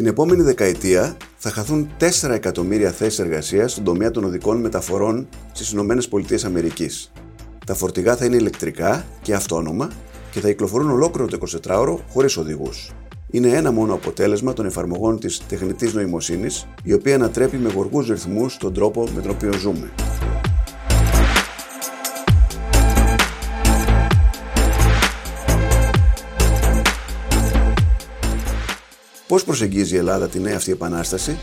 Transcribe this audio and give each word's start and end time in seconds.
Την 0.00 0.08
επόμενη 0.08 0.42
δεκαετία 0.42 1.16
θα 1.36 1.50
χαθούν 1.50 1.90
4 1.98 2.30
εκατομμύρια 2.30 2.90
θέσεις 2.90 3.18
εργασίας 3.18 3.72
στον 3.72 3.84
τομέα 3.84 4.10
των 4.10 4.24
οδικών 4.24 4.60
μεταφορών 4.60 5.28
στις 5.52 5.72
ΗΠΑ. 5.72 5.96
Τα 7.66 7.74
φορτηγά 7.74 8.16
θα 8.16 8.24
είναι 8.24 8.36
ηλεκτρικά 8.36 9.06
και 9.22 9.34
αυτόνομα 9.34 9.90
και 10.30 10.40
θα 10.40 10.48
κυκλοφορούν 10.48 10.90
ολόκληρο 10.90 11.28
το 11.28 11.38
24ωρο 11.66 11.96
χωρίς 12.12 12.36
οδηγούς. 12.36 12.90
Είναι 13.30 13.48
ένα 13.48 13.72
μόνο 13.72 13.94
αποτέλεσμα 13.94 14.52
των 14.52 14.66
εφαρμογών 14.66 15.18
της 15.18 15.40
τεχνητής 15.48 15.94
νοημοσύνης, 15.94 16.66
η 16.82 16.92
οποία 16.92 17.14
ανατρέπει 17.14 17.56
με 17.56 17.72
γοργούς 17.72 18.08
ρυθμούς 18.08 18.56
τον 18.56 18.74
τρόπο 18.74 19.08
με 19.14 19.20
τον 19.20 19.30
οποίο 19.30 19.52
ζούμε. 19.52 19.90
Πώς 29.30 29.44
προσεγγίζει 29.44 29.94
η 29.94 29.98
Ελλάδα 29.98 30.28
τη 30.28 30.40
νέα 30.40 30.56
αυτή 30.56 30.72
επανάσταση; 30.72 31.38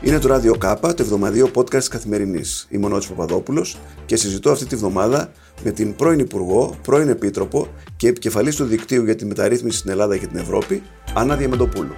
Είναι 0.00 0.18
το 0.18 0.28
Ράδιο 0.28 0.54
Κάπα, 0.54 0.94
το 0.94 1.02
εβδομαδίο 1.02 1.50
podcast 1.54 1.84
καθημερινής. 1.84 2.66
Είμαι 2.70 2.86
ο 2.86 2.88
Νότης 2.88 3.08
Παπαδόπουλος 3.08 3.78
και 4.06 4.16
συζητώ 4.16 4.50
αυτή 4.50 4.64
τη 4.66 4.76
βδομάδα 4.76 5.32
με 5.64 5.70
την 5.70 5.94
πρώην 5.94 6.18
Υπουργό, 6.18 6.74
πρώην 6.82 7.08
Επίτροπο 7.08 7.68
και 7.96 8.08
επικεφαλής 8.08 8.56
του 8.56 8.64
Δικτύου 8.64 9.04
για 9.04 9.14
τη 9.16 9.24
Μεταρρύθμιση 9.24 9.78
στην 9.78 9.90
Ελλάδα 9.90 10.16
και 10.16 10.26
την 10.26 10.38
Ευρώπη, 10.38 10.82
Άννα 11.14 11.36
Διαμεντοπούλου. 11.36 11.94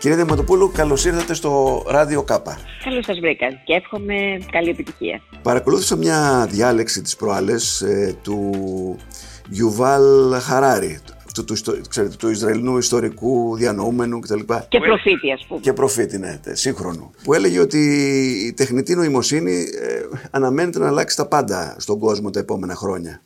Κύριε 0.00 0.16
Διαμαντοπούλου, 0.16 0.70
καλώς 0.74 1.04
ήρθατε 1.04 1.34
στο 1.34 1.82
Ράδιο 1.86 2.22
Κάπα. 2.22 2.58
Καλώς 2.84 3.04
σας 3.04 3.18
βρήκα 3.20 3.46
και 3.64 3.74
εύχομαι 3.74 4.14
καλή 4.50 4.68
επιτυχία. 4.68 5.20
Παρακολούθησα 5.42 5.96
μια 5.96 6.46
διάλεξη 6.50 7.02
της 7.02 7.16
προάλλες 7.16 7.80
ε, 7.80 8.16
του 8.22 8.50
Γιουβάλ 9.48 10.32
Χαράρη, 10.40 10.98
του, 11.34 11.44
του, 11.44 11.54
ξέρετε, 11.88 12.16
του 12.16 12.28
Ισραηλινού 12.28 12.78
ιστορικού 12.78 13.56
διανοούμενου 13.56 14.20
κτλ. 14.20 14.40
Και 14.68 14.78
προφήτη, 14.78 15.32
ας 15.32 15.44
πούμε. 15.48 15.60
Και 15.60 15.72
προφήτη, 15.72 16.18
ναι, 16.18 16.40
σύγχρονο. 16.52 17.10
Που 17.24 17.34
έλεγε 17.34 17.60
ότι 17.60 17.78
η 18.46 18.52
τεχνητή 18.52 18.94
νοημοσύνη 18.94 19.60
ε, 19.60 20.00
αναμένεται 20.30 20.78
να 20.78 20.86
αλλάξει 20.86 21.16
τα 21.16 21.26
πάντα 21.26 21.76
στον 21.78 21.98
κόσμο 21.98 22.30
τα 22.30 22.38
επόμενα 22.38 22.74
χρόνια. 22.74 23.22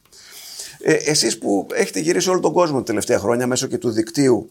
Ε, 0.80 0.92
εσείς 0.92 1.38
που 1.38 1.66
έχετε 1.72 2.00
γυρίσει 2.00 2.30
όλο 2.30 2.40
τον 2.40 2.52
κόσμο 2.52 2.78
τα 2.78 2.84
τελευταία 2.84 3.18
χρόνια 3.18 3.46
μέσω 3.46 3.66
και 3.66 3.78
του 3.78 3.90
δικτύου, 3.90 4.50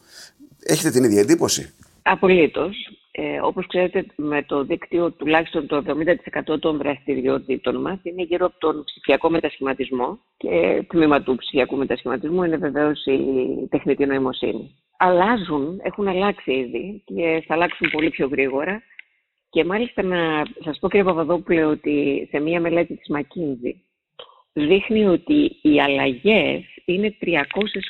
έχετε 0.64 0.90
την 0.90 1.04
ίδια 1.04 1.22
εντύπωση; 1.22 1.74
Απολύτως. 2.04 2.88
Ε, 3.16 3.40
όπως 3.42 3.68
ξέρετε, 3.68 4.06
με 4.16 4.44
το 4.44 4.64
δίκτυο 4.64 5.12
τουλάχιστον 5.12 5.68
το 5.68 5.76
70% 5.76 6.60
των 6.60 6.78
δραστηριοτήτων 6.78 7.82
μας 7.82 8.00
είναι 8.04 8.24
γύρω 8.24 8.46
από 8.46 8.56
τον 8.60 8.84
ψηφιακό 8.84 9.30
μετασχηματισμό 9.30 10.20
και 10.38 10.84
τμήμα 10.88 11.22
του 11.22 11.36
ψηφιακού 11.36 11.76
μετασχηματισμού 11.76 12.44
είναι 12.44 12.58
βεβαίως 12.58 13.06
η 13.06 13.68
τεχνητή 13.70 14.06
νοημοσύνη. 14.06 14.76
Αλλάζουν, 14.98 15.80
έχουν 15.84 16.08
αλλάξει 16.08 16.52
ήδη 16.52 17.04
και 17.06 17.44
θα 17.48 17.54
αλλάξουν 17.54 17.90
πολύ 17.92 18.10
πιο 18.10 18.28
γρήγορα 18.28 18.82
και 19.50 19.66
μάλιστα 19.66 20.04
να 20.04 20.44
σας 20.64 20.80
πω 20.80 20.90
κύριε 20.90 21.04
Παπαδόπουλε 21.04 21.66
ότι 21.66 22.28
σε 22.32 22.40
μία 22.40 22.62
μελέτη 22.62 22.96
της 22.96 23.16
McKinsey 23.16 23.74
δείχνει 24.54 25.06
ότι 25.06 25.60
οι 25.62 25.82
αλλαγές 25.82 26.64
είναι 26.86 27.18
300 27.22 27.36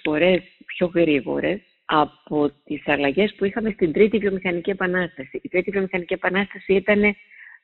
φορές 0.03 0.41
πιο 0.65 0.91
γρήγορες 0.93 1.61
από 1.85 2.51
τις 2.63 2.87
αλλαγές 2.87 3.33
που 3.37 3.45
είχαμε 3.45 3.71
στην 3.71 3.93
τρίτη 3.93 4.17
βιομηχανική 4.17 4.69
επανάσταση. 4.69 5.39
Η 5.43 5.49
τρίτη 5.49 5.71
βιομηχανική 5.71 6.13
επανάσταση 6.13 6.73
ήταν 6.73 7.15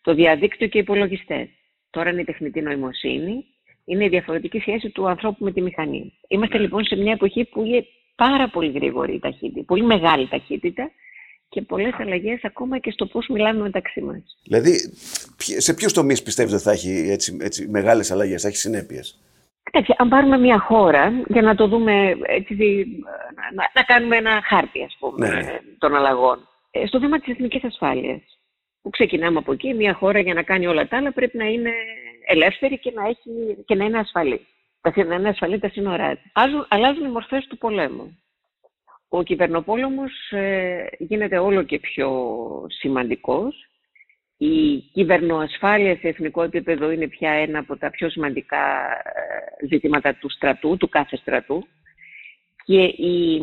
το 0.01 0.13
διαδίκτυο 0.13 0.67
και 0.67 0.77
οι 0.77 0.81
υπολογιστές. 0.81 1.47
Τώρα 1.89 2.09
είναι 2.09 2.21
η 2.21 2.25
τεχνητή 2.25 2.61
νοημοσύνη. 2.61 3.45
Είναι 3.85 4.05
η 4.05 4.09
διαφορετική 4.09 4.59
σχέση 4.59 4.89
του 4.89 5.07
ανθρώπου 5.07 5.43
με 5.43 5.51
τη 5.51 5.61
μηχανή. 5.61 6.13
Είμαστε 6.27 6.57
ναι. 6.57 6.63
λοιπόν 6.63 6.85
σε 6.85 6.95
μια 6.95 7.11
εποχή 7.11 7.45
που 7.45 7.63
είναι 7.63 7.85
πάρα 8.15 8.49
πολύ 8.49 8.71
γρήγορη 8.71 9.13
η 9.13 9.19
ταχύτητα, 9.19 9.63
πολύ 9.65 9.83
μεγάλη 9.83 10.27
ταχύτητα 10.27 10.91
και 11.49 11.61
πολλές 11.61 11.93
αλλαγές 11.97 12.43
ακόμα 12.43 12.79
και 12.79 12.91
στο 12.91 13.05
πώς 13.05 13.27
μιλάμε 13.27 13.61
μεταξύ 13.61 14.01
μας. 14.01 14.37
Δηλαδή, 14.43 14.93
σε 15.57 15.73
ποιους 15.73 15.93
τομείς 15.93 16.23
πιστεύετε 16.23 16.55
ότι 16.55 16.63
θα 16.63 16.71
έχει 16.71 17.09
έτσι, 17.09 17.37
έτσι 17.41 17.67
μεγάλες 17.67 18.11
αλλαγές, 18.11 18.41
θα 18.41 18.47
έχει 18.47 18.57
συνέπειες; 18.57 19.19
Κοιτάξτε, 19.71 19.95
αν 19.97 20.09
πάρουμε 20.09 20.37
μια 20.37 20.59
χώρα 20.59 21.23
για 21.27 21.41
να 21.41 21.55
το 21.55 21.67
δούμε, 21.67 22.17
έτσι, 22.21 22.85
να, 23.55 23.71
να 23.73 23.83
κάνουμε 23.83 24.17
ένα 24.17 24.41
χάρτη, 24.43 24.83
ας 24.83 24.95
πούμε, 24.99 25.27
ναι. 25.27 25.59
των 25.77 25.95
αλλαγών. 25.95 26.47
Ε, 26.71 26.85
στο 26.85 26.99
θέμα 26.99 27.19
της 27.19 27.33
εθνικής 27.33 27.63
ασφάλειας, 27.63 28.21
που 28.81 28.89
ξεκινάμε 28.89 29.37
από 29.37 29.51
εκεί, 29.51 29.73
μια 29.73 29.93
χώρα 29.93 30.19
για 30.19 30.33
να 30.33 30.43
κάνει 30.43 30.67
όλα 30.67 30.87
τα 30.87 30.97
άλλα 30.97 31.11
πρέπει 31.11 31.37
να 31.37 31.45
είναι 31.45 31.71
ελεύθερη 32.27 32.79
και 32.79 32.91
να, 32.95 33.07
έχει, 33.07 33.63
και 33.65 33.75
να 33.75 33.85
είναι 33.85 33.99
ασφαλή. 33.99 34.47
Να 34.95 35.15
είναι 35.15 35.29
ασφαλή 35.29 35.59
τα 35.59 35.69
σύνορά 35.69 36.15
της. 36.15 36.31
Αλλάζουν 36.67 37.05
οι 37.05 37.09
μορφές 37.09 37.47
του 37.47 37.57
πολέμου. 37.57 38.19
Ο 39.09 39.23
κυβερνοπόλεμος 39.23 40.31
ε, 40.31 40.87
γίνεται 40.97 41.37
όλο 41.37 41.63
και 41.63 41.79
πιο 41.79 42.09
σημαντικός 42.67 43.68
η 44.41 44.77
κυβερνοασφάλεια 44.93 45.95
σε 45.95 46.07
εθνικό 46.07 46.43
επίπεδο 46.43 46.91
είναι 46.91 47.07
πια 47.07 47.31
ένα 47.31 47.59
από 47.59 47.77
τα 47.77 47.89
πιο 47.89 48.09
σημαντικά 48.09 48.91
ε, 49.61 49.67
ζητήματα 49.67 50.15
του 50.15 50.29
στρατού, 50.29 50.77
του 50.77 50.89
κάθε 50.89 51.15
στρατού. 51.15 51.67
Και 52.65 52.83
η, 52.83 53.41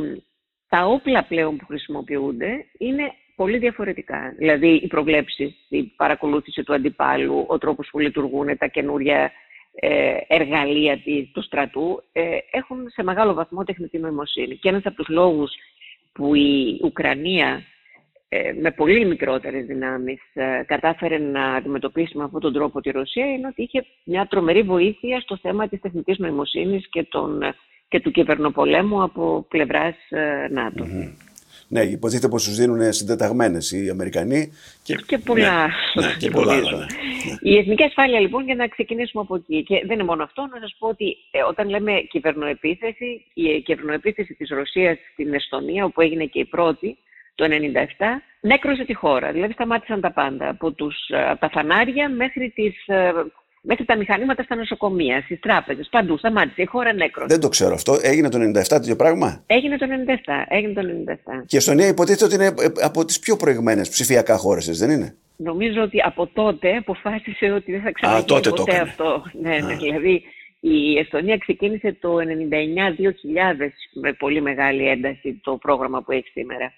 τα 0.68 0.84
όπλα 0.84 1.24
πλέον 1.24 1.56
που 1.56 1.66
χρησιμοποιούνται 1.66 2.66
είναι 2.78 3.12
πολύ 3.36 3.58
διαφορετικά. 3.58 4.34
Δηλαδή 4.38 4.68
οι 4.68 4.86
προβλέψεις, 4.86 5.66
η 5.68 5.82
παρακολούθηση 5.82 6.62
του 6.62 6.74
αντιπάλου, 6.74 7.44
ο 7.48 7.58
τρόπος 7.58 7.88
που 7.90 7.98
λειτουργούν 7.98 8.56
τα 8.58 8.66
καινούρια 8.66 9.32
ε, 9.74 10.16
εργαλεία 10.26 11.00
του 11.32 11.42
στρατού 11.42 12.02
ε, 12.12 12.38
έχουν 12.50 12.88
σε 12.88 13.02
μεγάλο 13.02 13.34
βαθμό 13.34 13.64
τεχνητή 13.64 13.98
νοημοσύνη. 13.98 14.56
Και 14.56 14.68
ένας 14.68 14.86
από 14.86 14.96
τους 14.96 15.08
λόγους 15.08 15.52
που 16.12 16.34
η 16.34 16.80
Ουκρανία 16.82 17.48
ε, 17.48 17.62
με 18.60 18.70
πολύ 18.70 19.06
μικρότερες 19.06 19.66
δυνάμεις 19.66 20.20
ε, 20.32 20.62
κατάφερε 20.66 21.18
να 21.18 21.54
αντιμετωπίσει 21.54 22.16
με 22.16 22.24
αυτόν 22.24 22.40
τον 22.40 22.52
τρόπο 22.52 22.80
τη 22.80 22.90
Ρωσία 22.90 23.26
είναι 23.26 23.46
ότι 23.46 23.62
είχε 23.62 23.84
μια 24.04 24.26
τρομερή 24.26 24.62
βοήθεια 24.62 25.20
στο 25.20 25.38
θέμα 25.42 25.68
της 25.68 25.80
τεχνητής 25.80 26.18
νοημοσύνης 26.18 26.88
και, 26.88 27.02
τον, 27.02 27.42
και 27.88 28.00
του 28.00 28.10
κυβερνοπολέμου 28.10 29.02
από 29.02 29.46
πλευράς 29.48 29.94
ε, 30.08 30.48
ΝΑΤΟ. 30.50 30.84
Mm-hmm. 30.84 31.14
Ναι, 31.68 31.80
υποτίθεται 31.80 32.28
πως 32.28 32.44
τους 32.44 32.56
δίνουν 32.56 32.92
συντεταγμένες 32.92 33.70
οι 33.70 33.88
Αμερικανοί. 33.88 34.52
Και, 34.82 34.94
και 35.06 35.18
πολλά. 35.18 35.66
Ναι, 35.94 36.06
ναι, 36.06 36.14
και 36.18 36.30
πολλά 36.30 36.54
ναι. 36.54 36.86
Η 37.40 37.56
εθνική 37.56 37.82
ασφάλεια 37.82 38.20
λοιπόν, 38.20 38.44
για 38.44 38.54
να 38.54 38.68
ξεκινήσουμε 38.68 39.22
από 39.22 39.34
εκεί. 39.34 39.62
Και 39.62 39.82
δεν 39.86 39.94
είναι 39.94 40.04
μόνο 40.04 40.22
αυτό, 40.22 40.42
να 40.42 40.60
σας 40.60 40.76
πω 40.78 40.88
ότι 40.88 41.16
όταν 41.48 41.68
λέμε 41.68 41.92
κυβερνοεπίθεση, 42.10 43.24
η 43.34 43.60
κυβερνοεπίθεση 43.60 44.34
της 44.34 44.48
Ρωσίας 44.48 44.98
στην 45.12 45.34
Εστονία, 45.34 45.84
όπου 45.84 46.00
έγινε 46.00 46.24
και 46.24 46.38
η 46.38 46.44
πρώτη, 46.44 46.98
το 47.36 47.44
1997 47.44 47.48
νέκρωσε 48.40 48.84
τη 48.84 48.94
χώρα. 48.94 49.32
Δηλαδή 49.32 49.52
σταμάτησαν 49.52 50.00
τα 50.00 50.12
πάντα, 50.12 50.48
από, 50.48 50.70
τους, 50.72 50.96
ε, 51.08 51.28
από 51.30 51.40
τα 51.40 51.50
φανάρια 51.50 52.08
μέχρι, 52.08 52.52
τις, 52.54 52.86
ε, 52.86 53.12
μέχρι 53.60 53.84
τα 53.84 53.96
μηχανήματα 53.96 54.42
στα 54.42 54.54
νοσοκομεία, 54.54 55.20
στις 55.20 55.40
τράπεζες, 55.40 55.88
παντού. 55.90 56.18
Σταμάτησε, 56.18 56.62
η 56.62 56.64
χώρα 56.64 56.92
νέκρωσε. 56.92 57.26
Δεν 57.28 57.40
το 57.40 57.48
ξέρω 57.48 57.74
αυτό. 57.74 57.98
Έγινε 58.02 58.28
το 58.28 58.38
1997 58.38 58.78
τέτοιο 58.78 58.96
πράγμα; 58.96 59.42
Έγινε 59.46 59.76
το 59.76 59.86
1997. 59.86 60.46
Έγινε 60.48 60.72
το 60.72 60.80
97. 60.80 61.44
Και 61.46 61.56
η 61.56 61.58
Εστονία 61.58 61.86
υποτίθεται 61.86 62.24
ότι 62.24 62.34
είναι 62.34 62.46
ε, 62.46 62.66
από 62.82 63.04
τις 63.04 63.18
πιο 63.18 63.36
προηγμένες 63.36 63.88
ψηφιακά 63.88 64.36
χώρες, 64.36 64.78
δεν 64.78 64.90
είναι; 64.90 65.16
Νομίζω 65.36 65.82
ότι 65.82 66.00
από 66.04 66.26
τότε 66.26 66.76
αποφάσισε 66.76 67.50
ότι 67.50 67.72
δεν 67.72 67.80
θα 67.80 67.92
ξαναγίνει 67.92 68.54
ποτέ 68.54 68.76
αυτό. 68.76 69.22
Ναι, 69.40 69.58
ναι, 69.58 69.74
δηλαδή 69.74 70.22
η 70.68 70.98
Εστονία 70.98 71.36
ξεκίνησε 71.36 71.96
το 72.00 72.16
99-2000 72.16 72.22
με 73.92 74.12
πολύ 74.12 74.40
μεγάλη 74.40 74.88
ένταση 74.88 75.40
το 75.42 75.56
πρόγραμμα 75.56 76.02
που 76.02 76.12
έχει 76.12 76.28
σήμερα. 76.28 76.72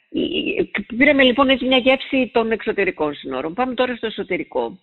Πήραμε 0.96 1.22
λοιπόν 1.22 1.48
έτσι 1.48 1.66
μια 1.66 1.78
γεύση 1.78 2.30
των 2.32 2.50
εξωτερικών 2.50 3.14
συνόρων. 3.14 3.54
Πάμε 3.54 3.74
τώρα 3.74 3.96
στο 3.96 4.06
εσωτερικό. 4.06 4.78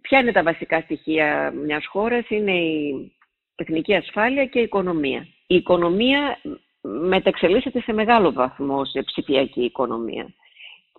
Ποια 0.00 0.18
είναι 0.18 0.32
τα 0.32 0.42
βασικά 0.42 0.80
στοιχεία 0.80 1.52
μιας 1.64 1.86
χώρας, 1.86 2.24
είναι 2.28 2.52
η 2.52 3.12
εθνική 3.56 3.94
ασφάλεια 3.94 4.46
και 4.46 4.58
η 4.58 4.62
οικονομία. 4.62 5.26
Η 5.46 5.54
οικονομία 5.54 6.38
μεταξελίσσεται 6.82 7.80
σε 7.80 7.92
μεγάλο 7.92 8.32
βαθμό 8.32 8.84
σε 8.84 9.02
ψηφιακή 9.02 9.62
οικονομία. 9.64 10.34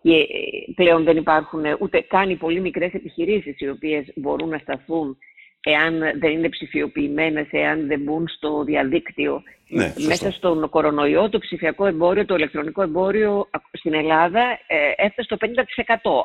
Και 0.02 0.28
πλέον 0.76 1.04
δεν 1.04 1.18
υπάρχουν 1.18 1.64
ούτε 1.80 2.02
καν 2.02 2.30
οι 2.30 2.36
πολύ 2.36 2.60
μικρές 2.60 2.94
επιχειρήσεις 2.94 3.60
οι 3.60 3.70
οποίες 3.70 4.12
μπορούν 4.16 4.50
να 4.50 4.58
σταθούν 4.58 5.18
εάν 5.63 6.00
δεν 6.19 6.31
είναι 6.31 6.50
ψηφιοποιημένες, 6.50 7.48
εάν 7.51 7.88
δεν 7.88 8.00
μπουν 8.00 8.27
στο 8.27 8.63
διαδίκτυο. 8.63 9.44
Ναι, 9.68 9.94
Μέσα 9.98 10.31
στον 10.31 10.69
κορονοϊό, 10.69 11.30
το 11.30 11.39
ψηφιακό 11.39 11.86
εμπόριο, 11.86 12.25
το 12.25 12.36
ηλεκτρονικό 12.36 12.81
εμπόριο 12.81 13.50
στην 13.71 13.94
Ελλάδα 13.94 14.60
ε, 14.68 14.92
έφτασε 14.95 15.36
στο 15.36 15.38
50% 15.39 15.45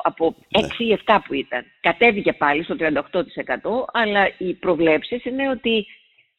από 0.03 0.35
6 0.57 0.61
ναι. 0.61 0.85
ή 0.85 0.99
7 1.05 1.17
που 1.27 1.33
ήταν. 1.33 1.65
Κατέβηκε 1.81 2.33
πάλι 2.33 2.63
στο 2.63 2.75
38% 2.79 2.81
αλλά 3.93 4.31
οι 4.37 4.53
προβλέψεις 4.53 5.25
είναι 5.25 5.49
ότι 5.49 5.85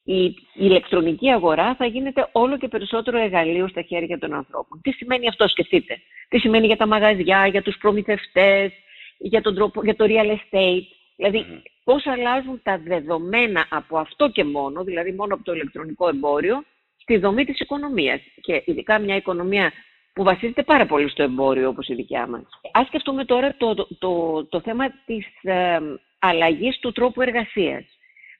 η 0.05 0.37
ηλεκτρονική 0.55 1.31
αγορά 1.31 1.75
θα 1.75 1.87
γίνεται 1.87 2.29
όλο 2.33 2.59
και 2.59 2.69
περισσότερο 2.69 3.19
εργαλείο 3.19 3.69
στα 3.69 3.83
χέρια 3.83 4.19
των 4.19 4.35
ανθρώπων. 4.35 4.81
Τι 4.83 4.91
σημαίνει 4.91 5.29
αυτό, 5.29 5.49
σκεφτείτε; 5.49 6.01
Τι 6.29 6.39
σημαίνει 6.39 6.67
για 6.67 6.77
τα 6.77 6.87
μαγαζιά, 6.87 7.47
για 7.47 7.63
τους 7.63 7.77
προμηθευτές, 7.77 8.73
για, 9.19 9.41
τον 9.41 9.55
τρόπο, 9.55 9.85
για 9.85 9.97
το 9.97 10.05
real 10.09 10.31
estate; 10.31 10.87
Δηλαδη 11.21 11.63
πώς 11.85 12.07
αλλάζουν 12.07 12.61
τα 12.63 12.79
δεδομένα 12.79 13.67
από 13.71 13.99
αυτό 13.99 14.29
και 14.31 14.45
μόνο, 14.45 14.85
δηλαδή 14.85 15.13
μόνο 15.13 15.35
από 15.35 15.45
το 15.45 15.53
ηλεκτρονικό 15.53 16.09
εμπόριο, 16.09 16.65
στη 16.97 17.17
δομή 17.19 17.45
της 17.45 17.61
οικονομίας. 17.61 18.21
Και 18.41 18.63
ειδικά 18.65 18.99
μια 18.99 19.17
οικονομία 19.17 19.73
που 20.13 20.23
βασίζεται 20.23 20.63
πάρα 20.63 20.87
πολύ 20.87 21.09
στο 21.09 21.23
εμπόριο 21.23 21.69
όπως 21.69 21.89
η 21.89 21.95
δικιά 21.95 22.27
μας. 22.27 22.43
Ας 22.73 22.87
σκεφτούμε 22.87 23.25
τώρα 23.25 23.55
το, 23.57 23.75
το, 23.75 23.89
το, 23.99 24.45
το 24.45 24.61
θέμα 24.61 24.91
της 25.07 25.27
ε, 25.43 25.79
αλλαγής 26.19 26.79
του 26.79 26.93
τρόπου 26.93 27.23
εργασίας. 27.23 27.85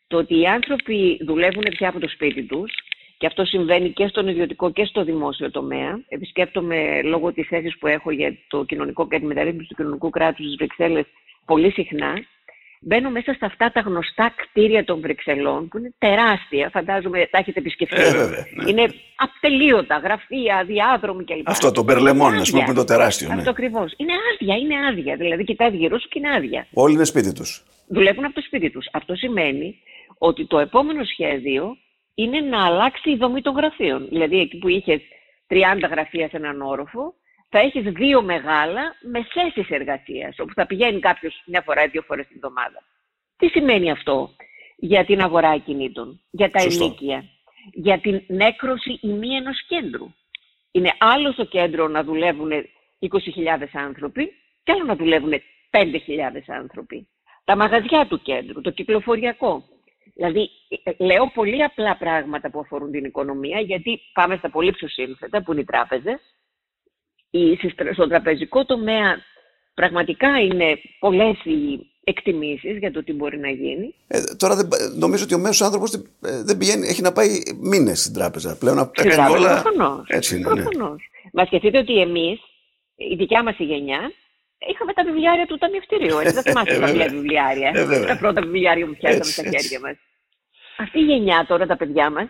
Το 0.07 0.17
ότι 0.17 0.41
οι 0.41 0.47
άνθρωποι 0.47 1.19
δουλεύουν 1.23 1.65
πια 1.71 1.89
από 1.89 2.01
το 2.01 2.09
σπίτι 2.09 2.43
τους 2.43 2.73
και 3.19 3.27
αυτό 3.27 3.45
συμβαίνει 3.45 3.91
και 3.91 4.07
στον 4.07 4.29
ιδιωτικό 4.29 4.73
και 4.73 4.85
στο 4.85 5.05
δημόσιο 5.05 5.51
τομέα. 5.51 6.01
Επισκέπτομαι 6.09 7.03
λόγω 7.03 7.33
της 7.33 7.47
θέσης 7.47 7.79
που 7.79 7.87
έχω 7.87 8.11
για 8.11 8.37
το 8.49 8.65
κοινωνικό 8.65 9.09
και 9.09 9.19
τη 9.19 9.25
μεταρρύθμιση 9.25 9.69
του 9.69 9.75
κοινωνικού 9.75 10.11
κράτους 10.11 10.45
στις 10.45 10.57
Βρυξέλλες 10.57 11.07
πολύ 11.47 11.71
συχνά 11.71 12.25
μπαίνω 12.81 13.11
μέσα 13.11 13.33
σε 13.33 13.45
αυτά 13.45 13.73
τα 13.73 13.81
γνωστά 13.81 14.33
κτίρια 14.37 14.85
των 14.85 15.01
Βρυξελών, 15.01 15.69
που 15.69 15.79
είναι 15.79 15.93
τεράστια, 15.99 16.71
φαντάζομαι 16.71 17.29
τα 17.31 17.39
έχετε 17.39 17.59
επισκεφτεί. 17.59 18.01
Ε, 18.01 18.13
ναι. 18.13 18.71
Είναι 18.71 18.93
ατελείωτα, 19.17 19.97
γραφεία, 19.97 20.65
διάδρομοι 20.67 21.25
κλπ. 21.25 21.49
Αυτό 21.49 21.73
το 21.73 21.83
Μπερλεμόν, 21.83 22.35
ας 22.35 22.51
πούμε, 22.51 22.63
που 22.63 22.71
είναι 22.71 22.79
το 22.79 22.85
τεράστιο. 22.85 23.29
Ναι. 23.29 23.35
Αυτό 23.35 23.51
ακριβώς. 23.51 23.95
Είναι 23.97 24.13
άδεια, 24.33 24.57
είναι 24.57 24.87
άδεια. 24.87 25.17
Δηλαδή, 25.17 25.45
κοιτάζει 25.45 25.77
γύρω 25.77 25.99
σου 25.99 26.09
και 26.09 26.19
είναι 26.19 26.35
άδεια. 26.35 26.67
Όλοι 26.73 26.95
είναι 26.95 27.05
σπίτι 27.05 27.33
τους. 27.33 27.65
Δουλεύουν 27.89 28.25
από 28.25 28.35
το 28.35 28.41
σπίτι 28.41 28.71
τους. 28.71 28.89
Αυτό 28.93 29.15
σημαίνει 29.15 29.79
ότι 30.19 30.47
το 30.47 30.59
επόμενο 30.59 31.05
σχέδιο 31.05 31.77
είναι 32.15 32.41
να 32.41 32.65
αλλάξει 32.65 33.11
η 33.11 33.17
δομή 33.17 33.43
των 33.43 33.55
γραφείων. 33.55 34.09
Δηλαδή, 34.09 34.41
εκεί 34.41 34.59
που 34.59 34.69
είχε 34.69 35.01
30 35.49 35.89
γραφεία 35.91 36.29
σε 36.29 36.37
έναν 36.37 36.61
όροφο, 36.63 37.15
θα 37.51 37.59
έχεις 37.59 37.83
δύο 37.83 38.23
μεγάλα 38.23 38.97
με 39.01 39.27
θέσεις 39.33 39.71
εργασίας, 39.71 40.39
όπου 40.39 40.53
θα 40.55 40.67
πηγαίνει 40.67 41.01
κάποιος 41.01 41.43
μια 41.47 41.63
φορά 41.63 41.85
ή 41.85 41.89
δύο 41.89 42.03
φορές 42.03 42.27
την 42.27 42.37
εβδομάδα. 42.37 42.83
Τι 43.37 43.49
σημαίνει 43.49 43.91
αυτό 43.91 44.35
για 44.77 45.05
την 45.05 45.21
αγορά 45.21 45.49
ακινήτων, 45.49 46.21
για 46.31 46.51
τα 46.51 46.59
Σωστό. 46.59 46.85
ενίκια, 46.85 47.25
για 47.73 47.99
την 48.01 48.23
νέκρωση 48.27 48.99
ή 49.03 49.09
μη 49.09 49.35
ενός 49.35 49.67
κέντρου; 49.67 50.15
Είναι 50.71 50.95
άλλο 50.99 51.33
στο 51.33 51.45
κέντρο 51.45 51.89
να 51.89 52.05
δουλεύουν 52.05 52.51
20.000 52.99 53.69
άνθρωποι 53.73 54.33
και 54.63 54.73
άλλο 54.73 54.85
να 54.85 54.97
δουλεύουν 54.97 55.33
5.000 55.71 56.43
άνθρωποι. 56.47 57.09
Τα 57.45 57.57
μαγαζιά 57.57 58.07
του 58.07 58.23
κέντρου, 58.23 58.61
το 58.61 58.71
κυκλοφοριακό. 58.71 59.65
Δηλαδή, 60.15 60.51
ε, 60.83 61.05
λέω 61.05 61.31
πολύ 61.35 61.63
απλά 61.63 61.97
πράγματα 61.97 62.51
που 62.51 62.61
αφορούν 62.61 62.91
την 62.91 63.05
οικονομία, 63.05 63.61
γιατί 63.61 64.01
πάμε 64.13 64.37
στα 64.37 64.51
πολύ 64.51 64.71
πιο 64.73 64.89
σύνθετα, 64.89 65.43
που 65.43 65.53
είναι 65.53 65.61
οι 65.61 65.65
τράπεζες, 65.65 66.21
στον 67.93 68.09
τραπεζικό 68.09 68.65
τομέα 68.65 69.19
πραγματικά 69.75 70.41
είναι 70.41 70.79
πολλές 70.99 71.45
οι 71.45 71.91
εκτιμήσεις 72.05 72.79
για 72.79 72.93
το 72.93 73.05
τι 73.05 73.13
μπορεί 73.13 73.39
να 73.39 73.49
γίνει. 73.49 73.95
Ε, 74.07 74.21
τώρα 74.37 74.57
δεν, 74.57 74.69
νομίζω 74.97 75.25
ότι 75.25 75.35
ο 75.35 75.39
μέσος 75.39 75.63
άνθρωπος 75.63 75.95
ε, 75.95 76.01
δεν 76.43 76.57
πηγαίνει, 76.59 76.87
έχει 76.87 77.03
να 77.03 77.13
πάει 77.13 77.29
μήνες 77.61 78.01
στην 78.01 78.15
τράπεζα. 78.15 78.59
Πλέον 78.59 78.77
να 78.77 78.91
κάνει 78.93 79.33
όλα... 79.35 79.63
Προφανώς. 79.63 80.09
Έτσι 80.09 80.37
είναι, 80.37 80.53
ναι. 80.53 80.65
Μα 81.33 81.45
σκεφτείτε 81.45 81.79
ότι 81.79 82.01
εμείς, 82.01 82.41
η 82.95 83.15
δικιά 83.15 83.43
μας 83.43 83.59
η 83.59 83.65
γενιά, 83.65 84.13
είχαμε 84.71 84.93
τα 84.93 85.05
βιβλιάρια 85.05 85.47
του 85.47 85.59
ταμιευτηρίου. 85.59 86.19
Έτσι 86.19 86.35
δεν 86.35 86.43
θυμάστε 86.43 86.79
τα 86.79 87.05
ε, 87.05 87.09
βιβλιάρια. 87.09 87.71
Ε, 87.75 88.05
τα 88.07 88.17
πρώτα 88.19 88.41
βιβλιάρια 88.41 88.87
που 88.87 88.97
πιάσαμε 88.97 89.25
στα 89.25 89.43
χέρια 89.43 89.81
μας. 89.81 89.97
Αυτή 90.77 90.99
η 90.99 91.03
γενιά 91.03 91.45
τώρα, 91.49 91.67
τα 91.67 91.77
παιδιά 91.77 92.11
μας, 92.11 92.29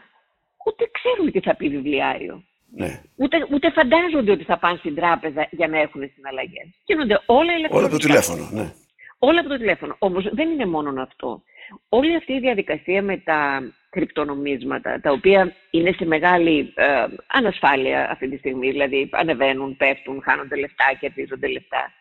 ούτε 0.67 0.91
ξέρουν 0.93 1.33
τι 1.33 1.41
θα 1.41 1.57
πει 1.57 1.69
βιβλιάριο. 1.69 2.45
Ναι. 2.71 3.01
Ούτε, 3.17 3.47
ούτε 3.53 3.71
φαντάζονται 3.71 4.31
ότι 4.31 4.45
θα 4.45 4.59
πάνε 4.59 4.77
στην 4.79 4.95
τράπεζα 4.95 5.49
για 5.51 5.69
να 5.69 5.79
έχουν 5.79 6.11
συναλλαγές. 6.15 6.67
Γίνονται 6.85 7.23
όλα 7.27 7.53
ηλεκτρονικά. 7.57 7.77
Όλα 7.77 7.87
από 7.87 7.97
το 7.97 8.07
τηλέφωνο, 8.07 8.49
ναι. 8.53 8.73
Όλα 9.19 9.41
από 9.41 9.49
το 9.49 9.57
τηλέφωνο. 9.57 9.97
Όμως 9.99 10.29
δεν 10.33 10.51
είναι 10.51 10.67
μόνο 10.67 11.03
αυτό. 11.03 11.43
Όλη 11.89 12.17
αυτή 12.17 12.33
η 12.33 12.41
διαδικασία 12.41 13.03
με 13.03 13.17
τα 13.17 13.63
κρυπτονομίσματα, 13.91 15.01
τα 15.01 15.11
οποία 15.11 15.55
είναι 15.71 15.93
σε 15.93 16.05
μεγάλη 16.05 16.73
ε, 16.75 17.05
ανασφάλεια 17.27 18.11
αυτή 18.11 18.29
τη 18.29 18.37
στιγμή, 18.37 18.71
δηλαδή 18.71 19.09
ανεβαίνουν, 19.13 19.77
πέφτουν, 19.77 20.23
χάνονται 20.23 20.57
λεφτά, 20.57 20.85
κερδίζονται 21.01 21.49
λεφτά. 21.49 21.93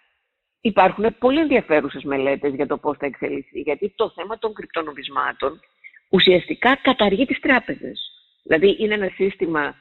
Υπάρχουν 0.61 1.17
πολύ 1.19 1.39
ενδιαφέρουσες 1.39 2.03
μελέτες 2.03 2.53
για 2.53 2.67
το 2.67 2.77
πώς 2.77 2.97
θα 2.97 3.05
εξελιχθεί, 3.05 3.59
γιατί 3.59 3.93
το 3.95 4.11
θέμα 4.15 4.37
των 4.37 4.53
κρυπτονομισμάτων 4.53 5.59
ουσιαστικά 6.09 6.75
καταργεί 6.81 7.25
τις 7.25 7.39
τράπεζες. 7.39 8.11
Δηλαδή 8.43 8.75
είναι 8.79 8.93
ένα 8.93 9.09
σύστημα 9.15 9.65
ε, 9.65 9.73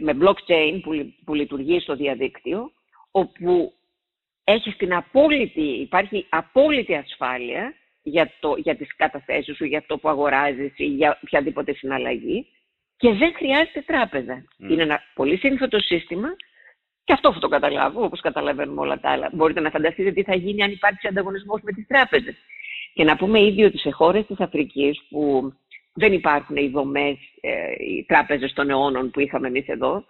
με 0.00 0.16
blockchain 0.20 0.80
που, 0.82 1.14
που 1.24 1.34
λειτουργεί 1.34 1.80
στο 1.80 1.96
διαδίκτυο, 1.96 2.72
όπου 3.10 3.72
έχεις 4.44 4.76
την 4.76 4.94
απόλυτη, 4.94 5.62
υπάρχει 5.62 6.26
απόλυτη 6.28 6.94
ασφάλεια 6.94 7.74
για, 8.02 8.32
το, 8.40 8.54
για 8.56 8.76
τις 8.76 8.96
καταθέσεις 8.96 9.56
σου, 9.56 9.64
για 9.64 9.78
αυτό 9.78 9.98
που 9.98 10.08
αγοράζεις 10.08 10.72
ή 10.76 10.84
για 10.84 11.18
οποιαδήποτε 11.22 11.72
συναλλαγή 11.72 12.46
και 12.96 13.12
δεν 13.12 13.34
χρειάζεται 13.34 13.80
τράπεζα. 13.80 14.44
Είναι 14.58 14.82
ένα 14.82 15.00
πολύ 15.14 15.36
σύνθετο 15.36 15.80
σύστημα 15.80 16.28
και 17.04 17.12
αυτό 17.12 17.32
θα 17.32 17.38
το 17.38 17.48
καταλάβω, 17.48 18.04
όπως 18.04 18.20
καταλαβαίνουμε 18.20 18.80
όλα 18.80 19.00
τα 19.00 19.10
άλλα. 19.10 19.30
Μπορείτε 19.32 19.60
να 19.60 19.70
φανταστείτε 19.70 20.12
τι 20.12 20.22
θα 20.22 20.34
γίνει 20.34 20.62
αν 20.62 20.70
υπάρξει 20.70 21.06
ανταγωνισμός 21.06 21.60
με 21.62 21.72
τις 21.72 21.86
τράπεζες. 21.86 22.34
Και 22.94 23.04
να 23.04 23.16
πούμε 23.16 23.40
ήδη 23.40 23.64
ότι 23.64 23.78
σε 23.78 23.90
χώρες 23.90 24.26
της 24.26 24.40
Αφρικής 24.40 25.02
που 25.08 25.52
δεν 25.96 26.12
υπάρχουν 26.12 26.56
οι 26.56 26.68
δομές, 26.68 27.16
ε, 27.40 27.72
οι 27.78 28.04
τράπεζες 28.08 28.52
των 28.52 28.70
αιώνων 28.70 29.10
που 29.10 29.20
είχαμε 29.20 29.48
εμείς 29.48 29.68
εδώ. 29.68 30.04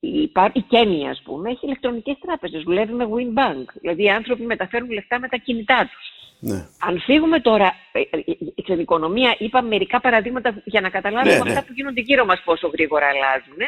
Η, 0.00 0.32
η 0.52 0.60
Κένια, 0.68 1.10
ας 1.10 1.22
πούμε, 1.24 1.50
έχει 1.50 1.66
ηλεκτρονικές 1.66 2.16
τράπεζες. 2.20 2.62
Δουλεύει 2.62 2.92
με 2.92 3.08
WinBank. 3.10 3.64
Δηλαδή 3.80 4.02
οι 4.02 4.10
άνθρωποι 4.10 4.42
μεταφέρουν 4.42 4.90
λεφτά 4.90 5.18
με 5.18 5.28
τα 5.28 5.36
κινητά 5.36 5.90
τους. 5.92 6.24
Ναι. 6.40 6.66
Αν 6.80 7.00
φύγουμε 7.00 7.40
τώρα 7.40 7.74
ε, 7.92 8.00
ε, 8.00 8.34
στην 8.62 8.78
οικονομία, 8.78 9.34
είπαμε 9.38 9.68
μερικά 9.68 10.00
παραδείγματα 10.00 10.62
για 10.64 10.80
να 10.80 10.90
καταλάβουμε 10.90 11.34
ναι, 11.34 11.42
ναι. 11.42 11.50
αυτά 11.50 11.64
που 11.64 11.72
γίνονται 11.72 12.00
γύρω 12.00 12.24
μας 12.24 12.42
πόσο 12.44 12.68
γρήγορα 12.68 13.06
αλλάζουν. 13.06 13.58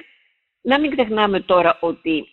Να 0.60 0.80
μην 0.80 0.90
ξεχνάμε 0.90 1.40
τώρα 1.40 1.78
ότι 1.80 2.30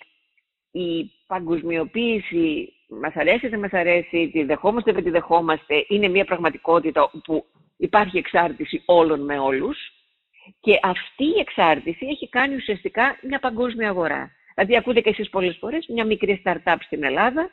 η 0.72 1.12
παγκοσμιοποίηση, 1.28 2.74
μας 2.88 3.16
αρέσει, 3.16 3.48
δεν 3.48 3.60
μας 3.60 3.72
αρέσει, 3.72 4.30
τη 4.34 4.44
δεχόμαστε, 4.44 4.92
δεν 4.92 5.04
τη 5.04 5.10
δεχόμαστε, 5.10 5.86
είναι 5.88 6.08
μια 6.08 6.26
πραγματικότητα 6.26 7.12
που 7.24 7.46
υπάρχει 7.84 8.18
εξάρτηση 8.18 8.82
όλων 8.86 9.24
με 9.24 9.40
όλους 9.40 9.78
και 10.60 10.80
αυτή 10.82 11.24
η 11.24 11.40
εξάρτηση 11.40 12.06
έχει 12.06 12.30
κάνει 12.30 12.56
ουσιαστικά 12.56 13.18
μια 13.22 13.40
παγκόσμια 13.40 13.90
αγορά. 13.90 14.32
Δηλαδή 14.56 14.78
ακούτε 14.78 15.02
και 15.02 15.10
εσείς 15.10 15.30
πολλές 15.30 15.58
φορές 15.60 15.86
μια 15.88 16.06
μικρή 16.06 16.42
startup 16.46 16.76
στην 16.80 17.04
Ελλάδα 17.04 17.50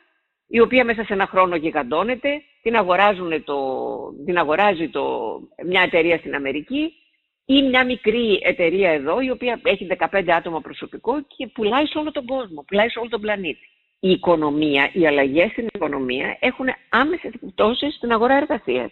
η 0.47 0.59
οποία 0.59 0.85
μέσα 0.85 1.03
σε 1.03 1.13
ένα 1.13 1.27
χρόνο 1.27 1.55
γιγαντώνεται, 1.55 2.41
την, 2.61 2.75
αγοράζουν 2.75 3.43
το, 3.43 3.57
την 4.25 4.37
αγοράζει 4.37 4.89
το, 4.89 5.03
μια 5.65 5.81
εταιρεία 5.81 6.17
στην 6.17 6.35
Αμερική 6.35 6.93
ή 7.45 7.61
μια 7.61 7.85
μικρή 7.85 8.39
εταιρεία 8.43 8.89
εδώ 8.89 9.21
η 9.21 9.29
οποία 9.29 9.59
έχει 9.63 9.87
15 10.11 10.29
άτομα 10.29 10.61
προσωπικό 10.61 11.21
και 11.21 11.47
πουλάει 11.47 11.85
σε 11.85 11.97
όλο 11.97 12.11
τον 12.11 12.25
κόσμο, 12.25 12.63
πουλάει 12.67 12.89
σε 12.89 12.99
όλο 12.99 13.09
τον 13.09 13.21
πλανήτη. 13.21 13.65
Η 13.99 14.09
οικονομία, 14.09 14.89
οι 14.93 15.07
αλλαγές 15.07 15.51
στην 15.51 15.67
οικονομία 15.73 16.37
έχουν 16.39 16.67
άμεσες 16.89 17.33
επιπτώσεις 17.33 17.95
στην 17.95 18.11
αγορά 18.11 18.35
εργασίας. 18.35 18.91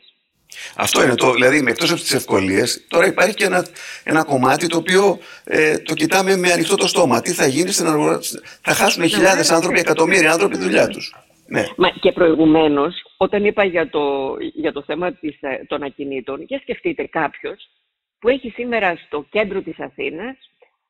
Αυτό 0.75 1.03
είναι 1.03 1.15
το, 1.15 1.33
δηλαδή 1.33 1.63
εκτός 1.67 1.91
από 1.91 1.99
τις 1.99 2.13
ευκολίες, 2.13 2.85
τώρα 2.87 3.05
υπάρχει 3.05 3.33
και 3.33 3.45
ένα, 3.45 3.65
ένα 4.03 4.23
κομμάτι 4.23 4.67
το 4.67 4.77
οποίο 4.77 5.19
ε, 5.43 5.77
το 5.77 5.93
κοιτάμε 5.93 6.35
με 6.35 6.51
ανοιχτό 6.51 6.75
το 6.75 6.87
στόμα. 6.87 7.21
Τι 7.21 7.31
θα 7.31 7.45
γίνει 7.45 7.71
στην 7.71 7.87
αγορά, 7.87 8.19
θα 8.61 8.73
χάσουν 8.73 9.07
χιλιάδες 9.07 9.51
άνθρωποι, 9.51 9.79
εκατομμύρια 9.79 10.31
άνθρωποι 10.31 10.57
τη 10.57 10.63
δουλειά 10.63 10.87
τους. 10.87 11.15
Ναι. 11.45 11.67
Μα 11.77 11.89
και 11.89 12.11
προηγουμένως, 12.11 12.93
όταν 13.17 13.45
είπα 13.45 13.63
για 13.63 13.89
το, 13.89 14.35
για 14.53 14.71
το 14.71 14.83
θέμα 14.83 15.13
της, 15.13 15.37
ε, 15.39 15.65
των 15.67 15.83
ακινήτων, 15.83 16.41
για 16.41 16.59
σκεφτείτε 16.59 17.05
κάποιος 17.05 17.69
που 18.19 18.29
έχει 18.29 18.49
σήμερα 18.49 18.95
στο 19.05 19.25
κέντρο 19.29 19.61
της 19.61 19.79
Αθήνας 19.79 20.37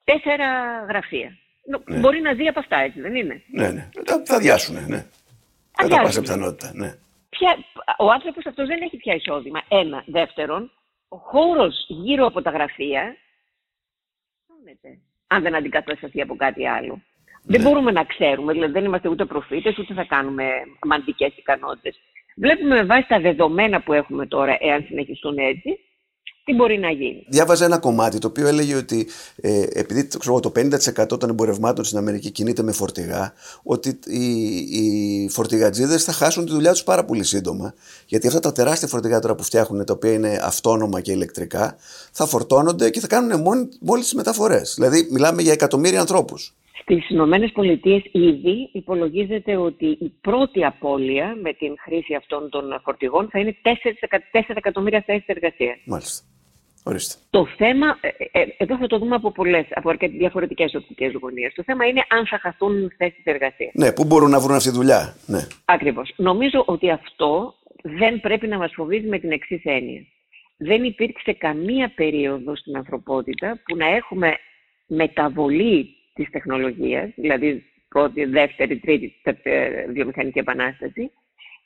τέσσερα 0.04 0.48
γραφεία. 0.90 1.38
Ναι. 1.86 1.98
Μπορεί 1.98 2.22
να 2.22 2.34
ζει 2.34 2.48
από 2.48 2.60
αυτά, 2.60 2.78
έτσι 2.78 3.02
δεν 3.02 3.16
είναι; 3.16 3.42
Ναι, 3.52 3.68
ναι. 3.68 3.90
Θα 4.26 4.40
διάσουν, 4.40 4.86
ναι. 4.88 5.06
Κατά 5.76 6.02
πάσα 6.02 6.22
πιθανότητα, 6.22 6.72
ναι 6.74 6.96
ο 7.98 8.12
άνθρωπος 8.12 8.46
αυτός 8.46 8.68
δεν 8.68 8.82
έχει 8.82 8.98
πια 8.98 9.16
εισόδημα. 9.16 9.62
Ένα. 9.68 10.04
Δεύτερον, 10.06 10.72
ο 11.08 11.18
χώρος 11.18 11.86
γύρω 11.88 12.26
από 12.26 12.42
τα 12.42 12.50
γραφεία 12.50 13.16
αν 15.28 15.42
δεν 15.42 15.56
αντικατασταθεί 15.56 16.22
από 16.22 16.36
κάτι 16.36 16.68
άλλο. 16.68 17.02
Δεν 17.44 17.62
ναι. 17.62 17.68
μπορούμε 17.68 17.92
να 17.92 18.04
ξέρουμε, 18.04 18.54
δηλαδή 18.54 18.72
δεν 18.72 18.86
είμαστε 18.86 19.10
ούτε 19.10 19.26
προφήτες, 19.26 19.78
ούτε 19.78 19.94
θα 19.94 20.04
κάνουμε 20.04 20.52
μαντικές 20.86 21.38
ικανότητες. 21.38 22.00
Βλέπουμε 22.36 22.76
με 22.76 22.84
βάση 22.84 23.08
τα 23.08 23.20
δεδομένα 23.20 23.82
που 23.82 23.94
έχουμε 23.94 24.28
τώρα, 24.28 24.58
εάν 24.60 24.84
συνεχιστούν 24.84 25.38
έτσι, 25.38 25.80
τι 26.50 26.56
μπορεί 26.56 26.80
να 26.80 26.90
γίνει; 26.90 27.26
Διάβαζα 27.28 27.66
ένα 27.66 27.78
κομμάτι 27.78 28.18
το 28.18 28.28
οποίο 28.28 28.48
έλεγε 28.48 28.76
ότι 28.76 29.08
ε, 29.36 29.64
επειδή 29.74 30.08
ξέρω, 30.20 30.40
το 30.40 30.52
50% 30.56 31.20
των 31.20 31.30
εμπορευμάτων 31.30 31.84
στην 31.86 31.98
Αμερική 31.98 32.32
κινείται 32.32 32.64
με 32.64 32.72
φορτηγά, 32.72 33.34
ότι 33.64 34.00
οι, 34.06 34.26
οι 34.56 35.30
φορτηγατζίδες 35.30 36.04
θα 36.04 36.12
χάσουν 36.12 36.46
τη 36.46 36.52
δουλειά 36.52 36.72
τους 36.72 36.84
πάρα 36.84 37.06
πολύ 37.06 37.24
σύντομα. 37.24 37.74
Γιατί 38.06 38.28
αυτά 38.28 38.40
τα 38.40 38.52
τεράστια 38.52 38.88
φορτηγά 38.88 39.20
τώρα 39.20 39.36
που 39.36 39.44
φτιάχνουν, 39.44 39.86
τα 39.86 39.94
οποία 39.94 40.14
είναι 40.14 40.40
αυτόνομα 40.44 41.02
και 41.02 41.12
ηλεκτρικά, 41.12 41.76
θα 42.12 42.26
φορτώνονται 42.26 42.90
και 42.90 43.00
θα 43.00 43.08
κάνουν 43.08 43.42
μόλις 43.82 44.04
τις 44.04 44.14
μεταφορές. 44.14 44.74
Δηλαδή, 44.76 45.08
μιλάμε 45.12 45.42
για 45.42 45.52
εκατομμύρια 45.52 46.00
ανθρώπους. 46.00 46.56
Στις 46.82 47.10
Ηνωμένες 47.10 47.52
Πολιτείες 47.52 48.04
ήδη 48.12 48.70
υπολογίζεται 48.72 49.56
ότι 49.56 49.86
η 49.86 50.14
πρώτη 50.22 50.66
απώλεια 50.66 51.38
με 51.42 51.54
την 51.54 51.76
χρήση 51.80 52.14
αυτών 52.14 52.50
των 52.50 52.82
φορτηγών 52.84 53.30
θα 53.30 53.40
είναι 53.40 53.56
4, 53.62 53.70
4 54.32 54.42
εκατομμύρια 54.56 55.04
θέσεις 55.06 55.28
εργασίας. 55.28 55.78
Μάλιστα. 55.86 56.29
Ορίστε. 56.90 57.16
Το 57.30 57.48
θέμα, 57.58 57.98
ε, 58.02 58.40
ε, 58.40 58.46
εδώ 58.58 58.78
θα 58.78 58.88
το 58.88 58.98
δούμε 58.98 59.16
από 59.16 59.32
πολλές, 59.32 59.66
από 59.74 59.90
αρκετέ 59.90 60.18
διαφορετικές 60.18 60.76
οπτικές 60.76 61.14
γωνίες. 61.22 61.54
Το 61.54 61.64
θέμα 61.64 61.86
είναι 61.86 62.04
αν 62.10 62.28
θα 62.28 62.40
χαθούν 62.40 62.92
θέσεις 62.98 63.24
εργασίας. 63.24 63.72
Ναι, 63.74 63.92
πού 63.92 64.06
μπορούν 64.06 64.30
να 64.30 64.40
βρουν 64.40 64.56
αυτή 64.56 64.70
τη 64.70 64.76
δουλειά. 64.76 65.16
Ναι. 65.26 65.40
Ακριβώς. 65.66 66.14
Νομίζω 66.16 66.64
ότι 66.66 66.90
αυτό 66.92 67.54
δεν 67.84 68.20
πρέπει 68.20 68.48
να 68.48 68.58
μας 68.58 68.72
φοβίζει 68.76 69.08
με 69.08 69.20
την 69.20 69.32
εξής 69.32 69.62
έννοια. 69.64 70.02
Δεν 70.58 70.84
υπήρξε 70.84 71.34
καμία 71.34 71.92
περίοδο 71.96 72.56
στην 72.56 72.76
ανθρωπότητα 72.78 73.60
που 73.66 73.76
να 73.76 73.86
έχουμε 73.86 74.38
μεταβολή 74.88 75.90
της 76.14 76.30
τεχνολογίας, 76.32 77.10
δηλαδή 77.16 77.64
πρώτη, 77.90 78.26
δεύτερη, 78.26 78.80
τρίτη 78.80 79.16
βιομηχανική 79.94 80.40
επανάσταση, 80.40 81.12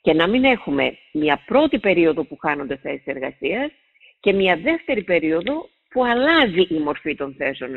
και 0.00 0.12
να 0.12 0.28
μην 0.28 0.44
έχουμε 0.44 0.96
μια 1.12 1.42
πρώτη 1.46 1.78
περίοδο 1.78 2.24
που 2.24 2.36
χάνονται 2.40 2.76
θέσεις 2.76 3.06
εργασίας 3.06 3.70
και 4.24 4.32
μια 4.32 4.56
δεύτερη 4.56 5.02
περίοδο 5.02 5.68
που 5.90 6.04
αλλάζει 6.04 6.60
η 6.60 6.78
μορφή 6.78 7.14
των 7.14 7.34
θέσεων 7.34 7.70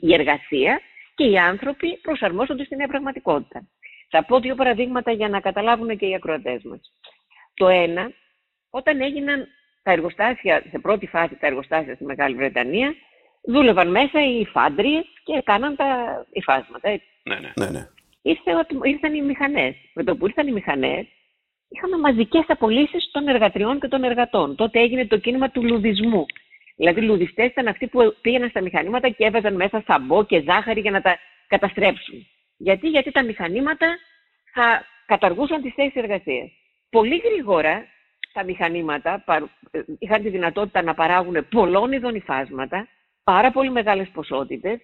η 0.00 0.14
εργασία 0.14 0.80
και 1.14 1.24
οι 1.24 1.38
άνθρωποι 1.38 1.98
προσαρμόζονται 2.02 2.64
στην 2.64 2.76
νέα 2.76 2.86
πραγματικότητα. 2.86 3.68
Θα 4.10 4.24
πω 4.24 4.40
δύο 4.40 4.54
παραδείγματα 4.54 5.10
για 5.12 5.28
να 5.28 5.40
καταλάβουν 5.40 5.96
και 5.96 6.06
οι 6.06 6.14
ακροατές 6.14 6.62
μας. 6.62 6.80
Το 7.54 7.68
ένα, 7.68 8.12
όταν 8.70 9.00
έγιναν 9.00 9.48
τα 9.82 9.92
εργοστάσια, 9.92 10.62
σε 10.70 10.78
πρώτη 10.78 11.06
φάση 11.06 11.36
τα 11.40 11.46
εργοστάσια 11.46 11.94
στη 11.94 12.04
Μεγάλη 12.04 12.34
Βρετανία, 12.34 12.94
δούλευαν 13.48 13.90
μέσα 13.90 14.20
οι 14.24 14.44
φάντριες 14.44 15.04
και 15.24 15.42
κάναν 15.44 15.76
τα 15.76 15.88
υφάσματα. 16.32 16.88
Έτσι. 16.88 17.06
Ναι, 17.22 17.34
ναι. 17.34 17.52
ναι, 17.54 17.70
ναι. 17.70 17.88
Ήρθε, 18.22 18.66
ήρθαν 18.82 19.14
οι 19.14 19.22
μηχανές. 19.22 19.74
Με 19.94 20.04
το 20.04 20.16
που 20.16 20.26
ήρθαν 20.26 20.46
οι 20.46 20.52
μηχανές, 20.52 21.06
είχαμε 21.68 21.96
μαζικές 21.98 22.44
απολύσεις 22.48 23.10
των 23.12 23.28
εργατριών 23.28 23.80
και 23.80 23.88
των 23.88 24.04
εργατών. 24.04 24.54
Τότε 24.54 24.80
έγινε 24.80 25.06
το 25.06 25.18
κίνημα 25.18 25.50
του 25.50 25.62
λουδισμού. 25.62 26.26
Δηλαδή, 26.76 27.00
οι 27.00 27.02
λουδιστές 27.02 27.46
ήταν 27.50 27.66
αυτοί 27.66 27.86
που 27.86 28.16
πήγαιναν 28.20 28.48
στα 28.48 28.60
μηχανήματα 28.60 29.08
και 29.08 29.24
έβαζαν 29.24 29.54
μέσα 29.54 29.82
σαμπό 29.86 30.24
και 30.24 30.42
ζάχαρη 30.46 30.80
για 30.80 30.90
να 30.90 31.00
τα 31.00 31.18
καταστρέψουν. 31.46 32.26
Γιατί, 32.56 32.88
Γιατί 32.88 33.10
τα 33.10 33.24
μηχανήματα 33.24 33.98
θα 34.52 34.86
καταργούσαν 35.06 35.62
τις 35.62 35.74
θέσεις 35.74 35.94
εργασίας. 35.94 36.50
Πολύ 36.90 37.16
γρήγορα 37.24 37.86
τα 38.32 38.44
μηχανήματα 38.44 39.24
ε, 39.70 39.80
είχαν 39.98 40.22
τη 40.22 40.28
δυνατότητα 40.28 40.82
να 40.82 40.94
παράγουν 40.94 41.48
πολλών 41.48 41.92
ειδών 41.92 42.14
υφάσματα 42.14 42.88
πάρα 43.24 43.50
πολύ 43.50 43.70
μεγάλες 43.70 44.08
ποσότητες 44.08 44.78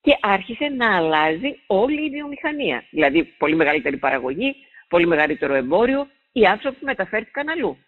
και 0.00 0.16
άρχισε 0.20 0.68
να 0.68 0.96
αλλάζει 0.96 1.60
όλη 1.66 2.04
η 2.04 2.10
βιομηχανία. 2.10 2.84
Δηλαδή, 2.90 3.24
πολύ 3.24 3.56
μεγαλύτερη 3.56 3.96
παραγωγή, 3.96 4.56
πολύ 4.88 5.06
μεγαλύτερο 5.06 5.54
εμπόριο, 5.54 6.06
οι 6.38 6.44
άνθρωποι 6.44 6.84
μεταφέρθηκαν 6.84 7.48
αλλού. 7.48 7.78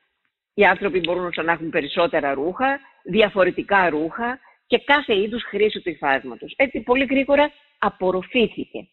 Οι 0.55 0.65
άνθρωποι 0.65 1.01
μπορούν 1.01 1.31
να 1.45 1.53
έχουν 1.53 1.71
περισσότερα 1.71 2.35
ρούχα, 2.35 2.81
διαφορετικά 3.03 3.89
ρούχα 3.89 4.39
και 4.67 4.79
κάθε 4.79 5.19
είδους 5.19 5.43
χρήση 5.43 5.81
του 5.81 5.91
υφάσματος. 5.91 6.55
Έτσι, 6.57 6.81
πολύ 6.81 7.05
γρήγορα 7.05 7.53
απορροφήθηκε. 7.79 8.89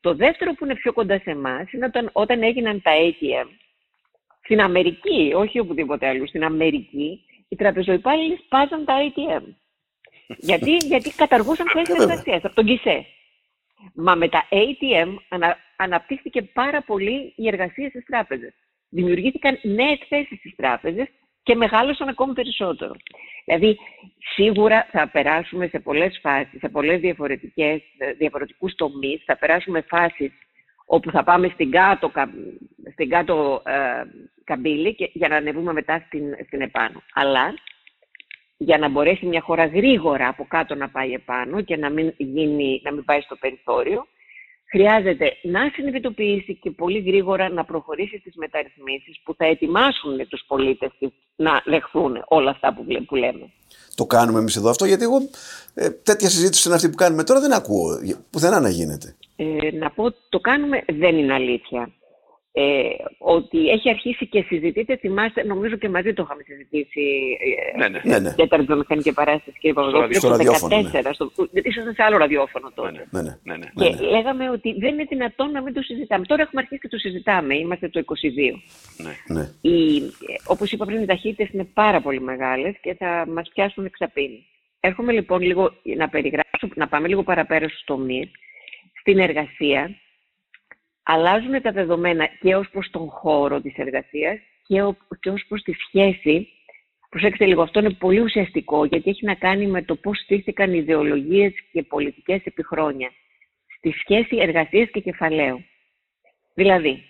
Το 0.00 0.14
δεύτερο 0.14 0.52
που 0.52 0.64
είναι 0.64 0.74
πιο 0.74 0.92
κοντά 0.92 1.18
σε 1.18 1.30
εμάς 1.30 1.72
είναι 1.72 1.84
όταν, 1.84 2.10
όταν 2.12 2.42
έγιναν 2.42 2.82
τα 2.82 2.90
ATM. 2.94 3.48
Στην 4.44 4.60
Αμερική, 4.60 5.32
όχι 5.34 5.58
οπουδήποτε 5.58 6.06
αλλού, 6.08 6.28
στην 6.28 6.44
Αμερική, 6.44 7.24
οι 7.48 7.56
τραπεζοϊπάλληλοι 7.56 8.36
σπάζαν 8.44 8.84
τα 8.84 8.94
ATM 8.96 9.42
γιατί, 10.26 10.76
γιατί 10.76 11.10
καταργούσαν 11.10 11.66
θέσει 11.70 11.92
εργασία 12.00 12.36
από 12.36 12.54
τον 12.54 12.64
Κισέ. 12.64 13.06
Μα 13.94 14.14
με 14.14 14.28
τα 14.28 14.48
ATM 14.50 15.14
ανα, 15.28 15.56
αναπτύχθηκε 15.76 16.42
πάρα 16.42 16.82
πολύ 16.82 17.32
η 17.36 17.46
εργασία 17.46 17.88
στις 17.88 18.04
τράπεζες. 18.04 18.54
Δημιουργήθηκαν 18.88 19.58
νέες 19.62 19.98
θέσει 20.08 20.36
στις 20.36 20.54
τράπεζες 20.56 21.08
και 21.42 21.54
μεγάλωσαν 21.54 22.08
ακόμη 22.08 22.32
περισσότερο. 22.32 22.94
Δηλαδή, 23.44 23.78
σίγουρα 24.34 24.88
θα 24.90 25.08
περάσουμε 25.08 25.66
σε 25.66 25.78
πολλές 25.78 26.18
φάσεις, 26.22 26.60
σε 26.60 26.68
πολλές 26.68 27.00
διαφορετικές, 27.00 27.82
διαφορετικούς 28.18 28.74
τομείς, 28.74 29.22
θα 29.24 29.36
περάσουμε 29.36 29.80
φάσεις 29.80 30.32
όπου 30.86 31.10
θα 31.10 31.24
πάμε 31.24 31.48
στην 31.48 31.70
κάτω, 31.70 32.12
στην 32.92 33.08
κάτω 33.08 33.62
ε, 33.66 34.02
καμπύλη 34.44 34.94
και, 34.94 35.10
για 35.12 35.28
να 35.28 35.36
ανεβούμε 35.36 35.72
μετά 35.72 36.02
στην, 36.06 36.36
στην 36.46 36.60
επάνω. 36.60 37.02
Αλλά 37.12 37.54
για 38.56 38.78
να 38.78 38.88
μπορέσει 38.88 39.26
μια 39.26 39.40
χώρα 39.40 39.66
γρήγορα 39.66 40.28
από 40.28 40.46
κάτω 40.48 40.74
να 40.74 40.88
πάει 40.88 41.12
επάνω 41.12 41.62
και 41.62 41.76
να 41.76 41.90
μην, 41.90 42.14
γίνει, 42.16 42.80
να 42.84 42.92
μην 42.92 43.04
πάει 43.04 43.20
στο 43.20 43.36
περιθώριο, 43.36 44.06
χρειάζεται 44.70 45.32
να 45.42 45.70
συνειδητοποιήσει 45.74 46.54
και 46.54 46.70
πολύ 46.70 46.98
γρήγορα 46.98 47.48
να 47.48 47.64
προχωρήσει 47.64 48.18
στις 48.18 48.34
μεταρρυθμίσεις 48.36 49.20
που 49.24 49.34
θα 49.34 49.44
ετοιμάσουν 49.44 50.28
τους 50.28 50.44
πολίτες 50.46 50.90
να 51.36 51.62
δεχθούν 51.64 52.24
όλα 52.28 52.50
αυτά 52.50 52.74
που, 53.06 53.14
λέμε. 53.14 53.50
Το 53.94 54.06
κάνουμε 54.06 54.38
εμείς 54.38 54.56
εδώ 54.56 54.70
αυτό, 54.70 54.84
γιατί 54.84 55.02
εγώ 55.02 55.16
ε, 55.74 55.90
τέτοια 55.90 56.28
συζήτηση 56.28 56.68
είναι 56.68 56.76
αυτή 56.76 56.88
που 56.88 56.96
κάνουμε 56.96 57.24
τώρα 57.24 57.40
δεν 57.40 57.52
ακούω 57.52 57.98
πουθενά 58.30 58.60
να 58.60 58.68
γίνεται. 58.68 59.16
Ε, 59.36 59.70
να 59.72 59.90
πω, 59.90 60.12
το 60.28 60.40
κάνουμε 60.40 60.84
δεν 60.86 61.18
είναι 61.18 61.32
αλήθεια 61.32 61.90
ε, 62.58 62.88
ότι 63.18 63.68
έχει 63.68 63.88
αρχίσει 63.88 64.26
και 64.26 64.42
συζητείται, 64.42 64.96
θυμάστε, 64.96 65.44
νομίζω 65.44 65.76
και 65.76 65.88
μαζί 65.88 66.12
το 66.12 66.22
είχαμε 66.22 66.42
συζητήσει 66.42 67.00
ε, 67.74 67.78
ναι, 67.78 67.88
ναι. 67.88 68.00
ναι, 68.04 68.18
ναι. 68.18 68.34
τέταρτη 68.34 68.64
βιομηχανική 68.64 69.12
παράσταση 69.12 69.58
και 69.60 69.68
είπαμε 69.68 69.88
στο, 69.88 70.28
ραδιόφωνο, 70.28 70.76
14, 70.76 70.82
ναι. 70.82 71.12
στο, 71.12 71.32
ήσασταν 71.52 71.94
σε 71.94 72.02
άλλο 72.02 72.16
ραδιόφωνο 72.16 72.72
τότε. 72.74 73.06
Ναι, 73.10 73.22
ναι, 73.22 73.36
ναι, 73.42 73.56
ναι, 73.56 73.66
και 73.74 74.04
λέγαμε 74.04 74.50
ότι 74.50 74.74
δεν 74.78 74.92
είναι 74.92 75.04
δυνατόν 75.08 75.50
να 75.50 75.62
μην 75.62 75.74
το 75.74 75.82
συζητάμε. 75.82 76.24
Τώρα 76.24 76.42
έχουμε 76.42 76.60
αρχίσει 76.60 76.80
και 76.80 76.88
το 76.88 76.98
συζητάμε, 76.98 77.54
είμαστε 77.56 77.88
το 77.88 78.04
22. 78.06 78.14
Ναι. 78.96 79.40
Ναι. 79.40 79.50
Οι, 79.60 80.02
όπως 80.46 80.72
είπα 80.72 80.84
πριν, 80.84 81.02
οι 81.02 81.06
ταχύτητες 81.06 81.48
είναι 81.52 81.64
πάρα 81.64 82.00
πολύ 82.00 82.20
μεγάλες 82.20 82.74
και 82.80 82.94
θα 82.94 83.26
μας 83.28 83.50
πιάσουν 83.54 83.84
εξαπίνη. 83.84 84.46
Έρχομαι 84.80 85.12
λοιπόν 85.12 85.40
λίγο 85.40 85.72
να 85.96 86.08
περιγράψω, 86.08 86.68
να 86.74 86.88
πάμε 86.88 87.08
λίγο 87.08 87.22
παραπέρα 87.22 87.68
στους 87.68 87.84
τομείς. 87.84 88.30
Στην 89.00 89.18
εργασία, 89.18 89.90
αλλάζουν 91.08 91.62
τα 91.62 91.72
δεδομένα 91.72 92.26
και 92.26 92.56
ως 92.56 92.68
προς 92.70 92.90
τον 92.90 93.08
χώρο 93.08 93.60
της 93.60 93.76
εργασίας 93.76 94.38
και, 94.66 94.82
και 95.20 95.30
ως 95.30 95.44
προς 95.48 95.62
τη 95.62 95.72
σχέση. 95.72 96.48
Προσέξτε 97.08 97.46
λίγο, 97.46 97.62
αυτό 97.62 97.80
είναι 97.80 97.90
πολύ 97.90 98.20
ουσιαστικό 98.20 98.84
γιατί 98.84 99.10
έχει 99.10 99.24
να 99.24 99.34
κάνει 99.34 99.66
με 99.66 99.82
το 99.82 99.96
πώς 99.96 100.18
στήθηκαν 100.18 100.72
οι 100.72 100.78
ιδεολογίες 100.78 101.52
και 101.72 101.82
πολιτικές 101.82 102.40
επί 102.44 102.64
χρόνια 102.64 103.10
στη 103.76 103.90
σχέση 103.90 104.36
εργασίας 104.36 104.90
και 104.90 105.00
κεφαλαίου. 105.00 105.64
Δηλαδή, 106.54 107.02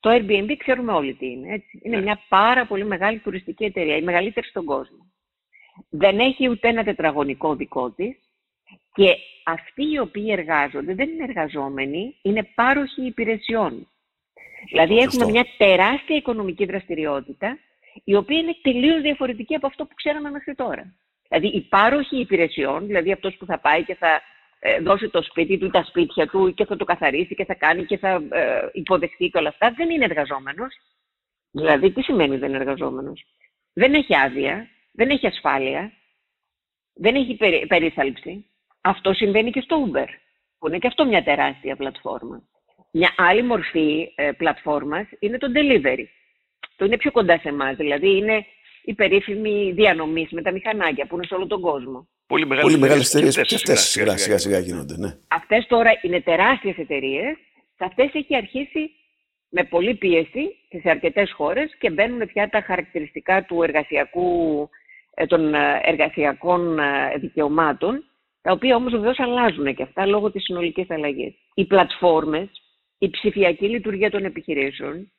το 0.00 0.10
Airbnb 0.10 0.54
ξέρουμε 0.58 0.92
όλοι 0.92 1.14
τι 1.14 1.26
είναι. 1.26 1.54
Έτσι. 1.54 1.80
Είναι 1.82 1.96
ναι. 1.96 2.02
μια 2.02 2.20
πάρα 2.28 2.66
πολύ 2.66 2.84
μεγάλη 2.84 3.18
τουριστική 3.18 3.64
εταιρεία, 3.64 3.96
η 3.96 4.02
μεγαλύτερη 4.02 4.46
στον 4.46 4.64
κόσμο. 4.64 5.12
Δεν 5.90 6.18
έχει 6.18 6.48
ούτε 6.48 6.68
ένα 6.68 6.84
τετραγωνικό 6.84 7.56
δικό 7.56 7.90
της 7.90 8.16
και 8.94 9.16
αυτοί 9.52 9.90
οι 9.90 9.98
οποίοι 9.98 10.28
εργάζονται 10.30 10.94
δεν 10.94 11.08
είναι 11.08 11.24
εργαζόμενοι, 11.24 12.16
είναι 12.22 12.48
πάροχοι 12.54 13.06
υπηρεσιών. 13.06 13.88
Δηλαδή 14.68 14.96
έχουμε 14.96 15.24
μια 15.24 15.46
τεράστια 15.56 16.16
οικονομική 16.16 16.64
δραστηριότητα, 16.64 17.58
η 18.04 18.14
οποία 18.14 18.38
είναι 18.38 18.56
τελείως 18.62 19.00
διαφορετική 19.00 19.54
από 19.54 19.66
αυτό 19.66 19.84
που 19.84 19.94
ξέραμε 19.94 20.30
μέχρι 20.30 20.54
τώρα. 20.54 20.94
Δηλαδή 21.28 21.46
οι 21.46 21.60
πάροχοι 21.60 22.20
υπηρεσιών, 22.20 22.86
δηλαδή 22.86 23.12
αυτός 23.12 23.36
που 23.36 23.46
θα 23.46 23.58
πάει 23.58 23.84
και 23.84 23.94
θα 23.94 24.20
ε, 24.58 24.80
δώσει 24.80 25.08
το 25.08 25.22
σπίτι 25.22 25.58
του, 25.58 25.70
τα 25.70 25.84
σπίτια 25.84 26.26
του 26.26 26.54
και 26.54 26.64
θα 26.64 26.76
το 26.76 26.84
καθαρίσει 26.84 27.34
και 27.34 27.44
θα 27.44 27.54
κάνει 27.54 27.84
και 27.84 27.98
θα 27.98 28.22
ε, 28.30 28.68
υποδεχτεί 28.72 29.28
και 29.28 29.38
όλα 29.38 29.48
αυτά, 29.48 29.72
δεν 29.76 29.90
είναι 29.90 30.04
εργαζόμενος. 30.04 30.76
Δηλαδή 31.50 31.92
τι 31.92 32.02
σημαίνει 32.02 32.36
δεν 32.36 32.48
είναι 32.48 32.58
εργαζόμενος; 32.58 33.24
Δεν 33.72 33.94
έχει 33.94 34.16
άδεια, 34.16 34.68
δεν 34.92 35.10
έχει 35.10 35.26
ασφάλεια, 35.26 35.92
δεν 36.94 37.14
έχει 37.14 37.36
περίθαλψη. 37.66 38.46
Αυτό 38.88 39.12
συμβαίνει 39.12 39.50
και 39.50 39.60
στο 39.60 39.76
Uber, 39.86 40.06
που 40.58 40.68
είναι 40.68 40.78
και 40.78 40.86
αυτό 40.86 41.06
μια 41.06 41.22
τεράστια 41.22 41.76
πλατφόρμα. 41.76 42.42
Μια 42.92 43.14
άλλη 43.16 43.42
μορφή 43.42 44.12
ε, 44.14 44.30
πλατφόρμας 44.32 45.06
είναι 45.18 45.38
το 45.38 45.46
delivery. 45.54 46.04
Το 46.76 46.84
είναι 46.84 46.96
πιο 46.96 47.10
κοντά 47.10 47.38
σε 47.38 47.48
εμάς, 47.48 47.76
δηλαδή 47.76 48.16
είναι 48.16 48.46
η 48.82 48.94
περίφημη 48.94 49.72
διανομή 49.72 50.28
με 50.30 50.42
τα 50.42 50.52
μηχανάκια 50.52 51.06
που 51.06 51.14
είναι 51.14 51.26
σε 51.26 51.34
όλο 51.34 51.46
τον 51.46 51.60
κόσμο. 51.60 52.08
Πολύ 52.26 52.46
μεγάλες 52.46 53.14
εταιρείες 53.14 53.34
και 53.34 53.54
αυτές 53.54 53.80
σιγά, 53.80 54.16
σιγά 54.16 54.38
σιγά 54.38 54.58
γίνονται. 54.58 54.96
Ναι. 54.96 55.16
Αυτές 55.28 55.66
τώρα 55.66 55.90
είναι 56.02 56.20
τεράστιες 56.20 56.76
εταιρείες. 56.78 57.36
Σε 57.76 57.84
αυτές 57.84 58.10
έχει 58.12 58.36
αρχίσει 58.36 58.90
με 59.48 59.64
πολλή 59.64 59.94
πίεση 59.94 60.56
σε 60.82 60.90
αρκετές 60.90 61.32
χώρες 61.32 61.76
και 61.78 61.90
μπαίνουν 61.90 62.26
πια 62.26 62.48
τα 62.48 62.62
χαρακτηριστικά 62.66 63.44
του 63.44 63.62
εργασιακού, 63.62 64.68
ε, 65.14 65.26
των 65.26 65.54
ε, 65.54 65.80
εργασιακών 65.82 66.78
δικαιωμάτων 67.20 68.07
τα 68.48 68.54
οποία 68.54 68.76
όμως 68.76 68.92
βεβαίως 68.92 69.18
αλλάζουν 69.18 69.74
και 69.74 69.82
αυτά 69.82 70.06
λόγω 70.06 70.30
της 70.30 70.42
συνολικής 70.42 70.90
αλλαγής. 70.90 71.34
Οι 71.54 71.64
πλατφόρμες, 71.64 72.48
η 72.98 73.10
ψηφιακή 73.10 73.68
λειτουργία 73.68 74.10
των 74.10 74.24
επιχειρήσεων, 74.24 75.12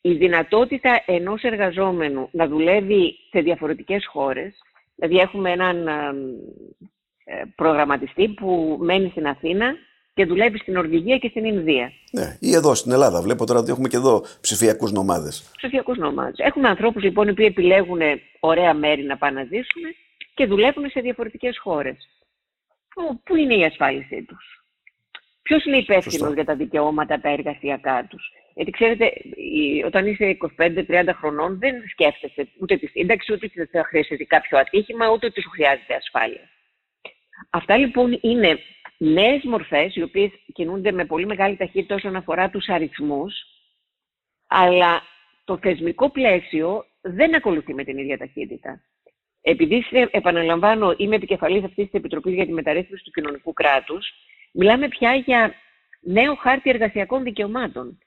η 0.00 0.12
δυνατότητα 0.12 1.02
ενός 1.06 1.42
εργαζόμενου 1.42 2.28
να 2.32 2.48
δουλεύει 2.48 3.14
σε 3.30 3.40
διαφορετικές 3.40 4.06
χώρες, 4.06 4.54
δηλαδή 4.94 5.16
έχουμε 5.16 5.50
έναν 5.50 5.86
ε, 5.86 7.42
προγραμματιστή 7.56 8.28
που 8.28 8.78
μένει 8.80 9.08
στην 9.10 9.26
Αθήνα 9.26 9.74
και 10.14 10.26
δουλεύει 10.26 10.58
στην 10.58 10.74
Νορβηγία 10.74 11.18
και 11.18 11.28
στην 11.28 11.44
Ινδία. 11.44 11.92
Ναι, 12.10 12.36
ή 12.40 12.54
εδώ 12.54 12.74
στην 12.74 12.92
Ελλάδα. 12.92 13.22
Βλέπω 13.22 13.46
τώρα 13.46 13.58
ότι 13.58 13.70
έχουμε 13.70 13.88
και 13.88 13.96
εδώ 13.96 14.24
ψηφιακούς 14.40 14.92
νομάδες. 14.92 15.50
Ψηφιακούς 15.56 15.98
νομάδες. 15.98 16.38
Έχουμε 16.38 16.68
ανθρώπους 16.68 17.02
λοιπόν 17.02 17.28
οι 17.28 17.30
οποίοι 17.30 17.46
επιλέγουν 17.48 18.00
ωραία 18.40 18.74
μέρη 18.74 19.02
να 19.02 19.16
πάνε 19.16 19.40
να 19.40 19.44
ζήσουν 19.46 19.82
και 20.34 20.46
δουλεύουν 20.46 20.90
σε 20.90 21.00
διαφορετικές 21.00 21.58
χώρες. 21.58 21.96
Πού 23.24 23.36
είναι 23.36 23.54
η 23.54 23.64
ασφάλισή 23.64 24.24
τους, 24.24 24.56
Ποιος 25.46 25.64
είναι 25.64 25.76
υπεύθυνος 25.76 26.34
για 26.34 26.44
τα 26.44 26.54
δικαιώματα, 26.54 27.20
τα 27.20 27.28
εργασιακά 27.28 28.06
τους; 28.10 28.32
Γιατί 28.54 28.70
ξέρετε, 28.70 29.12
όταν 29.84 30.06
είσαι 30.06 30.36
25-30 30.56 31.12
χρονών, 31.12 31.58
δεν 31.58 31.74
σκέφτεσαι 31.88 32.48
ούτε 32.60 32.76
τη 32.76 32.86
σύνταξη, 32.86 33.32
ούτε 33.32 33.46
ότι 33.46 33.66
θα 33.66 33.84
χρειάζεται 33.84 34.24
κάποιο 34.24 34.58
ατύχημα, 34.58 35.10
ούτε 35.10 35.26
ότι 35.26 35.40
σου 35.40 35.50
χρειάζεται 35.50 35.94
ασφάλεια. 35.94 36.50
Αυτά 37.50 37.76
λοιπόν 37.76 38.18
είναι 38.20 38.58
νέες 38.98 39.44
μορφές, 39.44 39.96
οι 39.96 40.02
οποίες 40.02 40.30
κινούνται 40.52 40.92
με 40.92 41.04
πολύ 41.04 41.26
μεγάλη 41.26 41.56
ταχύτητα 41.56 41.94
όσον 41.94 42.16
αφορά 42.16 42.50
τους 42.50 42.68
αριθμούς, 42.68 43.34
αλλά 44.46 45.02
το 45.44 45.58
θεσμικό 45.58 46.10
πλαίσιο 46.10 46.84
δεν 47.00 47.34
ακολουθεί 47.34 47.74
με 47.74 47.84
την 47.84 47.98
ίδια 47.98 48.18
ταχύτητα. 48.18 48.80
Επειδή, 49.48 49.84
επαναλαμβάνω, 50.10 50.94
είμαι 50.96 51.16
επικεφαλής 51.16 51.64
αυτής 51.64 51.84
της 51.84 51.94
Επιτροπής 51.94 52.34
για 52.34 52.46
τη 52.46 52.52
μεταρρύθμιση 52.52 53.04
του 53.04 53.10
κοινωνικού 53.10 53.52
κράτους, 53.52 54.12
μιλάμε 54.52 54.88
πια 54.88 55.14
για 55.14 55.54
νέο 56.00 56.34
χάρτη 56.34 56.70
εργασιακών 56.70 57.22
δικαιωμάτων. 57.22 57.98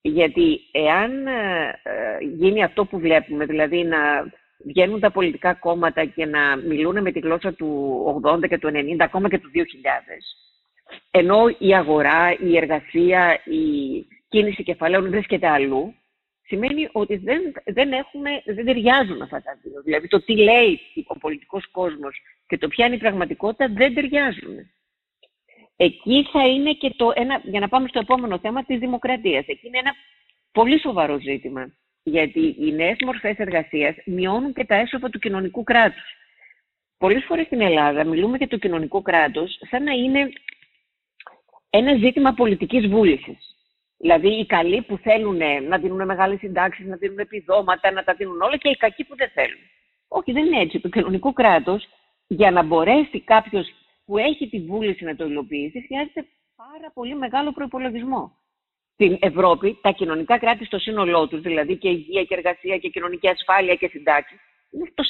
Γιατί 0.00 0.60
εάν 0.72 1.26
ε, 1.26 1.80
ε, 1.82 2.24
γίνει 2.36 2.62
αυτό 2.62 2.84
που 2.84 2.98
βλέπουμε, 2.98 3.44
δηλαδή 3.44 3.84
να 3.84 3.98
βγαίνουν 4.64 5.00
τα 5.00 5.10
πολιτικά 5.10 5.54
κόμματα 5.54 6.04
και 6.04 6.26
να 6.26 6.56
μιλούν 6.56 7.02
με 7.02 7.12
τη 7.12 7.18
γλώσσα 7.18 7.52
του 7.52 8.22
80 8.24 8.48
και 8.48 8.58
του 8.58 8.68
90, 8.68 8.96
ακόμα 8.98 9.28
και 9.28 9.38
του 9.38 9.50
2000, 9.54 9.58
ενώ 11.10 11.44
η 11.58 11.74
αγορά, 11.74 12.36
η 12.40 12.56
εργασία, 12.56 13.40
η 13.44 13.66
κίνηση 14.28 14.62
κεφαλαίων 14.62 15.10
βρίσκεται 15.10 15.48
αλλού, 15.48 15.94
σημαίνει 16.46 16.88
ότι 16.92 17.16
δεν, 17.16 17.52
δεν, 17.64 17.92
έχουμε, 17.92 18.42
δεν 18.44 18.64
ταιριάζουν 18.64 19.22
αυτά 19.22 19.42
τα 19.42 19.58
δύο. 19.62 19.82
Δηλαδή 19.82 20.08
το 20.08 20.24
τι 20.24 20.36
λέει 20.36 20.80
ο 21.06 21.18
πολιτικός 21.18 21.70
κόσμος 21.70 22.20
και 22.46 22.58
το 22.58 22.68
ποια 22.68 22.86
είναι 22.86 22.94
η 22.94 22.98
πραγματικότητα 22.98 23.68
δεν 23.68 23.94
ταιριάζουν. 23.94 24.70
Εκεί 25.76 26.28
θα 26.32 26.46
είναι 26.46 26.72
και 26.72 26.94
το 26.96 27.12
ένα, 27.14 27.40
για 27.44 27.60
να 27.60 27.68
πάμε 27.68 27.88
στο 27.88 27.98
επόμενο 27.98 28.38
θέμα 28.38 28.64
της 28.64 28.78
δημοκρατίας. 28.78 29.46
Εκεί 29.46 29.66
είναι 29.66 29.78
ένα 29.78 29.92
πολύ 30.52 30.80
σοβαρό 30.80 31.20
ζήτημα. 31.20 31.72
Γιατί 32.02 32.56
οι 32.58 32.72
νέες 32.72 32.96
μορφές 33.04 33.38
εργασίας 33.38 33.96
μειώνουν 34.04 34.52
και 34.52 34.64
τα 34.64 34.74
έσοδα 34.74 35.10
του 35.10 35.18
κοινωνικού 35.18 35.62
κράτους. 35.62 36.14
Πολλές 36.98 37.24
φορές 37.24 37.46
στην 37.46 37.60
Ελλάδα 37.60 38.04
μιλούμε 38.04 38.36
για 38.36 38.48
το 38.48 38.56
κοινωνικό 38.56 39.02
κράτος 39.02 39.58
σαν 39.70 39.82
να 39.82 39.92
είναι 39.92 40.32
ένα 41.70 41.96
ζήτημα 41.96 42.32
πολιτικής 42.32 42.86
βούλησης. 42.86 43.55
Δηλαδή 44.06 44.28
οι 44.28 44.46
καλοί 44.46 44.82
που 44.82 44.96
θέλουν 44.96 45.40
να 45.68 45.78
δίνουν 45.78 46.04
μεγάλες 46.04 46.38
συντάξεις, 46.38 46.86
να 46.86 46.96
δίνουν 46.96 47.18
επιδόματα, 47.18 47.90
να 47.90 48.04
τα 48.04 48.14
δίνουν 48.14 48.40
όλα 48.40 48.56
και 48.56 48.68
οι 48.68 48.76
κακοί 48.76 49.04
που 49.04 49.16
δεν 49.16 49.30
θέλουν. 49.34 49.62
Όχι, 50.08 50.32
δεν 50.32 50.44
είναι 50.46 50.60
έτσι. 50.60 50.80
Το 50.80 50.88
κοινωνικό 50.88 51.32
κράτος 51.32 51.88
για 52.26 52.50
να 52.50 52.62
μπορέσει 52.62 53.20
κάποιος 53.20 53.66
που 54.04 54.18
έχει 54.18 54.48
τη 54.48 54.58
βούληση 54.60 55.04
να 55.04 55.16
το 55.16 55.24
υλοποιήσει, 55.24 55.84
χρειάζεται 55.86 56.26
πάρα 56.56 56.90
πολύ 56.94 57.14
μεγάλο 57.14 57.52
προπολογισμό. 57.52 58.36
Στην 58.92 59.16
Ευρώπη, 59.20 59.78
τα 59.82 59.90
κοινωνικά 59.90 60.38
κράτη 60.38 60.64
στο 60.64 60.78
σύνολό 60.78 61.28
τους, 61.28 61.40
δηλαδή 61.40 61.76
και 61.76 61.88
υγεία 61.88 62.24
και 62.24 62.34
εργασία 62.34 62.78
και 62.78 62.88
κοινωνική 62.88 63.28
ασφάλεια 63.28 63.74
και 63.74 63.88
συντάξεις, 63.88 64.38
είναι 64.70 64.90
το 64.94 65.04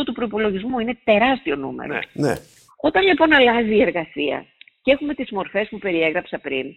40% 0.00 0.04
του 0.04 0.12
προπολογισμού. 0.12 0.78
Είναι 0.78 0.98
τεράστιο 1.04 1.56
νούμερο. 1.56 1.92
Ναι. 1.94 2.28
ναι. 2.28 2.34
Όταν 2.80 3.02
λοιπόν 3.02 3.32
αλλάζει 3.32 3.74
η 3.74 3.82
εργασία 3.82 4.46
και 4.82 4.92
έχουμε 4.92 5.14
τις 5.14 5.30
μορφές 5.30 5.68
που 5.68 5.78
περιέγραψα 5.78 6.38
πριν, 6.38 6.76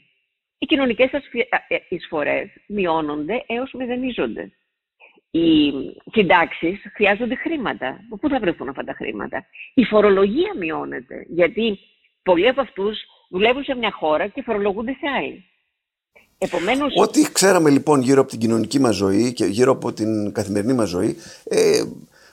οι 0.57 0.65
κοινωνικές 0.65 1.11
ε, 1.11 1.75
εισφορές 1.89 2.47
μειώνονται 2.67 3.43
έως 3.47 3.71
μηδενίζονται. 3.73 4.51
Οι 5.31 5.71
συντάξεις 6.11 6.81
χρειάζονται 6.95 7.35
χρήματα. 7.35 7.99
Πού 8.19 8.29
θα 8.29 8.39
βρεθούν 8.39 8.69
αυτά 8.69 8.83
τα 8.83 8.93
χρήματα; 8.93 9.45
Η 9.73 9.83
φορολογία 9.83 10.55
μειώνεται, 10.59 11.25
γιατί 11.27 11.79
πολλοί 12.23 12.47
από 12.47 12.61
αυτούς 12.61 12.99
δουλεύουν 13.29 13.63
σε 13.63 13.75
μια 13.75 13.91
χώρα 13.91 14.27
και 14.27 14.41
φορολογούνται 14.41 14.91
σε 14.91 15.07
άλλη. 15.17 15.45
Επομένως... 16.37 16.93
Ό,τι 16.95 17.31
ξέραμε 17.31 17.69
λοιπόν 17.69 18.01
γύρω 18.01 18.21
από 18.21 18.29
την 18.29 18.39
κοινωνική 18.39 18.79
μας 18.79 18.95
ζωή 18.95 19.33
και 19.33 19.45
γύρω 19.45 19.71
από 19.71 19.93
την 19.93 20.31
καθημερινή 20.31 20.73
μας 20.73 20.89
ζωή, 20.89 21.15
ε, 21.43 21.83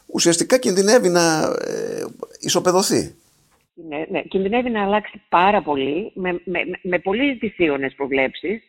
ουσιαστικά 0.07 0.59
κινδυνεύει 0.59 1.09
να 1.09 1.43
ε, 1.43 2.05
ισοπεδωθεί. 2.41 3.15
Ναι, 3.75 4.05
ναι, 4.09 4.23
κινδυνεύει 4.23 4.71
να 4.71 4.83
αλλάξει 4.83 5.23
πάρα 5.29 5.63
πολύ, 5.63 6.13
με, 6.15 6.41
με, 6.45 6.61
με 6.83 6.99
πολύ 6.99 7.33
δυσίωνες 7.33 7.95
προβλέψεις, 7.95 8.63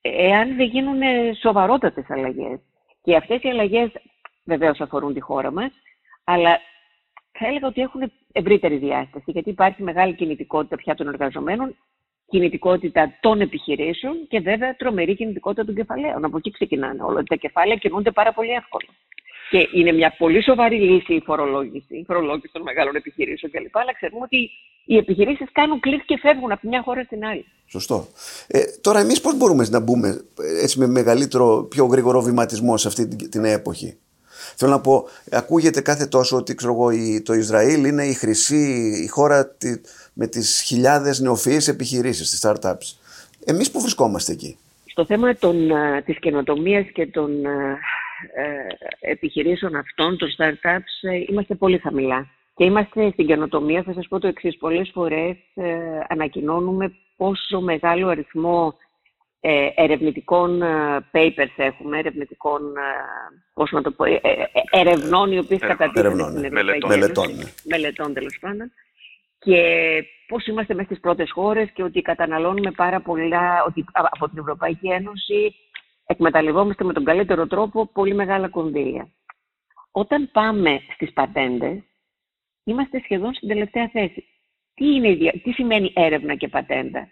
εάν 0.00 0.56
δεν 0.56 0.66
γίνουν 0.66 1.00
σοβαρότατες 1.40 2.04
αλλαγές. 2.08 2.60
Και 3.02 3.16
αυτές 3.16 3.42
οι 3.42 3.48
αλλαγές 3.48 3.90
βεβαίως 4.44 4.80
αφορούν 4.80 5.14
τη 5.14 5.20
χώρα 5.20 5.50
μας, 5.50 5.72
αλλά 6.24 6.60
θα 7.32 7.46
έλεγα 7.46 7.66
ότι 7.66 7.80
έχουν 7.80 8.12
ευρύτερη 8.32 8.76
διάσταση, 8.76 9.30
γιατί 9.30 9.50
υπάρχει 9.50 9.82
μεγάλη 9.82 10.14
κινητικότητα 10.14 10.76
πια 10.76 10.94
των 10.94 11.08
εργαζομένων, 11.08 11.76
κινητικότητα 12.26 13.18
των 13.20 13.40
επιχειρήσεων 13.40 14.26
και 14.28 14.40
βέβαια 14.40 14.76
τρομερή 14.76 15.14
κινητικότητα 15.14 15.64
των 15.64 15.74
κεφαλαίων. 15.74 16.24
Από 16.24 16.36
εκεί 16.36 16.50
ξεκινάνε 16.50 17.02
όλα. 17.02 17.22
Τα 17.22 17.36
κεφάλαια 17.36 17.76
κινούνται 17.76 18.10
πάρα 18.10 18.32
πολύ 18.32 18.50
εύκολα. 18.50 18.88
Και 19.50 19.68
είναι 19.72 19.92
μια 19.92 20.14
πολύ 20.18 20.42
σοβαρή 20.42 20.76
λύση 20.76 21.14
η 21.14 21.22
φορολόγηση, 21.24 21.96
η 21.96 22.04
φορολόγηση 22.06 22.50
των 22.52 22.62
μεγάλων 22.62 22.96
επιχειρήσεων 22.96 23.52
κλπ. 23.52 23.76
Αλλά 23.76 23.94
ξέρουμε 23.94 24.20
ότι 24.22 24.50
οι 24.84 24.96
επιχειρήσεις 24.96 25.48
κάνουν 25.52 25.80
κλικ 25.80 26.04
και 26.04 26.18
φεύγουν 26.18 26.52
από 26.52 26.68
μια 26.68 26.82
χώρα 26.82 27.02
στην 27.04 27.24
άλλη. 27.24 27.44
Σωστό. 27.66 28.06
Ε, 28.46 28.60
τώρα, 28.80 29.00
εμείς 29.00 29.20
πώς 29.20 29.36
μπορούμε 29.36 29.66
να 29.70 29.80
μπούμε 29.80 30.08
ε, 30.40 30.62
έτσι 30.62 30.78
με 30.78 30.86
μεγαλύτερο, 30.86 31.66
πιο 31.70 31.84
γρήγορο 31.84 32.20
βηματισμό 32.20 32.76
σε 32.76 32.88
αυτή 32.88 33.28
την 33.28 33.44
εποχή; 33.44 33.98
Θέλω 34.56 34.70
να 34.70 34.80
πω, 34.80 35.08
ακούγεται 35.30 35.80
κάθε 35.80 36.06
τόσο 36.06 36.36
ότι 36.36 36.54
ξέρω 36.54 36.72
εγώ, 36.72 36.88
το 37.22 37.32
Ισραήλ 37.32 37.84
είναι 37.84 38.04
η 38.04 38.12
χρυσή 38.12 38.92
η 39.04 39.06
χώρα 39.06 39.56
με 40.12 40.26
τις 40.26 40.62
χιλιάδες 40.66 41.20
νεοφυείς 41.20 41.68
επιχειρήσεις, 41.68 42.30
τις 42.30 42.46
startups. 42.46 42.96
Εμείς 43.44 43.70
που 43.70 43.80
βρισκόμαστε 43.80 44.32
εκεί; 44.32 44.58
Στο 44.86 45.04
θέμα 45.04 45.36
των, 45.36 45.56
της 46.04 46.18
καινοτομίας 46.18 46.86
και 46.92 47.06
των 47.06 47.44
ε, 47.44 47.78
επιχειρήσεων 49.00 49.76
αυτών, 49.76 50.18
των 50.18 50.28
startups, 50.36 51.08
ε, 51.10 51.24
είμαστε 51.28 51.54
πολύ 51.54 51.78
χαμηλά. 51.78 52.26
Και 52.54 52.64
είμαστε 52.64 53.10
στην 53.10 53.26
καινοτομία, 53.26 53.82
θα 53.82 53.92
σας 53.92 54.08
πω 54.08 54.18
το 54.18 54.26
εξής, 54.26 54.56
πολλές 54.56 54.90
φορές 54.92 55.36
ε, 55.54 55.74
ανακοινώνουμε 56.08 56.92
πόσο 57.16 57.60
μεγάλο 57.60 58.08
αριθμό 58.08 58.74
ε, 59.40 59.68
ερευνητικών 59.74 60.62
papers 61.12 61.54
έχουμε, 61.56 61.98
ερευνητικών, 61.98 62.72
πώς 63.54 63.70
να 63.70 63.82
το 63.82 63.90
πω, 63.90 64.04
ερευνών 64.70 65.32
οι 65.32 65.38
οποίες 65.38 65.60
κατατίθενται 65.60 66.30
στην 66.30 66.44
Ευρωπαϊκή 66.44 66.86
Μελετών. 66.86 67.28
Μελετών, 67.64 68.14
τέλος 68.14 68.38
πάντων. 68.40 68.72
Και 69.38 69.60
πώς 70.28 70.46
είμαστε 70.46 70.74
μέσα 70.74 70.86
στις 70.86 71.00
πρώτες 71.00 71.30
χώρες 71.32 71.70
και 71.70 71.82
ότι 71.82 72.02
καταναλώνουμε 72.02 72.70
πάρα 72.70 73.00
πολλά, 73.00 73.64
ότι 73.66 73.84
από 73.92 74.28
την 74.28 74.38
Ευρωπαϊκή 74.38 74.88
Ένωση 74.88 75.54
εκμεταλλευόμαστε 76.10 76.84
με 76.84 76.92
τον 76.92 77.04
καλύτερο 77.04 77.46
τρόπο 77.46 77.86
πολύ 77.86 78.14
μεγάλα 78.14 78.48
κονδύλια. 78.48 79.08
Όταν 79.90 80.30
πάμε 80.32 80.80
στις 80.94 81.12
πατέντες, 81.12 81.82
είμαστε 82.64 83.00
σχεδόν 83.00 83.34
στην 83.34 83.48
τελευταία 83.48 83.88
θέση. 83.88 84.24
Τι, 84.74 84.86
είναι, 84.94 85.30
τι 85.42 85.52
σημαίνει 85.52 85.92
έρευνα 85.94 86.34
και 86.34 86.48
πατέντα; 86.48 87.08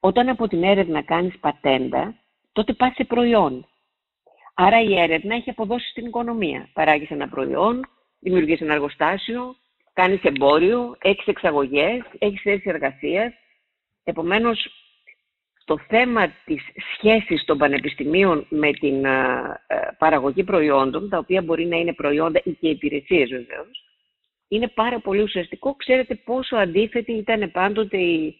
Όταν 0.00 0.28
από 0.28 0.48
την 0.48 0.62
έρευνα 0.62 1.02
κάνεις 1.02 1.38
πατέντα, 1.38 2.14
τότε 2.52 2.72
πας 2.72 2.94
σε 2.94 3.04
προϊόν. 3.04 3.66
Άρα 4.54 4.80
η 4.80 4.98
έρευνα 5.00 5.34
έχει 5.34 5.50
αποδώσει 5.50 5.88
στην 5.90 6.06
οικονομία. 6.06 6.68
Παράγεις 6.72 7.10
ένα 7.10 7.28
προϊόν, 7.28 7.86
δημιουργείς 8.20 8.60
ένα 8.60 8.74
εργοστάσιο, 8.74 9.56
κάνεις 9.92 10.22
εμπόριο, 10.22 10.96
έχεις 11.00 11.26
εξαγωγές, 11.26 12.02
έχεις 12.18 12.40
θέση 12.42 12.68
εργασίας. 12.68 13.32
Επομένως, 14.04 14.79
το 15.64 15.78
θέμα 15.88 16.28
της 16.44 16.62
σχέσης 16.94 17.44
των 17.44 17.58
πανεπιστημίων 17.58 18.46
με 18.48 18.70
την 18.70 19.04
παραγωγή 19.98 20.44
προϊόντων, 20.44 21.08
τα 21.08 21.18
οποία 21.18 21.42
μπορεί 21.42 21.66
να 21.66 21.76
είναι 21.76 21.92
προϊόντα 21.92 22.40
ή 22.44 22.50
και 22.50 22.68
υπηρεσίες 22.68 23.28
βεβαίως, 23.28 23.84
είναι 24.48 24.68
πάρα 24.68 25.00
πολύ 25.00 25.22
ουσιαστικό. 25.22 25.74
Ξέρετε 25.74 26.14
πόσο 26.14 26.56
αντίθετη 26.56 27.12
ήταν 27.12 27.50
πάντοτε 27.50 27.96
η, 27.96 28.36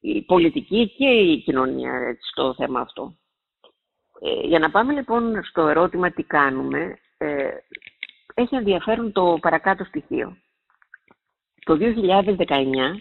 η 0.00 0.22
πολιτική 0.22 0.88
και 0.96 1.08
η 1.08 1.38
κοινωνία 1.38 2.16
στο 2.30 2.54
θέμα 2.54 2.80
αυτό. 2.80 3.16
Ε, 4.20 4.46
για 4.46 4.58
να 4.58 4.70
πάμε 4.70 4.92
λοιπόν 4.92 5.44
στο 5.44 5.66
ερώτημα 5.66 6.10
τι 6.10 6.22
κάνουμε, 6.22 6.98
ε, 7.18 7.48
έχει 8.34 8.54
ενδιαφέρον 8.54 9.12
το 9.12 9.38
παρακάτω 9.40 9.84
στοιχείο. 9.84 10.36
Το 11.64 11.78
2019 11.80 12.98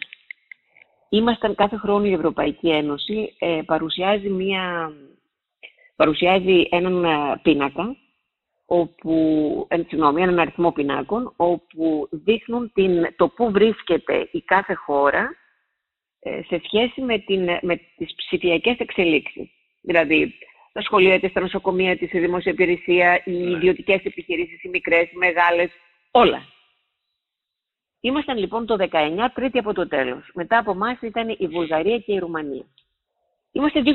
ήμασταν 1.10 1.56
κάθε 1.56 1.76
χρόνο 1.76 2.06
η 2.06 2.14
Ευρωπαϊκή 2.14 2.70
Ένωση 2.70 3.36
ε, 3.40 3.62
παρουσιάζει, 3.66 4.30
μια, 4.30 4.92
παρουσιάζει 5.96 6.68
έναν 6.70 7.04
ε, 7.04 7.40
πίνακα, 7.42 7.96
όπου, 8.66 9.14
ε, 9.70 9.76
συγγνώμη, 9.88 10.22
έναν 10.22 10.40
αριθμό 10.40 10.72
πινάκων, 10.72 11.34
όπου 11.36 12.08
δείχνουν 12.12 12.72
την, 12.74 13.16
το 13.16 13.28
πού 13.28 13.52
βρίσκεται 13.52 14.30
η 14.32 14.42
κάθε 14.42 14.74
χώρα 14.74 15.36
ε, 16.20 16.42
σε 16.44 16.62
σχέση 16.64 17.02
με, 17.02 17.20
την, 17.20 17.44
με 17.62 17.76
τις 17.98 18.16
ψηφιακές 18.16 18.78
εξελίξεις. 18.78 19.50
Δηλαδή, 19.82 20.34
τα 20.74 20.82
σχολεία 20.82 21.20
της, 21.20 21.34
τα 21.34 21.42
νοσοκομεία 21.42 21.98
της, 21.98 22.14
η 22.14 22.20
δημόσια 22.20 22.52
υπηρεσία, 22.52 23.22
οι 23.26 23.32
ναι. 23.32 23.50
ιδιωτικές 23.50 24.04
επιχειρήσεις, 24.04 24.64
οι 24.64 24.70
μικρές, 24.70 25.12
οι 25.12 25.18
μεγάλες, 25.18 25.70
όλα. 26.12 26.42
Ήμασταν 28.08 28.38
λοιπόν 28.38 28.66
το 28.66 28.76
19 28.80 28.88
τρίτη 29.34 29.58
από 29.58 29.74
το 29.74 29.88
τέλος. 29.88 30.30
Μετά 30.34 30.58
από 30.58 30.72
εμάς 30.72 30.98
ήταν 31.02 31.36
η 31.38 31.48
Βουλγαρία 31.48 31.98
και 31.98 32.14
η 32.14 32.20
Ρουμανία. 32.20 32.66
Είμαστε 33.52 33.82
2022. 33.86 33.92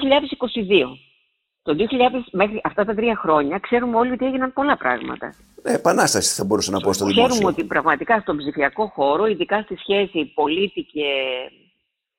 Το 1.63 1.77
2000, 1.79 1.85
μέχρι 2.33 2.61
αυτά 2.65 2.85
τα 2.85 2.95
τρία 2.95 3.17
χρόνια 3.17 3.59
ξέρουμε 3.59 3.97
όλοι 3.97 4.13
ότι 4.13 4.25
έγιναν 4.25 4.53
πολλά 4.53 4.77
πράγματα. 4.77 5.35
Ε, 5.63 5.75
επανάσταση 5.75 6.35
θα 6.35 6.45
μπορούσα 6.45 6.71
να 6.71 6.81
πω 6.81 6.93
στο 6.93 7.05
δημόσιο. 7.05 7.29
Ξέρουμε 7.29 7.49
ότι 7.49 7.65
πραγματικά 7.65 8.21
στον 8.21 8.37
ψηφιακό 8.37 8.87
χώρο, 8.87 9.27
ειδικά 9.27 9.63
στη 9.63 9.77
σχέση 9.77 10.33
πολίτη 10.35 10.83
και, 10.83 11.09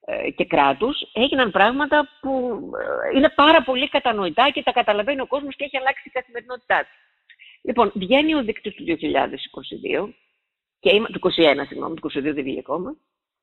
ε, 0.05 0.31
και 0.31 0.45
κράτους, 0.45 0.97
έγιναν 1.13 1.51
πράγματα 1.51 2.09
που 2.21 2.31
ε, 3.13 3.17
είναι 3.17 3.29
πάρα 3.29 3.63
πολύ 3.63 3.89
κατανοητά 3.89 4.49
και 4.49 4.63
τα 4.63 4.71
καταλαβαίνει 4.71 5.21
ο 5.21 5.27
κόσμος 5.27 5.55
και 5.55 5.63
έχει 5.63 5.77
αλλάξει 5.77 6.03
η 6.05 6.11
καθημερινότητά 6.11 6.79
του. 6.79 6.95
Λοιπόν, 7.61 7.91
βγαίνει 7.95 8.35
ο 8.35 8.43
δείκτης 8.43 8.75
του 8.75 8.83
2022, 8.83 10.13
και 10.83 10.95
είμα, 10.95 11.07
του 11.07 11.19
2021, 11.19 11.65
συγγνώμη, 11.67 11.95
του 11.95 12.11
2022 12.11 12.21
δεν 12.21 12.43
βγήκε 12.43 12.59
ακόμα, 12.59 12.95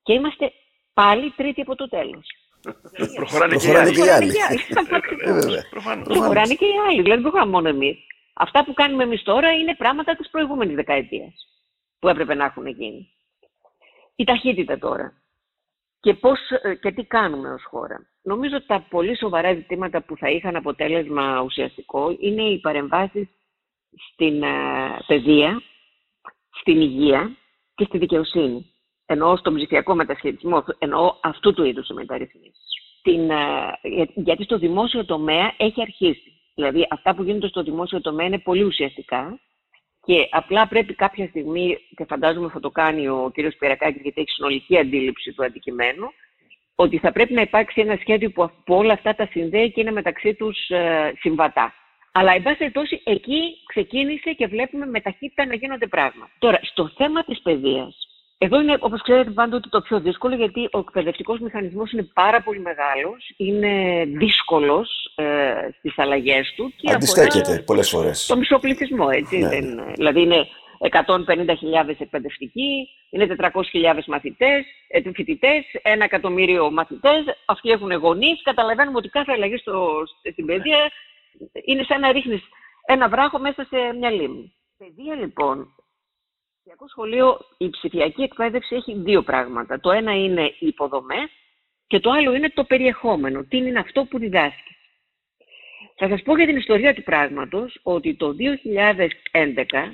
και 0.03 0.13
είμαστε 0.13 0.53
πάλι 0.93 1.33
τρίτη 1.37 1.61
από 1.61 1.75
το 1.75 1.89
τέλος. 1.89 2.27
Προχωράνε 3.17 3.57
και 3.57 3.69
οι 3.69 3.75
άλλοι. 3.75 3.93
Προχωράνε 6.05 6.55
και 6.55 6.65
οι 6.65 6.79
άλλοι. 6.89 7.03
Δηλαδή 7.03 7.11
δεν 7.11 7.21
προχωράμε 7.21 7.51
μόνο 7.51 7.69
εμείς. 7.69 7.97
Αυτά 8.33 8.65
που 8.65 8.73
κάνουμε 8.73 9.03
εμείς 9.03 9.23
τώρα 9.23 9.53
είναι 9.53 9.75
πράγματα 9.75 10.17
της 10.17 10.31
προηγούμενης 10.31 10.75
δεκαετίας 10.75 11.35
που 11.99 12.09
έπρεπε 12.09 12.35
να 12.35 12.45
έχουν 12.45 12.67
γίνει. 12.67 13.13
Η 14.17 14.25
ταχύτητα 14.25 14.79
τώρα. 14.79 15.23
Και, 16.01 16.15
πώς, 16.15 16.39
ε, 16.63 16.75
και 16.75 16.93
τι 16.93 17.05
κάνουμε 17.05 17.53
ως 17.53 17.65
χώρα. 17.65 18.07
Νομίζω 18.23 18.57
ότι 18.57 18.67
τα 18.67 18.87
πολύ 18.91 19.17
σοβαρά 19.17 19.55
ζητήματα 19.55 20.03
που 20.03 20.17
θα 20.17 20.31
είχαν 20.31 20.57
αποτέλεσμα 20.57 21.41
ουσιαστικό 21.41 22.17
είναι 22.21 22.43
οι 22.43 22.59
παρεμβάσεις 22.61 23.29
στην 24.13 24.43
uh, 24.45 24.99
παιδεία, 25.07 25.63
στην 26.61 26.81
υγεία 26.81 27.37
και 27.75 27.85
στη 27.85 27.99
δικαιοσύνη 27.99 28.71
εννοώ 29.13 29.37
στον 29.37 29.55
ψηφιακό 29.55 29.95
μετασχετισμό, 29.95 30.65
εννοώ 30.79 31.15
αυτού 31.21 31.53
του 31.53 31.65
είδους 31.65 31.89
μεταρρυθμίσεις. 31.89 32.69
Την, 33.03 33.31
ε, 33.31 34.05
γιατί 34.15 34.45
στο 34.45 34.59
δημόσιο 34.59 35.05
τομέα 35.05 35.55
έχει 35.57 35.81
αρχίσει. 35.81 36.33
Δηλαδή 36.55 36.87
αυτά 36.91 37.15
που 37.15 37.23
γίνονται 37.23 37.49
στο 37.49 37.63
δημόσιο 37.63 38.01
τομέα 38.01 38.27
είναι 38.27 38.39
πολύ 38.39 38.63
ουσιαστικά 38.65 39.41
και 40.05 40.29
απλά 40.31 40.69
πρέπει 40.69 40.95
κάποια 40.95 41.27
στιγμή, 41.27 41.79
και 41.97 42.05
φαντάζομαι 42.05 42.49
θα 42.49 42.61
το 42.61 42.71
κάνει 42.71 43.09
ο 43.09 43.31
κ. 43.35 43.57
Πυρακάκης 43.59 44.03
γιατί 44.03 44.21
έχει 44.21 44.31
συνολική 44.31 44.79
αντίληψη 44.79 45.33
του 45.33 45.45
αντικειμένου, 45.45 46.07
ότι 46.75 46.99
θα 46.99 47.13
πρέπει 47.13 47.33
να 47.33 47.41
υπάρξει 47.41 47.81
ένα 47.81 47.97
σχέδιο 48.01 48.31
που 48.31 48.43
από 48.43 48.77
όλα 48.77 48.93
αυτά 48.93 49.15
τα 49.15 49.29
συνδέει 49.31 49.73
και 49.73 49.81
είναι 49.81 49.91
μεταξύ 49.91 50.35
τους 50.35 50.69
ε, 50.69 51.13
συμβατά. 51.19 51.75
Αλλά, 52.13 52.33
εν 52.33 52.43
πάση 52.43 52.57
περιπτώσει, 52.57 53.01
εκεί 53.05 53.41
ξεκίνησε 53.67 54.33
και 54.33 54.47
βλέπουμε 54.47 54.87
με 54.87 55.01
ταχύτητα 55.01 55.47
να 55.47 55.55
γίνονται 55.55 55.87
πράγματα. 55.87 56.31
Τώρα, 56.39 56.59
στο 56.63 56.91
θέμα 56.97 57.25
της 57.25 57.41
παιδείας, 57.43 58.11
εδώ 58.39 58.61
είναι, 58.61 58.77
όπως 58.81 59.03
ξέρετε, 59.03 59.31
πάντοτε 59.31 59.69
το 59.69 59.81
πιο 59.81 60.01
δύσκολο, 60.01 60.35
γιατί 60.35 60.69
ο 60.73 60.79
εκπαιδευτικός 60.79 61.39
μηχανισμός 61.39 61.93
είναι 61.93 62.09
πάρα 62.15 62.43
πολύ 62.43 62.61
μεγάλος, 62.61 63.35
είναι 63.37 64.05
δύσκολος 64.07 65.13
ε, 65.15 65.25
στις 65.79 65.99
αλλαγές 65.99 66.53
του. 66.57 66.73
Και 66.77 66.93
Αντιστέκεται 66.93 67.63
πολλές 67.67 67.89
φορές. 67.89 68.27
Το 68.27 68.37
μισό 68.37 68.59
πληθυσμό, 68.59 69.09
έτσι. 69.11 69.39
Ναι. 69.39 69.49
Δεν, 69.49 69.81
δηλαδή 69.95 70.21
είναι 70.21 70.47
150.000 70.79 71.95
εκπαιδευτικοί, 71.99 72.89
είναι 73.11 73.37
400.000 73.39 74.05
μαθητές, 74.07 74.65
ε, 74.89 75.01
φοιτητές, 75.15 75.65
ένα 75.83 76.05
εκατομμύριο 76.05 76.71
μαθητές. 76.71 77.25
Αυτοί 77.45 77.71
έχουν 77.71 77.93
γονείς. 77.93 78.43
Καταλαβαίνουμε 78.43 78.97
ότι 78.99 79.09
κάθε 79.09 79.33
αλλαγή 79.33 79.57
στο, 79.57 80.03
στην 80.31 80.47
παιδεία 80.47 80.91
είναι 81.65 81.83
σαν 81.83 82.01
να 82.01 82.13
ρίχνεις 82.13 82.43
ένα 82.87 83.09
βράχο 83.09 83.39
μέσα 83.39 83.65
σε 83.65 83.93
μια 83.99 84.11
λίμνη. 84.11 84.55
Παιδεία 84.79 85.15
λοιπόν 85.15 85.75
ψηφιακό 86.71 86.89
σχολείο, 86.89 87.39
η 87.59 87.71
ψηφιακή 87.71 88.23
εκπαίδευση 88.23 88.75
έχει 88.75 88.95
δύο 88.95 89.23
πράγματα. 89.23 89.81
Το 89.81 89.91
ένα 89.91 90.13
είναι 90.13 90.45
οι 90.59 90.67
υποδομές 90.67 91.31
και 91.87 92.01
το 92.01 92.11
άλλο 92.11 92.35
είναι 92.35 92.51
το 92.51 92.65
περιεχόμενο. 92.65 93.45
Τι 93.45 93.57
είναι 93.57 93.79
αυτό 93.79 94.05
που 94.05 94.19
διδάσκεις. 94.19 94.77
Θα 95.97 96.09
σας 96.09 96.23
πω 96.23 96.37
για 96.37 96.47
την 96.47 96.57
ιστορία 96.57 96.95
του 96.95 97.03
πράγματος 97.03 97.81
ότι 97.83 98.15
το 98.15 98.35
2011 98.39 99.93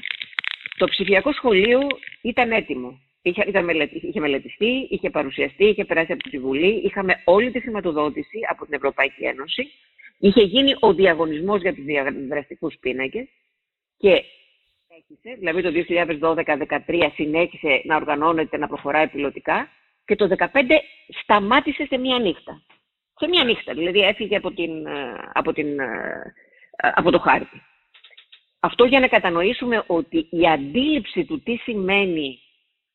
το 0.77 0.87
ψηφιακό 0.87 1.33
σχολείο 1.33 1.81
ήταν 2.23 2.53
έτοιμο. 2.53 3.01
Είχε, 3.23 3.45
ήταν 3.47 3.69
είχε 3.93 4.21
μελετηθεί, 4.21 4.87
είχε 4.91 5.11
παρουσιαστεί, 5.11 5.65
είχε 5.65 5.85
περάσει 5.85 6.13
από 6.13 6.29
τη 6.29 6.39
Βουλή, 6.39 6.81
είχαμε 6.85 7.23
όλη 7.25 7.51
τη 7.51 7.61
χρηματοδότηση 7.61 8.39
από 8.51 8.65
την 8.65 8.75
Ευρωπαϊκή 8.75 9.25
Ένωση, 9.25 9.73
είχε 10.19 10.43
γίνει 10.43 10.75
ο 10.81 10.95
διαγωνισμός 10.95 11.61
για 11.61 11.75
τους 11.75 11.85
διαδραστικούς 11.85 12.77
πίνακες 12.81 13.29
και 13.97 14.23
δηλαδή 15.39 15.63
το 15.63 15.71
2012-2013 16.87 17.11
συνέχισε 17.15 17.83
να 17.85 17.97
οργανώνεται, 17.97 18.57
να 18.57 18.67
προχωράει 18.67 19.09
πιλωτικά 19.09 19.69
και 20.05 20.17
το 20.17 20.29
2015 20.39 20.47
σταμάτησε 21.23 21.87
σε 21.87 21.99
μία 21.99 22.19
νύχτα. 22.19 22.63
Σε 23.19 23.29
μία 23.29 23.45
νύχτα, 23.45 23.75
δηλαδή 23.75 24.01
έφυγε 24.01 24.37
από, 24.37 24.51
την, 24.51 24.87
ε, 24.87 25.15
από, 25.33 25.53
την, 25.53 25.81
ε, 25.81 26.35
από 26.77 27.11
το 27.11 27.19
χάρτη. 27.19 27.63
Αυτό 28.61 28.85
για 28.85 29.01
να 29.01 29.09
κατανοήσουμε 29.09 29.85
ότι 29.87 30.27
η 30.31 30.47
αντίληψη 30.49 31.25
του 31.25 31.43
τι 31.43 31.57
σημαίνει 31.57 32.39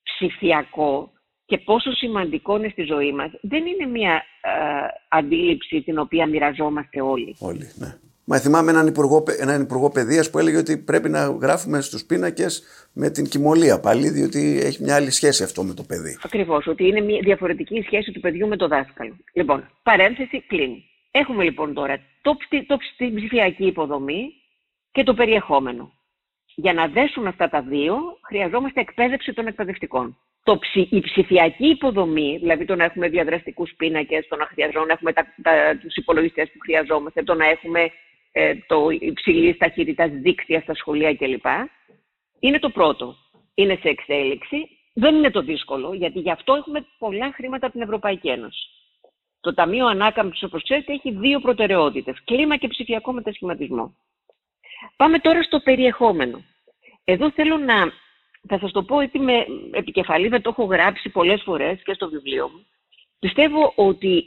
ψηφιακό 0.03 1.11
και 1.51 1.57
πόσο 1.57 1.91
σημαντικό 1.91 2.57
είναι 2.57 2.69
στη 2.69 2.83
ζωή 2.83 3.11
μας, 3.11 3.31
δεν 3.41 3.65
είναι 3.65 3.85
μια 3.91 4.13
ε, 4.41 4.51
αντίληψη 5.07 5.81
την 5.81 5.97
οποία 5.97 6.27
μοιραζόμαστε 6.27 7.01
όλοι. 7.01 7.35
Όλοι, 7.39 7.71
ναι. 7.75 7.97
Μα 8.23 8.37
θυμάμαι 8.37 8.71
έναν 8.71 8.87
υπουργό, 8.87 9.23
έναν 9.39 9.61
υπουργό 9.61 9.89
παιδείας 9.89 10.29
που 10.29 10.39
έλεγε 10.39 10.57
ότι 10.57 10.77
πρέπει 10.77 11.09
να 11.09 11.25
γράφουμε 11.25 11.81
στους 11.81 12.05
πίνακες 12.05 12.63
με 12.93 13.09
την 13.09 13.25
κοιμωλία 13.25 13.79
πάλι, 13.79 14.09
διότι 14.09 14.59
έχει 14.63 14.83
μια 14.83 14.95
άλλη 14.95 15.11
σχέση 15.11 15.43
αυτό 15.43 15.63
με 15.63 15.73
το 15.73 15.83
παιδί. 15.83 16.17
Ακριβώς, 16.23 16.67
ότι 16.67 16.87
είναι 16.87 17.01
μια 17.01 17.19
διαφορετική 17.23 17.77
η 17.77 17.81
σχέση 17.81 18.11
του 18.11 18.19
παιδιού 18.19 18.47
με 18.47 18.57
το 18.57 18.67
δάσκαλο. 18.67 19.15
Λοιπόν, 19.33 19.69
παρένθεση 19.83 20.41
κλείνει. 20.47 20.85
Έχουμε 21.11 21.43
λοιπόν 21.43 21.73
τώρα 21.73 21.99
το, 22.21 22.37
το, 22.67 22.77
την 22.97 23.15
ψηφιακή 23.15 23.65
υποδομή 23.65 24.21
και 24.91 25.03
το 25.03 25.13
περιεχόμενο. 25.13 25.93
Για 26.55 26.73
να 26.73 26.87
δέσουν 26.87 27.27
αυτά 27.27 27.49
τα 27.49 27.61
δύο, 27.61 27.95
χρειαζόμαστε 28.21 28.79
εκπαίδευση 28.79 29.33
των 29.33 29.47
εκπαιδευτικών. 29.47 30.17
Το 30.43 30.59
η 30.89 30.99
ψηφιακή 31.01 31.65
υποδομή, 31.65 32.37
δηλαδή 32.37 32.65
το 32.65 32.75
να 32.75 32.83
έχουμε 32.83 33.09
διαδραστικούς 33.09 33.73
πίνακες, 33.77 34.27
το 34.27 34.35
να 34.35 34.45
χρειαζόμαστε 34.45 34.85
να 34.85 34.93
έχουμε 34.93 35.13
τα, 35.13 35.33
τα, 35.41 35.77
τους 35.77 35.95
υπολογιστές 35.95 36.51
που 36.51 36.59
χρειαζόμαστε, 36.59 37.23
το 37.23 37.33
να 37.33 37.45
έχουμε 37.49 37.91
ε, 38.31 38.55
το 38.67 38.89
υψηλή 38.89 39.57
ταχύτητα 39.57 40.07
δίκτυα 40.07 40.61
στα 40.61 40.73
σχολεία 40.73 41.15
κλπ. 41.15 41.45
Είναι 42.39 42.59
το 42.59 42.69
πρώτο. 42.69 43.15
Είναι 43.53 43.77
σε 43.81 43.87
εξέλιξη. 43.89 44.69
Δεν 44.93 45.15
είναι 45.15 45.31
το 45.31 45.41
δύσκολο, 45.41 45.93
γιατί 45.93 46.19
γι' 46.19 46.31
αυτό 46.31 46.53
έχουμε 46.53 46.85
πολλά 46.97 47.31
χρήματα 47.33 47.65
από 47.65 47.75
την 47.75 47.83
Ευρωπαϊκή 47.83 48.29
Ένωση. 48.29 48.67
Το 49.41 49.53
Ταμείο 49.53 49.85
Ανάκαμψης, 49.85 50.43
όπως 50.43 50.63
ξέρετε, 50.63 50.93
έχει 50.93 51.11
δύο 51.11 51.39
προτεραιότητες: 51.39 52.23
κλίμα 52.23 52.57
και 52.57 52.67
ψηφιακό 52.67 53.11
μετασχηματισμό. 53.11 53.95
Πάμε 54.95 55.19
τώρα 55.19 55.43
στο 55.43 55.59
περιεχόμενο. 55.59 56.43
Εδώ 57.03 57.31
θέλω 57.31 57.57
να. 57.57 57.91
Θα 58.47 58.59
σας 58.59 58.71
το 58.71 58.83
πω 58.83 58.95
ότι 58.95 59.19
με 59.19 59.45
επικεφαλή, 59.71 60.29
το 60.29 60.49
έχω 60.49 60.63
γράψει 60.63 61.09
πολλές 61.09 61.41
φορές 61.41 61.81
και 61.83 61.93
στο 61.93 62.09
βιβλίο 62.09 62.49
μου. 62.49 62.65
Πιστεύω 63.19 63.73
ότι 63.75 64.25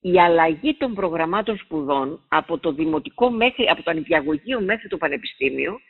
η 0.00 0.20
αλλαγή 0.20 0.74
των 0.74 0.94
προγραμμάτων 0.94 1.58
σπουδών 1.58 2.24
από 2.28 2.58
το 2.58 2.72
δημοτικό 2.72 3.30
μέχρι, 3.30 3.68
από 3.68 3.82
το 3.82 3.90
ανυπιαγωγείο 3.90 4.60
μέχρι 4.60 4.88
το 4.88 4.96
πανεπιστήμιο 4.96 5.80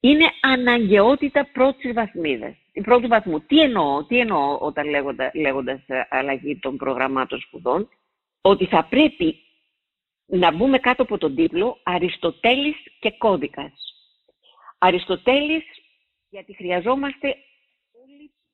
είναι 0.00 0.24
αναγκαιότητα 0.40 1.48
πρώτης 1.52 1.92
βαθμίδας. 1.92 2.54
Πρώτου 2.82 3.08
βαθμού. 3.08 3.40
Τι 3.40 3.60
εννοώ, 3.60 4.04
τι 4.04 4.18
εννοώ 4.18 4.58
όταν 4.58 4.88
λέγοντα, 4.88 5.30
λέγοντας 5.34 5.80
ε, 5.86 6.06
αλλαγή 6.10 6.58
των 6.58 6.76
προγραμμάτων 6.76 7.40
σπουδών, 7.40 7.88
ότι 8.40 8.66
θα 8.66 8.84
πρέπει 8.84 9.36
να 10.26 10.52
μπούμε 10.52 10.78
κάτω 10.78 11.02
από 11.02 11.18
τον 11.18 11.34
τίτλο 11.34 11.78
Αριστοτέλης 11.82 12.76
και 13.00 13.10
κώδικας. 13.18 13.72
Αριστοτέλης 14.78 15.64
γιατί 16.32 16.54
χρειαζόμαστε 16.54 17.36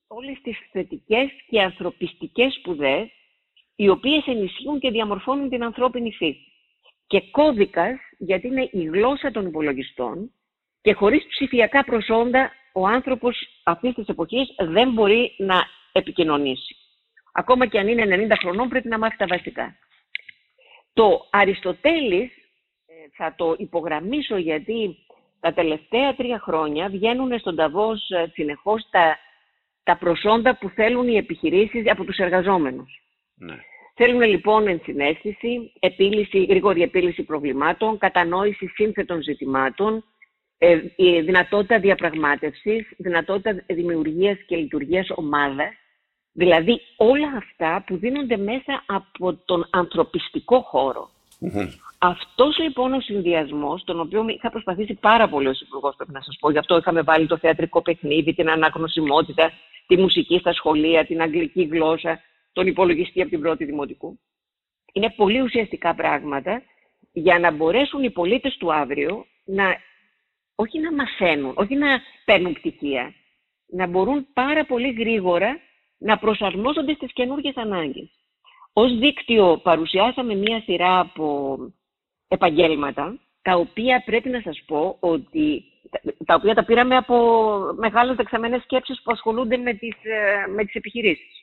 όλες 0.07 0.38
τις 0.43 0.59
θετικές 0.73 1.31
και 1.49 1.62
ανθρωπιστικές 1.62 2.55
σπουδές 2.55 3.09
οι 3.77 3.88
οποίες 3.88 4.27
ενισχύουν 4.27 4.79
και 4.79 4.91
διαμορφώνουν 4.91 5.49
την 5.49 5.64
ανθρώπινη 5.64 6.12
φύση. 6.12 6.53
Και 7.07 7.21
κώδικας, 7.31 7.99
γιατί 8.19 8.47
είναι 8.47 8.69
η 8.73 8.85
γλώσσα 8.85 9.31
των 9.31 9.47
υπολογιστών 9.47 10.33
και 10.81 10.93
χωρίς 10.93 11.27
ψηφιακά 11.27 11.85
προσόντα 11.85 12.53
ο 12.73 12.87
άνθρωπος 12.87 13.37
αυτής 13.64 13.95
της 13.95 14.07
εποχής 14.09 14.55
δεν 14.59 14.93
μπορεί 14.93 15.35
να 15.38 15.64
επικοινωνήσει. 15.93 16.77
Ακόμα 17.33 17.67
και 17.67 17.79
αν 17.79 17.88
είναι 17.88 18.27
90 18.31 18.37
χρονών 18.38 18.69
πρέπει 18.69 18.88
να 18.88 18.99
μάθει 18.99 19.17
τα 19.17 19.27
βασικά. 19.27 19.77
Το 20.93 21.29
Αριστοτέλης, 21.31 22.31
ε, 22.87 22.95
θα 23.17 23.35
το 23.37 23.55
υπογραμμίσω 23.59 24.37
γιατί 24.37 24.97
τα 25.40 25.53
τελευταία 25.53 26.14
τρία 26.14 26.38
χρόνια 26.38 26.88
βγαίνουν 26.88 27.38
στον 27.38 27.57
Ταβός 27.57 28.11
ε, 28.11 28.31
συνεχώς 28.33 28.88
τα, 28.90 29.18
τα 29.83 29.96
προσόντα 29.96 30.57
που 30.59 30.68
θέλουν 30.68 31.09
οι 31.09 31.16
επιχειρήσεις 31.16 31.90
από 31.90 32.05
τους 32.05 32.16
εργαζόμενους. 32.16 33.03
Ναι. 33.35 33.57
Θέλουν 33.94 34.22
λοιπόν 34.22 34.68
ενσυναίσθηση, 34.68 35.72
επίλυση, 35.79 36.44
γρήγορη 36.44 36.83
επίλυση 36.83 37.22
προβλημάτων, 37.22 37.98
κατανόηση 37.98 38.66
σύνθετων 38.66 39.22
ζητημάτων, 39.22 40.05
ε, 40.59 40.81
η 40.96 41.20
δυνατότητα 41.20 41.79
διαπραγμάτευσης, 41.79 42.87
δυνατότητα 42.96 43.64
δημιουργίας 43.66 44.38
και 44.46 44.57
λειτουργίας 44.57 45.11
ομάδας, 45.14 45.72
δηλαδή 46.33 46.81
όλα 46.96 47.33
αυτά 47.37 47.85
που 47.87 47.96
δίνονται 47.96 48.37
μέσα 48.37 48.85
από 48.87 49.35
τον 49.35 49.68
ανθρωπιστικό 49.70 50.61
χώρο. 50.61 51.11
Mm-hmm. 51.40 51.68
Αυτός 51.98 52.58
λοιπόν 52.58 52.92
ο 52.92 53.00
συνδυασμός, 53.00 53.84
τον 53.84 54.00
οποίο 54.00 54.24
είχα 54.28 54.50
προσπαθήσει 54.50 54.94
πάρα 54.94 55.28
πολύ 55.28 55.48
ως 55.48 55.61
υπουργός, 55.61 55.94
πρέπει 55.96 56.12
να 56.12 56.20
σας 56.22 56.37
πω, 56.40 56.50
γι' 56.50 56.58
αυτό 56.58 56.76
είχαμε 56.76 57.02
βάλει 57.02 57.26
το 57.26 57.38
θεατρικό 57.38 57.82
παιχνίδι, 57.82 58.34
την 58.34 58.50
αναγνωσιμότητα, 58.50 59.52
τη 59.87 59.96
μουσική 59.96 60.38
στα 60.38 60.52
σχολεία, 60.52 61.06
την 61.06 61.20
αγγλική 61.20 61.62
γλώσσα, 61.62 62.20
τον 62.52 62.66
υπολογιστή 62.66 63.20
από 63.20 63.30
την 63.30 63.40
πρώτη 63.40 63.64
δημοτικού. 63.64 64.20
Είναι 64.92 65.11
πολύ 65.16 65.40
ουσιαστικά 65.40 65.94
πράγματα 65.94 66.62
για 67.12 67.38
να 67.38 67.50
μπορέσουν 67.50 68.02
οι 68.02 68.11
πολίτες 68.11 68.56
του 68.56 68.72
αύριο 68.72 69.26
να, 69.44 69.76
όχι 70.54 70.78
να 70.78 70.92
μαθαίνουν, 70.92 71.52
όχι 71.56 71.76
να 71.76 72.00
παίρνουν 72.24 72.52
πτυχία, 72.52 73.14
να 73.66 73.87
μπορούν 73.87 74.26
πάρα 74.32 74.64
πολύ 74.64 74.90
γρήγορα 74.90 75.58
να 75.98 76.18
προσαρμόζονται 76.18 76.94
στις 76.94 77.12
καινούργιες 77.12 77.56
ανάγκες. 77.56 78.11
Ως 78.72 78.98
δίκτυο 78.98 79.58
παρουσιάσαμε 79.62 80.34
μία 80.34 80.61
σειρά 80.61 80.98
από 80.98 81.58
επαγγέλματα, 82.29 83.19
τα 83.43 83.55
οποία 83.55 84.03
πρέπει 84.05 84.29
να 84.29 84.41
σας 84.41 84.62
πω 84.67 84.97
ότι 85.01 85.64
τα 86.25 86.35
οποία 86.35 86.55
τα 86.55 86.64
πήραμε 86.64 86.97
από 86.97 87.17
μεγάλες 87.77 88.17
δεξαμένες 88.17 88.62
σκέψεις 88.62 89.03
που 89.03 89.12
ασχολούνται 89.12 89.57
με 89.57 89.75
τις, 89.75 89.95
ε, 90.03 90.51
με 90.55 90.64
τις 90.64 90.75
επιχειρήσεις 90.75 91.38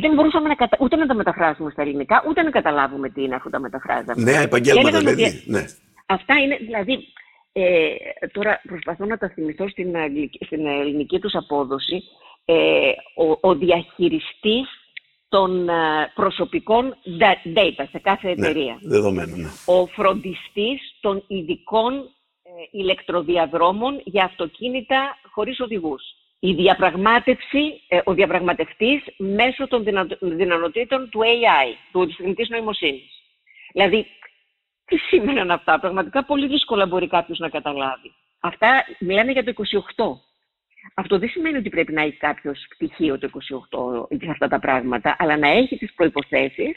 δεν 0.00 0.14
μπορούσαμε 0.14 0.48
να 0.48 0.54
κατα... 0.54 0.76
ούτε 0.80 0.96
να 0.96 1.06
τα 1.06 1.14
μεταφράσουμε 1.14 1.70
στα 1.70 1.82
ελληνικά, 1.82 2.24
ούτε 2.28 2.42
να 2.42 2.50
καταλάβουμε 2.50 3.08
τι 3.08 3.22
είναι 3.22 3.34
αφού 3.34 3.50
τα 3.50 3.60
μεταφράζαμε. 3.60 4.22
Ναι, 4.22 4.42
επαγγέλματα 4.42 4.98
δηλαδή. 4.98 5.42
Ναι. 5.46 5.64
Αυτά 6.06 6.34
είναι, 6.34 6.56
δηλαδή, 6.56 6.98
ε, 7.52 7.94
τώρα 8.32 8.60
προσπαθώ 8.68 9.04
να 9.04 9.18
τα 9.18 9.28
θυμηθώ 9.28 9.68
στην, 9.68 9.94
στην 10.46 10.66
ελληνική 10.66 11.18
τους 11.18 11.34
απόδοση, 11.34 12.02
ε, 12.44 12.54
ο, 13.14 13.48
ο 13.48 13.54
διαχειριστής 13.54 14.68
των 15.30 15.68
ε, 15.68 16.12
προσωπικών 16.14 16.96
data 17.54 17.84
σε 17.90 17.98
κάθε 17.98 18.26
ναι, 18.26 18.32
εταιρεία. 18.32 18.78
Ναι, 18.80 18.88
δεδομένο, 18.88 19.36
ναι. 19.36 19.48
Ο 19.66 19.86
φροντιστής 19.86 20.80
των 21.00 21.24
ειδικών 21.26 21.94
ε, 21.94 22.50
ηλεκτροδιαδρόμων 22.70 24.00
για 24.04 24.24
αυτοκίνητα 24.24 25.18
χωρίς 25.32 25.60
οδηγούς 25.60 26.02
η 26.40 26.52
διαπραγμάτευση, 26.52 27.82
ε, 27.88 28.00
ο 28.04 28.14
διαπραγματευτής 28.14 29.02
μέσω 29.16 29.68
των 29.68 29.84
δυνατοτήτων 30.20 31.08
του 31.10 31.20
AI, 31.20 31.74
του 31.92 32.06
τεχνητής 32.06 32.48
νοημοσύνης. 32.48 33.10
Δηλαδή, 33.72 34.06
τι 34.84 34.96
σήμαιναν 34.96 35.50
αυτά, 35.50 35.80
πραγματικά 35.80 36.24
πολύ 36.24 36.46
δύσκολα 36.46 36.86
μπορεί 36.86 37.06
κάποιος 37.06 37.38
να 37.38 37.48
καταλάβει. 37.48 38.12
Αυτά 38.40 38.84
μιλάνε 38.98 39.32
για 39.32 39.44
το 39.44 39.50
28. 39.50 40.20
Αυτό 40.94 41.18
δεν 41.18 41.28
σημαίνει 41.28 41.56
ότι 41.56 41.68
πρέπει 41.68 41.92
να 41.92 42.02
έχει 42.02 42.16
κάποιος 42.16 42.66
πτυχίο 42.68 43.18
το 43.18 43.30
28 44.08 44.16
για 44.20 44.30
αυτά 44.30 44.48
τα 44.48 44.58
πράγματα, 44.58 45.16
αλλά 45.18 45.36
να 45.36 45.48
έχει 45.48 45.76
τις 45.76 45.92
προϋποθέσεις 45.94 46.76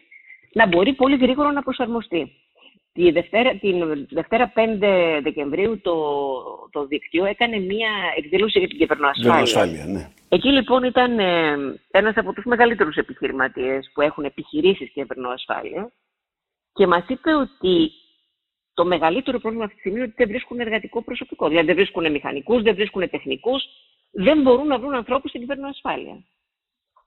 να 0.54 0.68
μπορεί 0.68 0.94
πολύ 0.94 1.18
γρήγορα 1.18 1.52
να 1.52 1.62
προσαρμοστεί. 1.62 2.32
Τη 2.94 3.12
Δευτέρα, 3.12 3.56
την 3.56 4.08
Δευτέρα 4.10 4.54
5 4.56 5.22
Δεκεμβρίου 5.24 5.82
το, 5.82 5.96
το 6.72 6.86
δίκτυο 6.86 7.26
έκανε 7.26 7.60
μία 7.60 7.90
εκδήλωση 8.18 8.60
για 8.60 8.68
την 8.68 8.78
κυβερνοασφάλεια. 8.78 9.86
Ναι. 9.86 10.10
Εκεί 10.30 10.50
λοιπόν 10.50 10.84
ήταν 10.84 11.20
ε, 11.20 11.56
ένας 11.92 12.16
από 12.16 12.34
τους 12.34 12.44
μεγαλύτερους 12.46 12.96
επιχειρηματίες 12.96 13.92
που 13.94 14.02
έχουν 14.02 14.24
επιχειρήσεις 14.24 14.92
κυβερνοασφάλεια 14.92 15.92
και 16.74 16.88
μας 16.88 17.04
είπε 17.08 17.34
ότι 17.34 17.92
το 18.74 18.86
μεγαλύτερο 18.86 19.40
πρόβλημα 19.40 19.64
αυτή 19.64 19.76
τη 19.76 19.82
στιγμή 19.82 20.00
είναι 20.00 20.08
ότι 20.08 20.18
δεν 20.18 20.28
βρίσκουν 20.28 20.60
εργατικό 20.60 21.02
προσωπικό. 21.02 21.48
Δηλαδή 21.48 21.66
δεν 21.66 21.76
βρίσκουν 21.76 22.12
μηχανικούς, 22.12 22.62
δεν 22.62 22.76
βρίσκουν 22.76 23.10
τεχνικούς, 23.10 23.64
δεν 24.12 24.42
μπορούν 24.42 24.68
να 24.68 24.80
βρουν 24.80 24.94
ανθρώπους 24.94 25.30
στην 25.30 25.42
κυβερνοασφάλεια 25.42 26.24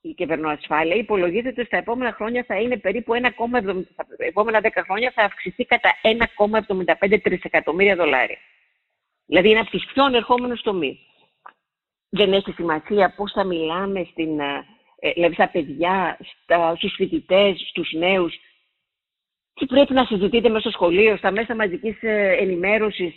η 0.08 0.14
κυβερνοασφάλεια 0.14 0.94
υπολογίζεται 0.94 1.64
στα 1.64 1.76
επόμενα 1.76 2.12
χρόνια 2.12 2.44
θα 2.46 2.60
είναι 2.60 2.78
περίπου 2.78 3.12
1,70, 3.14 3.30
στα 3.92 4.06
επόμενα 4.18 4.60
10 4.62 4.68
χρόνια 4.84 5.12
θα 5.14 5.22
αυξηθεί 5.22 5.64
κατά 5.64 5.90
1,75 7.08 7.20
τρισεκατομμύρια 7.22 7.96
δολάρια. 7.96 8.38
Δηλαδή 9.26 9.50
είναι 9.50 9.60
από 9.60 9.70
τις 9.70 9.86
πιο 9.86 10.04
ανερχόμενες 10.04 10.60
τομείς. 10.62 10.98
Δεν 12.08 12.32
έχει 12.32 12.52
σημασία 12.52 13.14
πώς 13.16 13.32
θα 13.32 13.44
μιλάμε 13.44 14.06
στην, 14.10 14.40
ε, 14.40 15.12
δηλαδή 15.14 15.34
στα 15.34 15.48
παιδιά, 15.48 16.18
στα, 16.42 16.76
στους 16.76 16.94
φοιτητές, 16.94 17.66
στους 17.68 17.92
νέους. 17.92 18.34
Τι 19.58 19.66
πρέπει 19.66 19.92
να 19.92 20.04
συζητείτε 20.04 20.48
μέσα 20.48 20.60
στο 20.60 20.70
σχολείο, 20.70 21.16
στα 21.16 21.30
μέσα 21.30 21.54
μαζικής 21.54 22.02
ε, 22.02 22.36
ενημέρωσης, 22.40 23.14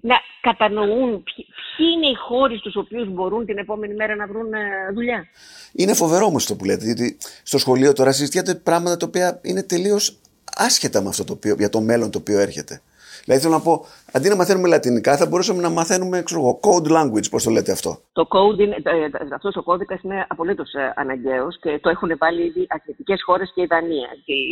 να 0.00 0.14
κατανοούν 0.40 1.22
ποιοι 1.22 1.46
είναι 1.94 2.06
οι 2.06 2.14
χώροι 2.14 2.56
στους 2.56 2.76
οποίους 2.76 3.08
μπορούν 3.08 3.46
την 3.46 3.58
επόμενη 3.58 3.94
μέρα 3.94 4.16
να 4.16 4.26
βρουν 4.26 4.52
ε, 4.52 4.58
δουλειά; 4.94 5.28
Είναι 5.72 5.94
φοβερό 5.94 6.26
όμως 6.26 6.46
το 6.46 6.56
που 6.56 6.64
λέτε, 6.64 6.84
γιατί 6.84 7.16
στο 7.42 7.58
σχολείο 7.58 7.92
τώρα 7.92 8.12
συζητιέται 8.12 8.54
πράγματα 8.54 8.96
τα 8.96 9.06
οποία 9.06 9.40
είναι 9.42 9.62
τελείως 9.62 10.18
άσχετα 10.56 11.02
με 11.02 11.08
αυτό 11.08 11.24
το 11.24 11.32
οποίο, 11.32 11.54
για 11.58 11.68
το 11.68 11.80
μέλλον 11.80 12.10
το 12.10 12.18
οποίο 12.18 12.38
έρχεται. 12.38 12.82
Δηλαδή 13.24 13.42
θέλω 13.42 13.54
να 13.54 13.60
πω, 13.60 13.84
αντί 14.12 14.28
να 14.28 14.36
μαθαίνουμε 14.36 14.68
λατινικά, 14.68 15.16
θα 15.16 15.26
μπορούσαμε 15.26 15.62
να 15.62 15.70
μαθαίνουμε 15.70 16.22
ξέρω, 16.22 16.60
code 16.62 16.88
language, 16.96 17.30
πώς 17.30 17.42
το 17.42 17.50
λέτε 17.50 17.72
αυτό. 17.72 17.98
Το 18.12 18.28
code 18.34 18.58
είναι, 18.58 18.76
ε, 18.82 19.04
ε, 19.04 19.10
αυτός 19.34 19.56
ο 19.56 19.62
κώδικας 19.62 20.02
είναι 20.02 20.26
απολύτως 20.28 20.70
αναγκαίος 20.94 21.58
και 21.60 21.78
το 21.82 21.88
έχουν 21.88 22.10
βάλει 22.18 22.42
ήδη 22.42 22.66
αθλητικές 22.68 23.22
χώρες 23.24 23.52
και 23.54 23.62
η 23.62 23.66
Δανία, 23.66 24.08
και 24.24 24.32
η, 24.32 24.46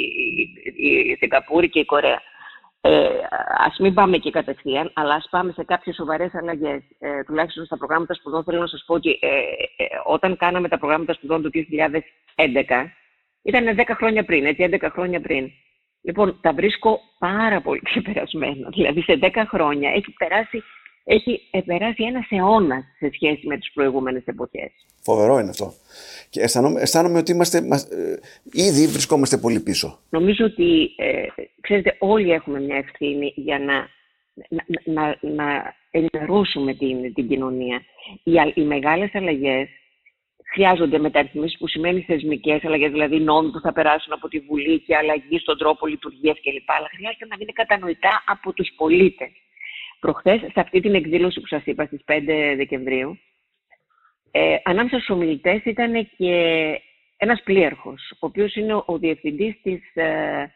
η 0.76 1.16
Σιγκαπούρη 1.18 1.68
και 1.70 1.78
η 1.78 1.84
Κορέα. 1.84 2.20
Ε, 2.80 3.08
ας 3.66 3.78
μην 3.78 3.94
πάμε 3.94 4.16
εκεί 4.16 4.30
κατευθείαν, 4.30 4.90
αλλά 4.94 5.14
ας 5.14 5.26
πάμε 5.30 5.52
σε 5.52 5.64
κάποιες 5.64 5.94
σοβαρές 5.94 6.34
αλλαγές. 6.34 6.82
Ε, 6.98 7.22
τουλάχιστον 7.22 7.64
στα 7.64 7.76
προγράμματα 7.76 8.14
σπουδών 8.14 8.44
θέλω 8.44 8.60
να 8.60 8.66
σας 8.66 8.84
πω 8.86 8.94
ότι 8.94 9.18
ε, 9.20 9.28
ε, 9.76 9.84
όταν 10.04 10.36
κάναμε 10.36 10.68
τα 10.68 10.78
προγράμματα 10.78 11.12
σπουδών 11.12 11.42
το 11.42 11.48
2011, 11.52 12.92
ήταν 13.42 13.76
10 13.76 13.94
χρόνια 13.96 14.24
πριν, 14.24 14.44
έτσι, 14.44 14.68
11 14.80 14.88
χρόνια 14.92 15.20
πριν. 15.20 15.50
Λοιπόν, 16.02 16.38
τα 16.40 16.52
βρίσκω 16.52 17.00
πάρα 17.18 17.60
πολύ 17.60 17.80
ξεπερασμένα. 17.90 18.68
Δηλαδή, 18.68 19.02
σε 19.02 19.18
10 19.22 19.28
χρόνια 19.48 19.90
έχει 19.90 20.12
περάσει, 20.18 20.62
έχει 21.04 21.40
περάσει 21.64 22.04
ένας 22.04 22.26
αιώνας 22.30 22.84
σε 22.98 23.10
σχέση 23.12 23.46
με 23.46 23.58
τις 23.58 23.72
προηγούμενες 23.72 24.22
εποχές. 24.24 24.70
Φοβερό 25.02 25.38
είναι 25.38 25.48
αυτό. 25.48 25.72
Και 26.30 26.40
αισθάνομαι, 26.40 26.80
αισθάνομαι 26.80 27.18
ότι 27.18 27.32
είμαστε, 27.32 27.58
ε, 27.58 28.18
ήδη 28.52 28.86
βρισκόμαστε 28.86 29.36
πολύ 29.36 29.60
πίσω. 29.60 29.98
Νομίζω 30.10 30.44
ότι, 30.44 30.90
ε, 30.96 31.26
ξέρετε, 31.60 31.96
όλοι 31.98 32.30
έχουμε 32.30 32.60
μια 32.60 32.76
ευθύνη 32.76 33.32
για 33.36 33.58
να, 33.58 33.88
να, 34.48 34.64
να, 34.84 35.18
να 35.20 35.74
ενημερώσουμε 35.90 36.74
την, 36.74 37.14
την 37.14 37.28
κοινωνία. 37.28 37.82
Οι, 38.22 38.32
οι 38.54 38.62
μεγάλες 38.62 39.14
αλλαγές 39.14 39.68
χρειάζονται 40.52 40.98
μεταρρυθμίσεις 40.98 41.58
που 41.58 41.68
σημαίνει 41.68 42.00
θεσμικές 42.00 42.64
αλλαγές, 42.64 42.90
δηλαδή 42.90 43.20
νόμοι 43.20 43.50
που 43.50 43.60
θα 43.60 43.72
περάσουν 43.72 44.12
από 44.12 44.28
τη 44.28 44.38
Βουλή 44.38 44.80
και 44.80 44.96
αλλαγή 44.96 45.38
στον 45.38 45.58
τρόπο 45.58 45.86
λειτουργίας 45.86 46.40
κλπ. 46.42 46.70
Αλλά 46.70 46.88
χρειάζεται 46.94 47.26
να 47.26 47.36
είναι 47.40 47.52
κατανοητά 47.52 48.22
από 48.26 48.52
τους 48.52 48.72
πολίτες. 48.76 49.30
Προχθές, 50.00 50.40
σε 50.40 50.60
αυτή 50.60 50.80
την 50.80 50.94
εκδήλωση 50.94 51.40
που 51.40 51.46
σας 51.46 51.62
είπα 51.64 51.84
στις 51.84 52.00
5 52.04 52.54
Δεκεμβρίου, 52.56 53.18
ε, 54.30 54.56
ανάμεσα 54.64 54.96
στους 54.96 55.10
ομιλητές 55.10 55.64
ήταν 55.64 56.08
και 56.16 56.34
ένας 57.16 57.42
πλήρχος, 57.42 58.10
ο 58.12 58.26
οποίος 58.26 58.54
είναι 58.54 58.74
ο 58.74 58.98
διευθυντής 58.98 59.60
της 59.62 59.94
ε, 59.94 60.52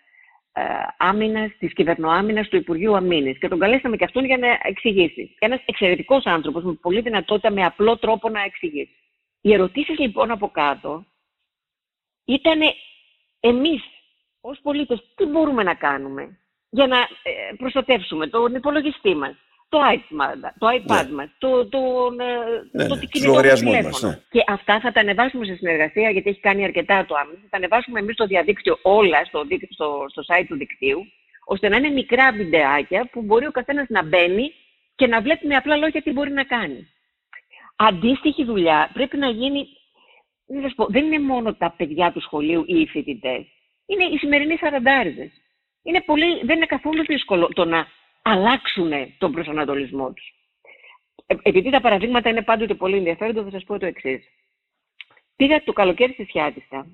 ε, 0.52 0.62
άμυνας, 0.98 1.50
της 1.58 1.72
κυβερνοάμυνας 1.72 2.48
του 2.48 2.56
Υπουργείου 2.56 2.96
Αμήνης. 2.96 3.38
Και 3.38 3.48
τον 3.48 3.58
καλέσαμε 3.58 3.96
και 3.96 4.04
αυτόν 4.04 4.24
για 4.24 4.38
να 4.38 4.46
εξηγήσει. 4.62 5.36
Ένας 5.38 5.60
εξαιρετικός 5.64 6.26
άνθρωπος 6.26 6.62
με 6.64 6.72
πολύ 6.72 7.00
δυνατότητα, 7.00 7.50
με 7.50 7.64
απλό 7.64 7.98
τρόπο 7.98 8.28
να 8.28 8.42
εξηγήσει. 8.42 9.01
Οι 9.42 9.52
ερωτήσεις 9.52 9.98
λοιπόν 9.98 10.30
από 10.30 10.48
κάτω 10.48 11.04
ήταν 12.24 12.60
εμείς 13.40 13.82
ως 14.40 14.58
πολίτες 14.62 15.12
τι 15.14 15.24
μπορούμε 15.24 15.62
να 15.62 15.74
κάνουμε 15.74 16.38
για 16.70 16.86
να 16.86 16.98
ε, 16.98 17.54
προστατεύσουμε 17.56 18.26
τον 18.26 18.54
υπολογιστή 18.54 19.14
μας 19.14 19.36
το 19.72 19.78
iPad, 19.96 20.40
το 20.58 20.66
iPad 20.78 21.06
ναι. 21.06 21.12
μας, 21.12 21.28
το, 21.38 21.66
το, 21.66 21.78
ναι, 22.10 22.86
το, 22.88 22.94
ναι, 22.94 23.82
Μας, 23.82 24.02
ναι. 24.02 24.20
Και 24.30 24.44
αυτά 24.46 24.80
θα 24.80 24.92
τα 24.92 25.00
ανεβάσουμε 25.00 25.44
σε 25.44 25.54
συνεργασία, 25.54 26.10
γιατί 26.10 26.30
έχει 26.30 26.40
κάνει 26.40 26.64
αρκετά 26.64 27.04
το 27.08 27.14
άμυνα. 27.14 27.38
Θα 27.42 27.48
τα 27.50 27.56
ανεβάσουμε 27.56 28.00
εμείς 28.00 28.14
στο 28.14 28.26
διαδίκτυο 28.26 28.78
όλα, 28.82 29.24
στο, 29.24 29.46
στο, 29.70 30.04
στο 30.08 30.22
site 30.26 30.44
του 30.48 30.56
δικτύου, 30.56 31.06
ώστε 31.44 31.68
να 31.68 31.76
είναι 31.76 31.88
μικρά 31.88 32.32
βιντεάκια 32.32 33.08
που 33.12 33.22
μπορεί 33.22 33.46
ο 33.46 33.50
καθένας 33.50 33.86
να 33.88 34.02
μπαίνει 34.02 34.52
και 34.94 35.06
να 35.06 35.20
βλέπει 35.20 35.46
με 35.46 35.56
απλά 35.56 35.76
λόγια 35.76 36.02
τι 36.02 36.12
μπορεί 36.12 36.30
να 36.30 36.44
κάνει. 36.44 36.88
Αντίστοιχη 37.76 38.44
δουλειά 38.44 38.90
πρέπει 38.92 39.16
να 39.16 39.28
γίνει, 39.30 39.66
δεν, 40.46 40.72
πω, 40.76 40.86
δεν 40.86 41.04
είναι 41.04 41.18
μόνο 41.18 41.54
τα 41.54 41.74
παιδιά 41.76 42.12
του 42.12 42.20
σχολείου 42.20 42.64
ή 42.66 42.80
οι 42.80 42.86
φοιτητές. 42.86 43.46
Είναι 43.86 44.04
οι 44.04 44.16
σημερινοί 44.16 44.56
σαραντάριδες. 44.56 45.30
Είναι 45.82 46.00
πολύ, 46.00 46.44
δεν 46.44 46.56
είναι 46.56 46.66
καθόλου 46.66 47.04
δύσκολο 47.04 47.48
το 47.48 47.64
να 47.64 47.86
αλλάξουν 48.22 48.92
τον 49.18 49.32
προσανατολισμό 49.32 50.12
τους. 50.12 50.32
Ε, 51.26 51.34
επειδή 51.42 51.70
τα 51.70 51.80
παραδείγματα 51.80 52.28
είναι 52.28 52.42
πάντοτε 52.42 52.74
πολύ 52.74 52.96
ενδιαφέροντα, 52.96 53.42
θα 53.42 53.50
σας 53.50 53.64
πω 53.64 53.78
το 53.78 53.86
εξής. 53.86 54.24
Πήγα 55.36 55.62
το 55.62 55.72
καλοκαίρι 55.72 56.12
στη 56.12 56.24
Σιάτιστα 56.24 56.86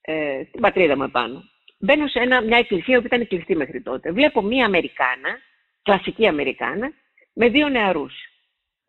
ε, 0.00 0.44
στην 0.48 0.60
πατρίδα 0.60 0.96
μου 0.96 1.02
επάνω. 1.02 1.44
Μπαίνω 1.78 2.06
σε 2.06 2.18
ένα, 2.18 2.40
μια 2.40 2.58
εκκλησία 2.58 3.00
που 3.00 3.06
ήταν 3.06 3.26
κλειστή 3.26 3.56
μέχρι 3.56 3.82
τότε. 3.82 4.12
Βλέπω 4.12 4.42
μία 4.42 4.64
Αμερικάνα, 4.64 5.38
κλασική 5.82 6.26
Αμερικάνα, 6.26 6.92
με 7.32 7.48
δύο 7.48 7.68
νεαρούς. 7.68 8.14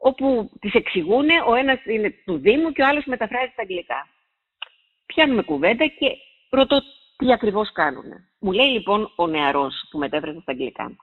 Όπου 0.08 0.50
τις 0.60 0.74
εξηγούν, 0.74 1.26
ο 1.48 1.56
ένας 1.56 1.86
είναι 1.86 2.10
του 2.26 2.38
Δήμου 2.38 2.72
και 2.72 2.82
ο 2.82 2.88
άλλος 2.88 3.06
μεταφράζει 3.06 3.52
στα 3.52 3.62
αγγλικά. 3.62 4.08
Πιάνουμε 5.06 5.42
κουβέντα 5.44 5.88
και 5.88 6.18
ρωτώ 6.50 6.82
τι 7.18 7.32
ακριβώς 7.32 7.72
κάνουν. 7.72 8.06
Μου 8.40 8.52
λέει 8.52 8.68
λοιπόν 8.68 9.12
ο 9.16 9.28
νεαρός 9.28 9.88
που 9.90 9.98
μετέφρασε 9.98 10.40
στα 10.42 10.52
αγγλικά. 10.52 10.96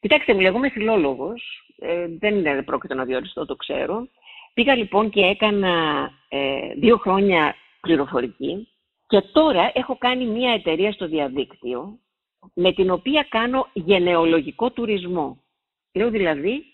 Κοιτάξτε, 0.00 0.32
μου 0.32 0.38
λέει, 0.38 0.48
εγώ 0.48 0.58
είμαι 0.58 0.68
φιλόλογος, 0.70 1.42
ε, 1.78 2.06
δεν 2.18 2.36
είναι 2.36 2.62
πρόκειτο 2.62 2.94
να 2.94 3.04
διοριστώ, 3.04 3.46
το 3.46 3.56
ξέρω. 3.56 4.08
Πήγα 4.54 4.74
λοιπόν 4.74 5.10
και 5.10 5.20
έκανα 5.20 5.74
ε, 6.28 6.74
δύο 6.74 6.96
χρόνια 6.96 7.54
πληροφορική 7.80 8.68
και 9.06 9.20
τώρα 9.20 9.70
έχω 9.74 9.96
κάνει 9.98 10.26
μια 10.26 10.52
εταιρεία 10.52 10.92
στο 10.92 11.06
διαδίκτυο 11.06 11.98
με 12.54 12.72
την 12.72 12.90
οποία 12.90 13.26
κάνω 13.28 13.68
γενεολογικό 13.72 14.70
τουρισμό. 14.70 15.42
Λέω 15.92 16.10
δηλαδή, 16.10 16.64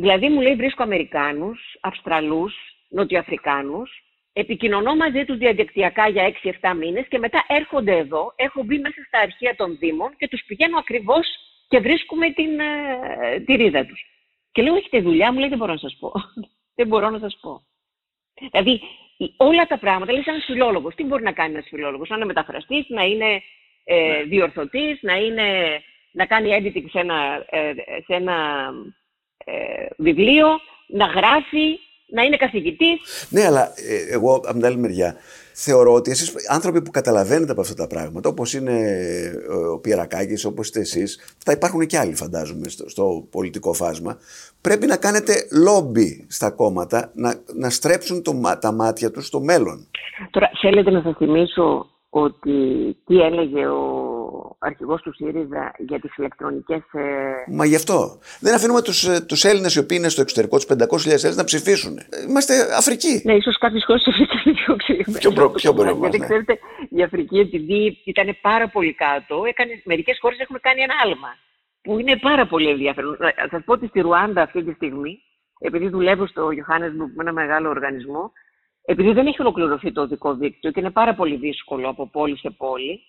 δηλαδή 0.00 0.28
μου 0.28 0.40
λέει 0.40 0.54
βρίσκω 0.54 0.82
Αμερικάνους, 0.82 1.76
Αυστραλούς, 1.80 2.54
Νοτιοαφρικάνους, 2.88 3.90
επικοινωνώ 4.32 4.96
μαζί 4.96 5.24
τους 5.24 5.38
διαδικτυακά 5.38 6.08
για 6.08 6.24
6-7 6.24 6.74
μήνες 6.76 7.06
και 7.08 7.18
μετά 7.18 7.44
έρχονται 7.48 7.96
εδώ, 7.96 8.32
έχω 8.36 8.62
μπει 8.62 8.78
μέσα 8.78 9.02
στα 9.06 9.18
αρχεία 9.18 9.56
των 9.56 9.78
Δήμων 9.78 10.16
και 10.16 10.28
τους 10.28 10.44
πηγαίνω 10.46 10.78
ακριβώς 10.78 11.26
και 11.68 11.78
βρίσκουμε 11.78 12.30
την, 12.30 12.60
ε, 12.60 13.40
τη 13.40 13.54
ρίδα 13.54 13.86
τους. 13.86 14.04
Και 14.52 14.62
λέω, 14.62 14.74
έχετε 14.74 15.00
δουλειά, 15.00 15.32
μου 15.32 15.38
λέει, 15.38 15.48
δεν 15.48 15.58
μπορώ 15.58 15.72
να 15.72 15.78
σας 15.78 15.96
πω. 16.00 16.12
δεν 16.78 16.86
μπορώ 16.86 17.10
να 17.10 17.18
σας 17.18 17.38
πω. 17.40 17.62
Δηλαδή, 18.50 18.80
όλα 19.36 19.66
τα 19.66 19.78
πράγματα, 19.78 20.12
λέει 20.12 20.22
ένα 20.26 20.38
φιλόλογος. 20.38 20.94
Τι 20.94 21.04
μπορεί 21.04 21.22
να 21.22 21.32
κάνει 21.32 21.52
ένας 21.52 21.66
φιλόλογος, 21.68 22.08
να 22.08 22.16
είναι 22.16 22.24
μεταφραστής, 22.24 22.88
να 22.88 23.04
είναι 23.04 23.42
ε, 23.84 23.96
ναι. 23.96 24.22
διορθωτής, 24.22 24.98
να, 25.02 25.16
είναι, 25.16 25.80
να 26.12 26.26
κάνει 26.26 26.48
editing 26.60 26.90
σε 26.90 26.98
ένα, 26.98 27.46
ε, 27.50 27.72
σε 28.04 28.14
ένα 28.14 28.68
ε, 28.68 28.99
βιβλίο, 29.96 30.46
να 30.86 31.06
γράφει, 31.06 31.78
να 32.12 32.22
είναι 32.22 32.36
καθηγητής. 32.36 33.26
Ναι, 33.30 33.44
αλλά 33.44 33.62
ε, 33.62 34.14
εγώ 34.14 34.34
από 34.34 34.52
την 34.52 34.64
άλλη 34.64 34.76
μεριά 34.76 35.16
θεωρώ 35.52 35.92
ότι 35.92 36.10
εσείς 36.10 36.34
άνθρωποι 36.48 36.82
που 36.82 36.90
καταλαβαίνετε 36.90 37.52
από 37.52 37.60
αυτά 37.60 37.74
τα 37.74 37.86
πράγματα, 37.86 38.28
όπως 38.28 38.54
είναι 38.54 38.72
ε, 39.48 39.52
ο 39.72 39.78
Πιερακάκης, 39.78 40.44
όπως 40.44 40.66
είστε 40.66 40.80
εσείς, 40.80 41.34
θα 41.44 41.52
υπάρχουν 41.52 41.86
και 41.86 41.98
άλλοι 41.98 42.14
φαντάζομαι 42.14 42.68
στο, 42.68 42.88
στο, 42.88 43.26
πολιτικό 43.30 43.72
φάσμα, 43.72 44.18
πρέπει 44.60 44.86
να 44.86 44.96
κάνετε 44.96 45.32
λόμπι 45.52 46.26
στα 46.28 46.50
κόμματα 46.50 47.10
να, 47.14 47.34
να 47.54 47.70
στρέψουν 47.70 48.22
το, 48.22 48.58
τα 48.60 48.72
μάτια 48.72 49.10
τους 49.10 49.26
στο 49.26 49.40
μέλλον. 49.40 49.86
Τώρα, 50.30 50.50
θέλετε 50.60 50.90
να 50.90 51.02
σας 51.02 51.16
θυμίσω 51.16 51.86
ότι 52.10 52.52
τι 53.06 53.20
έλεγε 53.20 53.66
ο 53.66 54.09
αρχηγός 54.62 55.02
του 55.02 55.12
ΣΥΡΙΖΑ 55.14 55.74
για 55.78 56.00
τις 56.00 56.16
ηλεκτρονικές... 56.16 56.82
Ε... 56.92 57.02
Μα 57.48 57.64
γι' 57.64 57.74
αυτό. 57.74 58.18
Δεν 58.40 58.54
αφήνουμε 58.54 58.82
τους, 58.82 59.04
ε, 59.04 59.20
τους 59.20 59.44
Έλληνες 59.44 59.74
οι 59.74 59.78
οποίοι 59.78 59.96
είναι 60.00 60.08
στο 60.08 60.20
εξωτερικό, 60.20 60.56
τους 60.56 60.66
500.000 60.66 61.06
Έλληνες 61.06 61.36
να 61.36 61.44
ψηφίσουν. 61.44 61.98
Είμαστε 62.28 62.54
Αφρική. 62.76 63.22
Ναι, 63.24 63.34
ίσως 63.34 63.58
κάποιες 63.58 63.84
χώρες 63.84 64.02
της 64.02 64.12
Αφρικής 64.12 64.44
είναι 64.44 64.54
πιο 64.54 64.76
ξυλιγμένες. 64.76 65.20
Πιο, 65.20 65.50
πιο 65.50 65.72
μπορεί 65.72 65.92
Γιατί 66.00 66.18
ναι. 66.18 66.24
ξέρετε, 66.24 66.58
η 66.90 67.02
Αφρική 67.02 67.38
επειδή 67.38 68.02
ήταν 68.04 68.36
πάρα 68.40 68.68
πολύ 68.68 68.94
κάτω, 68.94 69.44
έκανε, 69.44 69.82
μερικές 69.84 70.18
χώρες 70.20 70.38
έχουν 70.38 70.58
κάνει 70.60 70.80
ένα 70.82 70.94
άλμα. 71.04 71.32
Που 71.82 71.98
είναι 71.98 72.16
πάρα 72.16 72.46
πολύ 72.46 72.68
ενδιαφέρον. 72.68 73.16
Θα 73.16 73.48
σας 73.50 73.62
πω 73.64 73.72
ότι 73.72 73.86
στη 73.86 74.00
Ρουάντα 74.00 74.42
αυτή 74.42 74.64
τη 74.64 74.72
στιγμή, 74.72 75.22
επειδή 75.58 75.88
δουλεύω 75.88 76.26
στο 76.26 76.48
Johannesburg 76.48 77.10
με 77.16 77.22
ένα 77.24 77.32
μεγάλο 77.32 77.68
οργανισμό, 77.68 78.32
επειδή 78.84 79.12
δεν 79.12 79.26
έχει 79.26 79.40
ολοκληρωθεί 79.40 79.92
το 79.92 80.00
οδικό 80.00 80.34
δίκτυο 80.34 80.70
και 80.70 80.80
είναι 80.80 80.90
πάρα 80.90 81.14
πολύ 81.14 81.36
δύσκολο 81.36 81.88
από 81.88 82.08
πόλη 82.08 82.38
σε 82.38 82.50
πόλη, 82.50 83.00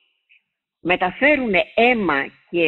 μεταφέρουν 0.82 1.54
αίμα 1.76 2.26
και 2.50 2.67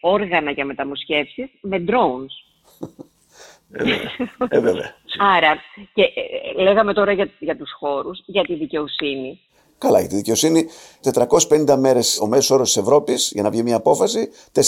όργανα 0.00 0.50
για 0.50 0.64
μεταμοσχεύσεις 0.64 1.50
με 1.60 1.84
drones. 1.88 2.46
Ε, 4.48 4.60
βέβαια. 4.60 4.84
Ε, 4.84 4.94
Άρα, 5.18 5.56
και 5.94 6.02
ε, 6.56 6.62
λέγαμε 6.62 6.92
τώρα 6.92 7.12
για, 7.12 7.30
για 7.38 7.56
τους 7.56 7.70
χώρους, 7.78 8.22
για 8.26 8.42
τη 8.42 8.54
δικαιοσύνη. 8.54 9.40
Καλά, 9.78 10.00
για 10.00 10.08
τη 10.08 10.16
δικαιοσύνη 10.16 10.66
450 11.68 11.76
μέρες 11.78 12.18
ο 12.20 12.26
μέσος 12.26 12.50
όρος 12.50 12.72
της 12.72 12.82
Ευρώπης 12.82 13.30
για 13.34 13.42
να 13.42 13.50
βγει 13.50 13.62
μια 13.62 13.76
απόφαση, 13.76 14.28
4,5 14.52 14.62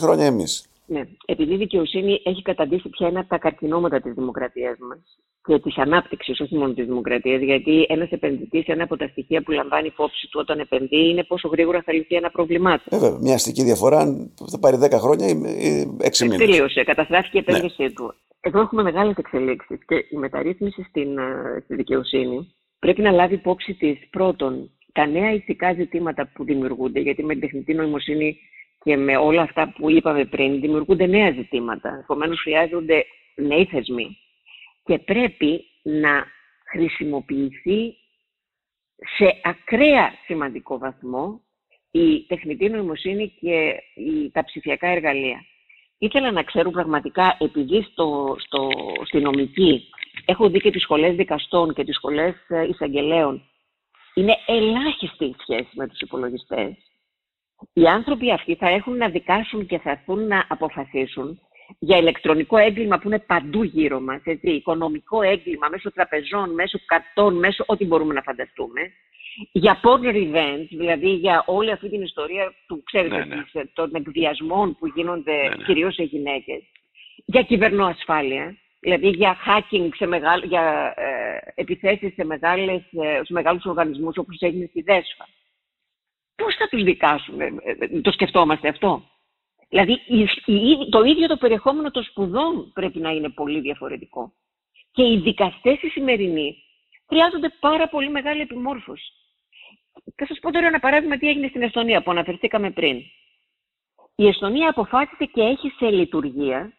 χρόνια 0.00 0.26
εμείς. 0.26 0.66
Ναι, 0.92 1.02
επειδή 1.24 1.54
η 1.54 1.56
δικαιοσύνη 1.56 2.22
έχει 2.24 2.42
καταντήσει 2.42 2.88
πια 2.88 3.06
ένα 3.06 3.20
από 3.20 3.28
τα 3.28 3.38
καρκινώματα 3.38 4.00
της 4.00 4.12
δημοκρατίας 4.14 4.76
μας 4.88 4.98
και 5.44 5.58
της 5.58 5.78
ανάπτυξης, 5.78 6.40
όχι 6.40 6.56
μόνο 6.56 6.72
της 6.72 6.86
δημοκρατίας. 6.86 7.42
Γιατί 7.42 7.86
ένας 7.88 8.10
επενδυτής, 8.10 8.66
ένα 8.66 8.84
από 8.84 8.96
τα 8.96 9.08
στοιχεία 9.08 9.42
που 9.42 9.50
λαμβάνει 9.50 9.86
υπόψη 9.86 10.28
του 10.30 10.38
όταν 10.42 10.58
επενδύει, 10.58 11.08
είναι 11.10 11.24
πόσο 11.24 11.48
γρήγορα 11.48 11.82
θα 11.84 11.92
λυθεί 11.92 12.14
ένα 12.14 12.30
πρόβλημά 12.30 12.78
του. 12.78 12.84
Ε, 12.90 12.98
βέβαια, 12.98 13.18
μια 13.18 13.34
αστική 13.34 13.62
διαφορά 13.62 14.28
θα 14.50 14.58
πάρει 14.58 14.76
10 14.80 14.90
χρόνια 14.98 15.28
ή 15.28 15.34
6 16.00 16.22
μήνες. 16.22 16.38
Τελείωσε, 16.38 16.82
καταστράφηκε 16.84 17.38
η 17.38 17.44
επένδυσή 17.46 17.82
ναι. 17.82 17.90
του. 17.90 18.14
Εδώ 18.40 18.60
έχουμε 18.60 18.82
μεγάλες 18.82 19.16
εξελίξεις 19.16 19.78
και 19.86 19.94
η 20.10 20.16
μεταρρύθμιση 20.16 20.82
στην, 20.88 21.18
ε, 21.18 21.60
στη 21.64 21.74
δικαιοσύνη 21.74 22.54
πρέπει 22.78 23.02
να 23.02 23.10
λάβει 23.10 23.34
υπόψη 23.34 23.74
της 23.74 23.98
πρώτον 24.10 24.70
τα 24.92 25.06
νέα 25.06 25.32
ηθικά 25.32 25.72
ζητήματα 25.72 26.30
που 26.34 26.44
δημιουργούνται, 26.44 27.00
γιατί 27.00 27.24
με 27.24 27.32
την 27.32 27.40
τεχνητή 27.40 27.74
νοημοσύνη 27.74 28.36
και 28.84 28.96
με 28.96 29.16
όλα 29.16 29.42
αυτά 29.42 29.72
που 29.72 29.90
είπαμε 29.90 30.24
πριν 30.24 30.60
δημιουργούνται 30.60 31.06
νέα 31.06 31.30
ζητήματα. 31.30 31.98
Επομένως, 32.02 32.40
χρειάζονται 32.40 33.04
νέοι 33.34 33.64
θεσμοί 33.64 34.18
και 34.84 34.98
πρέπει 34.98 35.64
να 35.82 36.26
χρησιμοποιηθεί 36.70 37.96
σε 39.16 39.40
ακραία 39.42 40.12
σημαντικό 40.24 40.78
βαθμό 40.78 41.40
η 41.90 42.26
τεχνητή 42.26 42.68
νοημοσύνη 42.68 43.28
και 43.40 43.74
τα 44.32 44.44
ψηφιακά 44.44 44.88
εργαλεία. 44.88 45.44
Ήθελα 45.98 46.30
να 46.30 46.42
ξέρω 46.42 46.70
πραγματικά, 46.70 47.36
επειδή 47.40 47.82
στο, 47.82 48.36
στο, 48.38 48.68
στη 49.04 49.20
νομική 49.20 49.88
έχω 50.24 50.50
δει 50.50 50.58
και 50.58 50.70
τις 50.70 50.82
σχολές 50.82 51.16
δικαστών 51.16 51.74
και 51.74 51.84
τις 51.84 51.94
σχολές 51.96 52.34
ε, 52.48 52.66
εισαγγελέων, 52.68 53.42
είναι 54.14 54.36
ελάχιστη 54.46 55.24
η 55.24 55.36
σχέση 55.40 55.68
με 55.72 55.88
τους 55.88 56.00
υπολογιστές. 56.00 56.91
Οι 57.72 57.86
άνθρωποι 57.86 58.32
αυτοί 58.32 58.54
θα 58.54 58.68
έχουν 58.68 58.96
να 58.96 59.08
δικάσουν 59.08 59.66
και 59.66 59.78
θα 59.78 59.90
έρθουν 59.90 60.26
να 60.26 60.44
αποφασίσουν 60.48 61.40
για 61.78 61.98
ηλεκτρονικό 61.98 62.56
έγκλημα 62.56 62.98
που 62.98 63.08
είναι 63.08 63.18
παντού 63.18 63.62
γύρω 63.62 64.00
μας, 64.00 64.20
έτσι, 64.24 64.50
οικονομικό 64.50 65.22
έγκλημα 65.22 65.68
μέσω 65.70 65.92
τραπεζών, 65.92 66.54
μέσω 66.54 66.78
καρτών, 66.86 67.38
μέσω 67.38 67.64
ό,τι 67.66 67.84
μπορούμε 67.84 68.14
να 68.14 68.22
φανταστούμε, 68.22 68.80
για 69.52 69.80
porn 69.82 70.14
revenge, 70.14 70.66
δηλαδή 70.70 71.08
για 71.08 71.42
όλη 71.46 71.70
αυτή 71.70 71.88
την 71.88 72.02
ιστορία 72.02 72.54
του, 72.66 72.82
ξέρετε, 72.84 73.24
ναι, 73.24 73.34
ναι. 73.52 73.62
των 73.72 73.90
εκβιασμών 73.94 74.76
που 74.78 74.86
γίνονται 74.86 75.32
ναι, 75.32 75.48
ναι. 75.48 75.64
κυρίως 75.64 75.94
σε 75.94 76.02
γυναίκες, 76.02 76.62
για 77.24 77.42
κυβερνοασφάλεια, 77.42 78.56
δηλαδή 78.80 79.08
για 79.08 79.36
hacking, 79.46 79.88
σε 79.94 80.06
μεγάλ, 80.06 80.42
για 80.44 80.94
ε, 80.96 81.52
επιθέσεις 81.54 82.12
σε, 82.14 82.24
μεγάλες, 82.24 82.82
ε, 82.92 83.20
σε 83.24 83.32
μεγάλους 83.32 83.64
οργανισμούς 83.64 84.16
όπως 84.16 84.36
έγινε 84.40 84.66
στη 84.66 84.82
ΔΕΣΦΑ. 84.82 85.28
Πώς 86.42 86.54
θα 86.56 86.68
τους 86.68 86.82
δικάσουμε, 86.82 87.44
ε, 87.44 87.76
ε, 87.78 88.00
το 88.00 88.12
σκεφτόμαστε 88.12 88.68
αυτό; 88.68 89.02
Δηλαδή 89.68 90.00
το 90.90 91.02
ίδιο 91.02 91.26
το 91.26 91.36
περιεχόμενο 91.36 91.90
των 91.90 92.02
σπουδών 92.02 92.72
πρέπει 92.72 92.98
να 92.98 93.10
είναι 93.10 93.28
πολύ 93.28 93.60
διαφορετικό. 93.60 94.32
Και 94.92 95.02
οι 95.02 95.16
δικαστές 95.18 95.82
οι 95.82 95.88
σημερινοί 95.88 96.56
χρειάζονται 97.08 97.48
πάρα 97.60 97.88
πολύ 97.88 98.10
μεγάλη 98.10 98.40
επιμόρφωση. 98.40 99.12
Θα 100.14 100.26
σας 100.26 100.38
πω 100.38 100.52
τώρα 100.52 100.66
ένα 100.66 100.78
παράδειγμα 100.78 101.18
τι 101.18 101.28
έγινε 101.28 101.48
στην 101.48 101.62
Εστονία 101.62 102.02
που 102.02 102.10
αναφερθήκαμε 102.10 102.70
πριν. 102.70 102.96
Η 104.14 104.26
Εστονία 104.26 104.68
αποφάσισε 104.68 105.24
και 105.24 105.42
έχει 105.42 105.68
σε 105.68 105.90
λειτουργία 105.90 106.72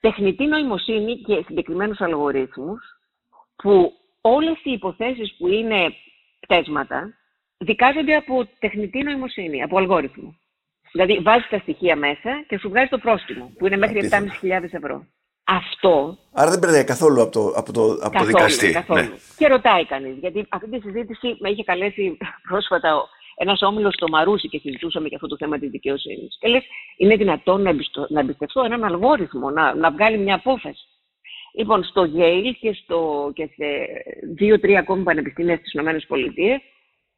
τεχνητή 0.00 0.46
νοημοσύνη 0.46 1.16
και 1.16 1.42
συγκεκριμένους 1.46 2.00
αλγορίθμους 2.00 2.80
που 3.56 3.92
όλες 4.20 4.64
οι 4.64 4.70
υποθέσεις 4.70 5.36
που 5.36 5.48
είναι 5.48 5.94
πτέσματα 6.40 7.14
δικάζονται 7.64 8.14
από 8.14 8.48
τεχνητή 8.58 9.02
νοημοσύνη, 9.02 9.62
από 9.62 9.78
αλγόριθμο. 9.78 10.34
Δηλαδή 10.92 11.18
βάζεις 11.22 11.48
τα 11.48 11.58
στοιχεία 11.58 11.96
μέσα 11.96 12.44
και 12.48 12.58
σου 12.58 12.68
βγάζει 12.68 12.88
το 12.88 12.98
πρόστιμο, 12.98 13.52
που 13.58 13.66
είναι 13.66 13.76
μέχρι 13.76 14.08
7.500 14.10 14.62
ευρώ. 14.70 15.06
Αυτό. 15.44 16.18
Άρα 16.32 16.50
δεν 16.50 16.58
περνάει 16.58 16.84
καθόλου 16.84 17.22
από 17.22 17.32
το, 17.32 17.52
από 17.56 17.72
το, 17.72 17.82
από 17.82 17.98
καθόλου, 17.98 18.30
το 18.30 18.38
δικαστή. 18.38 18.70
Καθόλου. 18.70 19.00
Ναι. 19.00 19.10
Και 19.36 19.46
ρωτάει 19.46 19.86
κανείς. 19.86 20.16
Γιατί 20.18 20.46
αυτή 20.48 20.70
τη 20.70 20.80
συζήτηση 20.80 21.36
με 21.40 21.48
είχε 21.50 21.64
καλέσει 21.64 22.16
πρόσφατα 22.48 23.08
ένας 23.36 23.62
όμιλος 23.62 23.94
στο 23.94 24.08
Μαρούσι 24.08 24.48
και 24.48 24.58
συζητούσαμε 24.58 25.08
για 25.08 25.16
αυτό 25.16 25.28
το 25.28 25.36
θέμα 25.36 25.58
της 25.58 25.70
δικαιοσύνης. 25.70 26.36
Και 26.40 26.48
λες, 26.48 26.62
είναι 26.96 27.16
δυνατόν 27.16 27.62
να, 27.62 27.70
εμπιστο, 27.70 28.06
να 28.08 28.20
εμπιστευτώ 28.20 28.62
έναν 28.62 28.84
αλγόριθμο, 28.84 29.50
να, 29.50 29.74
να 29.74 29.90
βγάλει 29.90 30.18
μια 30.18 30.34
απόφαση. 30.34 30.86
Λοιπόν, 31.54 31.84
στο 31.84 32.02
Yale 32.16 32.52
και, 32.60 32.72
στο, 32.82 33.30
και 33.34 33.46
σε 33.54 33.64
δύο-τρία 34.34 34.78
ακόμη 34.78 35.02
πανεπιστήμια 35.02 35.56
στις 35.56 35.72
ΗΠΑ 35.72 36.60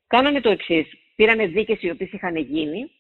κάνανε 0.07 0.41
το 0.41 0.51
εξής. 0.51 0.87
Πήρανε 1.17 1.47
δίκες 1.47 1.83
οι 1.83 1.91
οποίες 1.91 2.13
είχαν 2.13 2.37
γίνει 2.37 2.91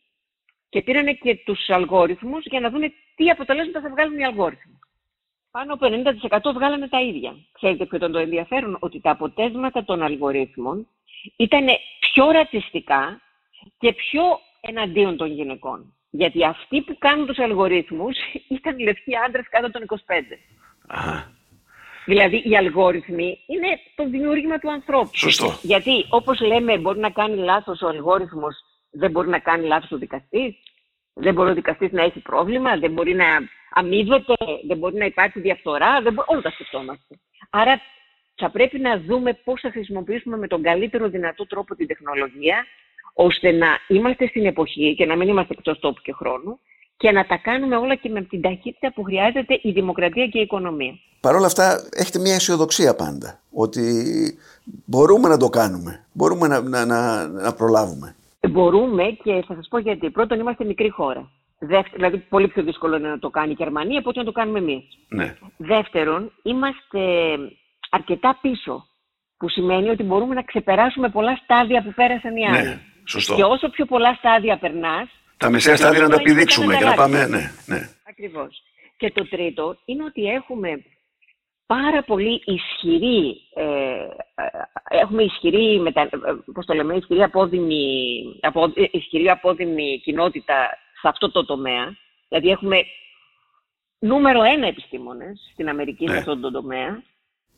και 0.69 0.83
πήρανε 0.83 1.13
και 1.13 1.37
τους 1.45 1.69
αλγόριθμους 1.69 2.45
για 2.45 2.61
να 2.61 2.71
δουν 2.71 2.93
τι 3.15 3.31
αποτελέσματα 3.31 3.81
θα 3.81 3.91
βγάλουν 3.91 4.19
οι 4.19 4.25
αλγόριθμοι. 4.25 4.79
Πάνω 5.51 5.73
από 5.75 5.87
90% 6.51 6.53
βγάλανε 6.55 6.89
τα 6.89 7.01
ίδια. 7.01 7.37
Ξέρετε 7.53 7.87
ποιο 7.87 7.97
ήταν 7.97 8.13
το 8.13 8.19
ενδιαφέρον, 8.19 8.77
ότι 8.81 9.01
τα 9.01 9.11
αποτέλεσματα 9.11 9.85
των 9.85 10.03
αλγορίθμων 10.03 10.89
ήταν 11.37 11.67
πιο 12.01 12.31
ρατσιστικά 12.31 13.21
και 13.79 13.93
πιο 13.93 14.23
εναντίον 14.61 15.17
των 15.17 15.31
γυναικών. 15.31 15.95
Γιατί 16.11 16.45
αυτοί 16.45 16.81
που 16.81 16.97
κάνουν 16.99 17.27
τους 17.27 17.39
αλγορίθμους 17.39 18.17
ήταν 18.49 18.79
λευκοί 18.79 19.17
άντρες 19.27 19.49
κάτω 19.49 19.71
των 19.71 19.83
25. 19.83 19.95
Αχα. 22.05 22.13
Δηλαδή 22.13 22.43
οι 22.49 22.57
αλγόριθμοι 22.57 23.39
είναι 23.47 23.81
το 23.95 24.09
δημιούργημα 24.09 24.59
του 24.59 24.71
ανθρώπου. 24.71 25.11
Σωστό. 25.13 25.59
Γιατί 25.63 26.07
όπως 26.09 26.41
λέμε 26.41 26.79
μπορεί 26.79 26.99
να 26.99 27.11
κάνει 27.11 27.37
λάθος 27.37 27.83
ο 27.83 27.89
αλγόριθμος, 27.89 28.57
δεν 28.91 29.11
μπορεί 29.11 29.29
να 29.29 29.39
κάνει 29.39 29.67
λάθος 29.67 29.91
ο 29.91 29.97
δικαστής. 29.99 30.55
Δεν 31.15 31.35
μπορεί 31.35 31.51
ο 31.51 31.55
δικαστής 31.55 31.93
να 31.93 32.03
έχει 32.03 32.21
πρόβλημα, 32.21 32.77
δεν 32.77 32.93
μπορεί 32.93 33.15
να 33.15 33.27
αμείβεται, 33.75 34.35
δεν 34.67 34.79
μπορεί 34.79 34.97
να 34.97 35.05
υπάρχει 35.05 35.41
διαφθορά, 35.41 36.01
δεν 36.03 36.13
μπορεί... 36.13 36.27
όλα 36.31 36.41
τα 36.41 36.51
σκεφτόμαστε. 36.51 37.15
Άρα 37.51 37.81
θα 38.35 38.51
πρέπει 38.51 38.79
να 38.79 39.01
δούμε 39.01 39.35
πώς 39.45 39.61
θα 39.61 39.71
χρησιμοποιήσουμε 39.71 40.37
με 40.37 40.47
τον 40.47 40.63
καλύτερο 40.63 41.09
δυνατό 41.09 41.47
τρόπο 41.47 41.75
την 41.75 41.87
τεχνολογία, 41.87 42.67
ώστε 43.15 43.51
να 43.53 43.79
είμαστε 43.89 44.27
στην 44.27 44.47
εποχή 44.47 44.95
και 44.95 45.07
να 45.07 45.17
μην 45.17 45.29
είμαστε 45.29 45.55
εκτός 45.59 45.79
τόπου 45.79 46.01
και 46.03 46.13
χρόνου 46.13 46.61
και 46.97 47.11
να 47.11 47.27
τα 47.27 47.37
κάνουμε 47.37 47.77
όλα 47.77 47.95
και 47.95 48.09
με 48.09 48.23
την 48.23 48.41
ταχύτητα 48.41 48.93
που 48.93 49.03
χρειάζεται 49.03 49.59
η 49.63 49.71
δημοκρατία 49.71 50.27
και 50.27 50.39
η 50.39 50.43
οικονομία. 50.43 50.99
Παρ' 51.21 51.35
όλα 51.35 51.47
αυτά 51.47 51.89
έχετε 51.93 52.19
μια 52.19 52.35
αισιοδοξία 52.35 52.95
πάντα, 52.95 53.41
ότι 53.53 53.83
μπορούμε 54.85 55.29
να 55.29 55.37
το 55.37 55.49
κάνουμε, 55.49 56.05
μπορούμε 56.13 56.49
να, 56.49 56.61
να, 56.61 56.85
να, 56.85 57.27
να 57.29 57.55
προλάβουμε. 57.55 58.17
Μπορούμε 58.51 59.03
και 59.23 59.45
θα 59.47 59.55
σας 59.55 59.69
πω 59.69 59.79
γιατί. 59.79 60.11
Πρώτον 60.11 60.41
είμαστε 60.41 60.65
μικρή 60.65 60.89
χώρα. 60.89 61.31
Δεύτερον, 61.59 61.93
δηλαδή 61.93 62.17
πολύ 62.17 62.49
πιο 62.49 62.63
δύσκολο 62.63 62.97
είναι 62.97 63.09
να 63.09 63.19
το 63.19 63.31
κάνει 63.31 63.51
η 63.51 63.55
Γερμανία 63.59 63.99
από 63.99 64.09
ότι 64.09 64.19
να 64.19 64.25
το 64.25 64.33
κάνουμε 64.33 64.59
εμείς. 64.59 64.85
Ναι. 65.09 65.37
Δεύτερον, 65.57 66.33
είμαστε 66.43 67.01
αρκετά 67.91 68.39
πίσω. 68.41 68.87
Που 69.37 69.49
σημαίνει 69.49 69.89
ότι 69.89 70.03
μπορούμε 70.03 70.35
να 70.35 70.43
ξεπεράσουμε 70.43 71.09
πολλά 71.09 71.41
στάδια 71.43 71.83
που 71.83 71.93
πέρασαν 71.95 72.37
οι 72.37 72.41
ναι, 72.41 72.59
άλλοι. 72.59 72.69
Ναι, 72.69 72.81
σωστό. 73.05 73.35
Και 73.35 73.43
όσο 73.43 73.69
πιο 73.69 73.85
πολλά 73.85 74.15
στάδια 74.15 74.59
περνάς. 74.59 75.09
Τα 75.37 75.51
μεσαία 75.51 75.77
στάδια 75.77 76.03
να 76.03 76.09
τα 76.09 76.17
επιδείξουμε 76.21 76.77
και 76.77 76.85
να 76.85 76.95
πάμε. 76.95 77.27
Ναι, 77.27 77.53
ναι. 77.67 77.89
Ακριβώς. 78.09 78.63
Και 78.97 79.11
το 79.11 79.29
τρίτο 79.29 79.77
είναι 79.85 80.05
ότι 80.05 80.25
έχουμε 80.27 80.85
πάρα 81.67 82.03
πολύ 82.03 82.43
ισχυρή, 82.45 83.41
ε, 83.55 83.63
ε 84.35 84.99
έχουμε 85.01 85.23
ισχυρή, 85.23 85.81
μετα, 85.81 86.09
πώς 86.55 86.67
το 86.67 86.75
λέμε, 86.75 86.97
ισχυρή 86.97 87.23
απόδημη, 87.23 88.23
απο, 88.41 88.73
ισχυρή 88.91 89.31
απόδημη 89.31 90.01
κοινότητα 90.05 90.79
σε 91.01 91.09
αυτό 91.09 91.31
το 91.31 91.45
τομέα. 91.45 91.97
Δηλαδή 92.29 92.49
έχουμε 92.51 92.85
νούμερο 93.99 94.43
ένα 94.43 94.67
επιστήμονες 94.67 95.51
στην 95.53 95.69
Αμερική 95.69 96.05
ναι. 96.05 96.13
σε 96.13 96.19
αυτό 96.19 96.39
το 96.39 96.51
τομέα 96.51 97.03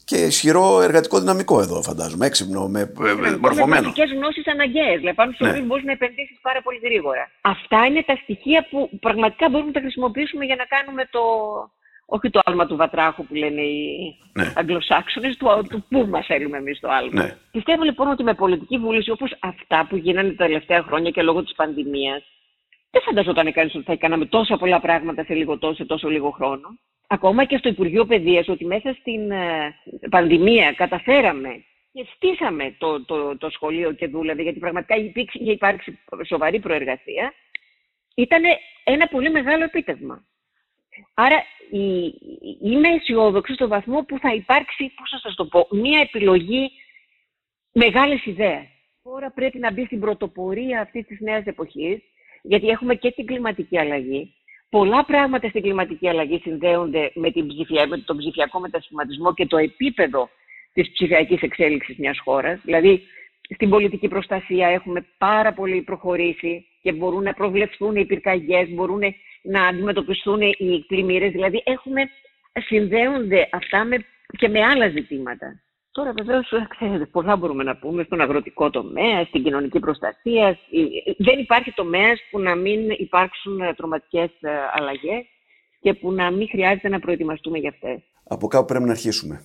και 0.04 0.16
ισχυρό 0.16 0.80
εργατικό 0.80 1.18
δυναμικό 1.18 1.60
εδώ, 1.60 1.82
φαντάζομαι. 1.82 2.26
Έξυπνο, 2.26 2.68
με, 2.68 2.92
με 2.96 3.36
μορφωμένο. 3.36 3.92
Με 3.96 4.04
γνώσεις 4.04 4.46
αναγκαίες. 4.46 4.98
Δηλαδή, 4.98 5.16
πάνω 5.16 5.32
στου 5.32 5.44
ναι. 5.44 5.60
μπορείς 5.60 5.84
να 5.84 5.92
επενδύσεις 5.92 6.38
πάρα 6.42 6.62
πολύ 6.62 6.80
γρήγορα. 6.82 7.30
Αυτά 7.40 7.84
είναι 7.86 8.02
τα 8.02 8.16
στοιχεία 8.22 8.66
που 8.70 8.90
πραγματικά 9.00 9.48
μπορούμε 9.48 9.70
να 9.70 9.74
τα 9.74 9.80
χρησιμοποιήσουμε 9.80 10.44
για 10.44 10.56
να 10.56 10.64
κάνουμε 10.64 11.08
το. 11.10 11.20
Όχι 12.08 12.30
το 12.30 12.40
άλμα 12.44 12.66
του 12.66 12.76
βατράχου 12.76 13.26
που 13.26 13.34
λένε 13.34 13.60
οι 13.60 14.16
ναι. 14.32 14.52
Αγγλοσάξονες, 14.56 15.36
του, 15.36 15.66
του 15.70 15.84
πού 15.88 16.06
μας 16.10 16.26
θέλουμε 16.26 16.56
εμείς 16.56 16.80
το 16.80 16.88
άλμα. 16.90 17.22
Ναι. 17.22 17.36
Πιστεύω 17.50 17.82
λοιπόν 17.82 18.08
ότι 18.08 18.22
με 18.22 18.34
πολιτική 18.34 18.78
βούληση 18.78 19.10
όπως 19.10 19.36
αυτά 19.40 19.86
που 19.88 19.96
γίνανε 19.96 20.28
τα 20.28 20.44
τελευταία 20.44 20.82
χρόνια 20.82 21.10
και 21.10 21.22
λόγω 21.22 21.42
της 21.42 21.54
πανδημίας, 21.54 22.22
δεν 22.96 23.04
φανταζόταν 23.04 23.52
κανείς 23.52 23.74
ότι 23.74 23.84
θα 23.84 23.96
κάναμε 23.96 24.26
τόσα 24.26 24.56
πολλά 24.56 24.80
πράγματα 24.80 25.24
σε, 25.24 25.34
λίγο, 25.34 25.58
τόσο, 25.58 25.74
σε 25.74 25.84
τόσο 25.84 26.08
λίγο 26.08 26.30
χρόνο 26.30 26.78
ακόμα 27.06 27.44
και 27.44 27.56
στο 27.56 27.68
Υπουργείο 27.68 28.06
Παιδείας 28.06 28.48
ότι 28.48 28.64
μέσα 28.64 28.96
στην 29.00 29.30
ε, 29.30 29.74
πανδημία 30.10 30.72
καταφέραμε 30.72 31.64
και 31.92 32.06
στήσαμε 32.14 32.74
το, 32.78 33.04
το, 33.04 33.36
το 33.36 33.50
σχολείο 33.50 33.92
και 33.92 34.06
δούλευε, 34.06 34.42
γιατί 34.42 34.58
πραγματικά 34.58 34.96
υπήρξε, 34.96 35.38
είχε 35.40 35.52
υπάρξει 35.52 35.98
σοβαρή 36.26 36.60
προεργασία, 36.60 37.32
ήταν 38.14 38.42
ένα 38.84 39.06
πολύ 39.06 39.30
μεγάλο 39.30 39.64
επίτευγμα. 39.64 40.24
Άρα 41.14 41.42
η, 41.70 42.14
είμαι 42.62 42.88
αισιόδοξη 42.88 43.54
στο 43.54 43.68
βαθμό 43.68 44.02
που 44.02 44.18
θα 44.18 44.34
υπάρξει, 44.34 44.92
πώς 44.96 45.10
θα 45.10 45.18
σας 45.18 45.34
το 45.34 45.46
πω, 45.46 45.66
μία 45.70 46.00
επιλογή 46.00 46.70
μεγάλης 47.72 48.26
ιδέας. 48.26 48.66
Τώρα 49.02 49.30
πρέπει 49.30 49.58
να 49.58 49.72
μπει 49.72 49.84
στην 49.84 50.00
πρωτοπορία 50.00 50.80
αυτής 50.80 51.06
της 51.06 51.20
νέας 51.20 51.44
εποχής, 51.44 52.02
γιατί 52.48 52.68
έχουμε 52.68 52.94
και 52.94 53.10
την 53.10 53.26
κλιματική 53.26 53.78
αλλαγή, 53.78 54.34
πολλά 54.70 55.04
πράγματα 55.04 55.48
στην 55.48 55.62
κλιματική 55.62 56.08
αλλαγή 56.08 56.38
συνδέονται 56.38 57.10
με, 57.14 57.30
την 57.30 57.46
ψηφια, 57.46 57.86
με 57.86 57.98
τον 57.98 58.16
ψηφιακό 58.16 58.60
μετασχηματισμό 58.60 59.34
και 59.34 59.46
το 59.46 59.56
επίπεδο 59.56 60.28
της 60.72 60.90
ψηφιακής 60.90 61.42
εξέλιξης 61.42 61.96
μιας 61.96 62.20
χώρας. 62.24 62.60
Δηλαδή, 62.62 63.02
στην 63.54 63.70
πολιτική 63.70 64.08
προστασία 64.08 64.68
έχουμε 64.68 65.06
πάρα 65.18 65.52
πολύ 65.52 65.82
προχωρήσει 65.82 66.66
και 66.82 66.92
μπορούν 66.92 67.22
να 67.22 67.32
προβλεφθούν 67.32 67.96
οι 67.96 68.04
πυρκαγιές, 68.04 68.68
μπορούν 68.68 69.02
να 69.42 69.66
αντιμετωπιστούν 69.66 70.40
οι 70.40 70.84
πλημμύρες. 70.86 71.30
Δηλαδή, 71.32 71.62
έχουμε, 71.64 72.02
συνδέονται 72.52 73.48
αυτά 73.52 73.84
με, 73.84 73.96
και 74.38 74.48
με 74.48 74.62
άλλα 74.62 74.88
ζητήματα. 74.88 75.60
Τώρα 75.96 76.12
βεβαίως, 76.12 76.48
ξέρετε, 76.68 77.06
πολλά 77.06 77.36
μπορούμε 77.36 77.62
να 77.62 77.76
πούμε 77.76 78.02
στον 78.02 78.20
αγροτικό 78.20 78.70
τομέα, 78.70 79.24
στην 79.24 79.42
κοινωνική 79.42 79.78
προστασία. 79.78 80.58
Δεν 81.18 81.38
υπάρχει 81.38 81.72
τομέας 81.72 82.20
που 82.30 82.38
να 82.40 82.54
μην 82.54 82.90
υπάρξουν 82.90 83.60
τροματικέ 83.76 84.30
ε, 84.40 84.50
αλλαγές 84.72 85.24
και 85.80 85.94
που 85.94 86.12
να 86.12 86.30
μην 86.30 86.48
χρειάζεται 86.48 86.88
να 86.88 86.98
προετοιμαστούμε 86.98 87.58
για 87.58 87.70
αυτές. 87.70 87.98
Από 88.24 88.46
κάπου 88.46 88.64
πρέπει 88.64 88.84
να 88.84 88.90
αρχίσουμε. 88.90 89.42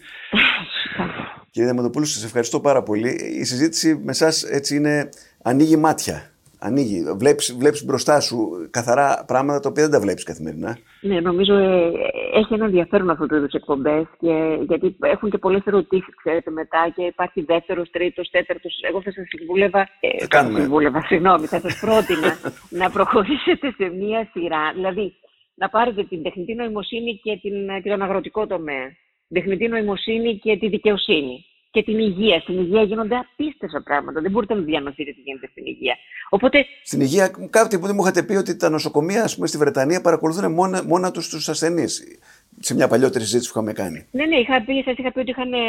Κύριε 1.52 1.70
Δεμοντοπούλου, 1.70 2.06
σας 2.06 2.24
ευχαριστώ 2.24 2.60
πάρα 2.60 2.84
πολύ. 2.84 3.10
Η 3.40 3.44
συζήτηση 3.44 3.96
με 3.96 4.12
εσάς 4.12 4.44
έτσι 4.44 4.76
είναι, 4.76 5.10
ανοίγει 5.42 5.78
μάτια 5.78 6.32
ανοίγει. 6.62 7.04
Βλέπεις, 7.18 7.56
βλέπεις 7.60 7.86
μπροστά 7.86 8.20
σου 8.20 8.38
καθαρά 8.70 9.24
πράγματα 9.28 9.60
τα 9.60 9.70
οποία 9.70 9.84
δεν 9.84 9.92
τα 9.92 10.00
βλέπεις 10.00 10.24
καθημερινά. 10.24 10.78
Ναι, 11.02 11.20
νομίζω 11.20 11.54
ε, 11.56 11.92
έχει 12.34 12.54
ένα 12.54 12.66
ενδιαφέρον 12.66 13.10
αυτό 13.10 13.26
το 13.26 13.36
είδους 13.36 13.54
εκπομπές 13.54 14.06
και, 14.20 14.34
γιατί 14.68 14.96
έχουν 15.00 15.30
και 15.30 15.38
πολλές 15.38 15.62
ερωτήσεις, 15.66 16.16
ξέρετε, 16.16 16.52
μετά 16.52 16.92
και 16.96 17.04
υπάρχει 17.04 17.42
δεύτερος, 17.42 17.90
τρίτος, 17.90 18.30
τέταρτος. 18.30 18.80
Εγώ 18.90 19.02
θα 19.02 19.12
σας 19.12 19.26
συμβούλευα, 19.28 19.80
ε, 20.00 20.20
θα 20.20 20.28
κάνουμε. 20.28 20.60
συμβούλευα, 20.60 21.02
συγγνώμη, 21.02 21.46
θα 21.46 21.60
σας 21.60 21.80
πρότεινα 21.80 22.38
να 22.82 22.90
προχωρήσετε 22.90 23.74
σε 23.78 23.86
μία 23.90 24.30
σειρά, 24.32 24.72
δηλαδή 24.74 25.14
να 25.56 25.70
πάρετε 25.70 26.04
την 26.04 26.24
τεχνητή 26.24 26.54
νοημοσύνη 26.54 27.20
και, 27.24 27.40
την, 27.42 27.82
και 27.84 27.90
τον 27.90 28.02
αγροτικό 28.02 28.48
τομέα, 28.48 28.86
την 29.28 29.36
τεχνητή 29.38 29.68
νοημοσύνη 29.68 30.38
και 30.38 30.58
τη 30.58 30.68
δικαιοσύνη 30.68 31.46
και 31.72 31.84
την 31.84 32.00
υγεία. 32.00 32.40
Στην 32.40 32.58
υγεία 32.60 32.84
γίνονται 32.84 33.16
απίστευτα 33.16 33.82
πράγματα. 33.84 34.22
Δεν 34.22 34.32
μπορείτε 34.32 34.54
να 34.54 34.62
διανοηθείτε 34.62 35.12
τι 35.12 35.22
γίνεται 35.22 35.48
στην 35.52 35.66
υγεία. 35.66 35.96
Οπότε... 36.30 36.66
Στην 36.84 37.02
υγεία, 37.02 37.32
κάποιοι 37.50 37.80
που 37.80 37.86
δεν 37.86 37.96
μου 37.96 38.02
είχατε 38.02 38.24
πει 38.24 38.34
ότι 38.34 38.56
τα 38.56 38.70
νοσοκομεία 38.70 39.24
ας 39.24 39.36
πούμε, 39.36 39.48
στη 39.48 39.58
Βρετανία 39.58 40.02
παρακολουθούν 40.02 40.52
μόνα, 40.52 40.84
μόνα 40.84 41.12
τους 41.12 41.30
τους 41.30 41.50
ασθενείς. 41.50 42.20
Σε 42.60 42.74
μια 42.74 42.88
παλιότερη 42.88 43.24
συζήτηση 43.24 43.52
που 43.52 43.60
είχαμε 43.60 43.74
κάνει. 43.74 44.08
Ναι, 44.12 44.26
ναι, 44.26 44.36
είχα 44.36 44.64
πει, 44.66 44.82
σας 44.86 44.98
είχα 44.98 45.12
πει 45.12 45.20
ότι 45.20 45.30
είχαν, 45.30 45.54
ε, 45.54 45.60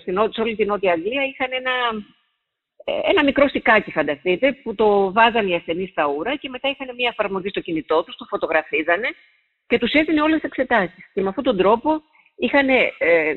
στην, 0.00 0.14
σε 0.30 0.40
όλη 0.40 0.56
την 0.56 0.66
Νότια 0.66 0.92
Αγγλία 0.92 1.22
είχαν 1.24 1.48
ένα, 1.60 1.74
ε, 2.84 3.10
ένα 3.10 3.24
μικρό 3.24 3.48
στικάκι, 3.48 3.90
φανταστείτε, 3.90 4.52
που 4.52 4.74
το 4.74 5.12
βάζανε 5.12 5.50
οι 5.50 5.54
ασθενείς 5.54 5.90
στα 5.90 6.06
ούρα 6.06 6.36
και 6.36 6.48
μετά 6.48 6.68
είχαν 6.68 6.94
μια 6.96 7.08
εφαρμογή 7.12 7.48
στο 7.48 7.60
κινητό 7.60 8.02
τους, 8.04 8.16
το 8.16 8.24
φωτογραφίζανε 8.28 9.08
και 9.66 9.78
τους 9.78 9.92
έδινε 9.92 10.20
όλες 10.22 10.40
τις 10.40 10.48
εξετάσεις. 10.50 11.04
Και 11.14 11.22
με 11.22 11.28
αυτόν 11.28 11.44
τον 11.44 11.56
τρόπο 11.56 12.02
είχαν 12.40 12.68
ε, 12.68 12.88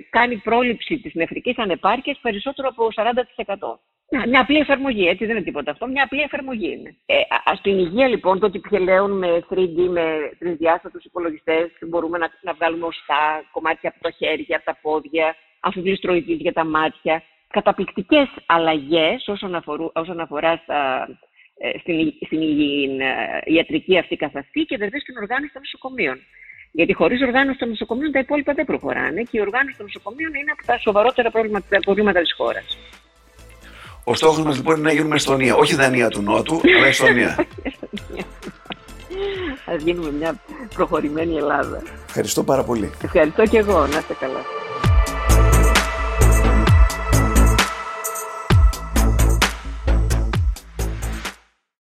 κάνει 0.09 0.37
πρόληψη 0.37 0.99
της 0.99 1.13
νεφρικής 1.13 1.57
ανεπάρκειας 1.57 2.19
περισσότερο 2.21 2.67
από 2.67 2.87
40%. 2.95 3.79
Μια 4.27 4.41
απλή 4.41 4.57
εφαρμογή, 4.57 5.07
έτσι 5.07 5.25
δεν 5.25 5.35
είναι 5.35 5.45
τίποτα 5.45 5.71
αυτό. 5.71 5.87
Μια 5.87 6.03
απλή 6.03 6.21
εφαρμογή 6.21 6.71
είναι. 6.71 6.95
Ε, 7.05 7.15
α, 7.15 7.55
στην 7.55 7.79
υγεία 7.79 8.07
λοιπόν, 8.07 8.39
το 8.39 8.45
ότι 8.45 8.59
πλέον 8.59 9.17
με 9.17 9.45
3D, 9.49 9.87
με 9.89 10.31
τρισδιάστατους 10.39 11.03
υπολογιστές, 11.03 11.71
μπορούμε 11.81 12.17
να, 12.17 12.29
να 12.41 12.53
βγάλουμε 12.53 12.85
οστά, 12.85 13.43
κομμάτια 13.51 13.89
από 13.89 13.99
τα 13.99 14.11
χέρια, 14.11 14.55
από 14.55 14.65
τα 14.65 14.77
πόδια, 14.81 15.35
αφιβληστροειδείς 15.59 16.37
για 16.39 16.53
τα 16.53 16.65
μάτια. 16.65 17.23
Καταπληκτικές 17.49 18.27
αλλαγές 18.45 19.27
όσον, 19.27 19.55
αφορού, 19.55 19.89
όσον 19.93 20.19
αφορά 20.19 20.59
στα, 20.63 21.07
ε, 21.57 21.79
στην, 21.79 22.13
στην 22.25 22.99
ε, 22.99 23.41
ιατρική 23.45 23.97
αυτή 23.97 24.15
καθ' 24.15 24.35
αυτή 24.35 24.61
και 24.61 24.77
βέβαια 24.77 24.99
στην 24.99 25.17
οργάνωση 25.17 25.53
των 25.53 25.61
νοσοκομείων. 25.61 26.19
Γιατί 26.75 26.93
χωρίς 26.93 27.21
οργάνωση 27.21 27.57
των 27.57 27.69
νοσοκομείων 27.69 28.11
τα 28.11 28.19
υπόλοιπα 28.19 28.53
δεν 28.53 28.65
προχωράνε 28.65 29.21
και 29.21 29.37
η 29.37 29.39
οργάνωση 29.39 29.77
των 29.77 29.85
νοσοκομείων 29.85 30.33
είναι 30.33 30.51
από 30.51 30.65
τα 30.65 30.77
σοβαρότερα 30.77 31.31
προβλήματα, 31.31 31.79
προβλήματα 31.79 32.19
της 32.19 32.33
χώρας. 32.33 32.77
Ο 34.03 34.15
στόχος 34.15 34.43
μας 34.43 34.55
λοιπόν 34.55 34.75
είναι 34.75 34.87
να 34.87 34.93
γίνουμε 34.93 35.15
Εστονία. 35.15 35.55
Όχι 35.55 35.75
Δανία 35.75 36.09
του 36.09 36.21
Νότου, 36.21 36.61
αλλά 36.77 36.87
Εστονία. 36.87 37.35
Α 39.71 39.75
γίνουμε 39.75 40.11
μια 40.11 40.41
προχωρημένη 40.75 41.35
Ελλάδα. 41.35 41.81
Ευχαριστώ 42.07 42.43
πάρα 42.43 42.63
πολύ. 42.63 42.91
Ευχαριστώ 43.03 43.43
και 43.45 43.57
εγώ. 43.57 43.79
Να 43.87 43.97
είστε 43.97 44.15
καλά. 44.19 44.62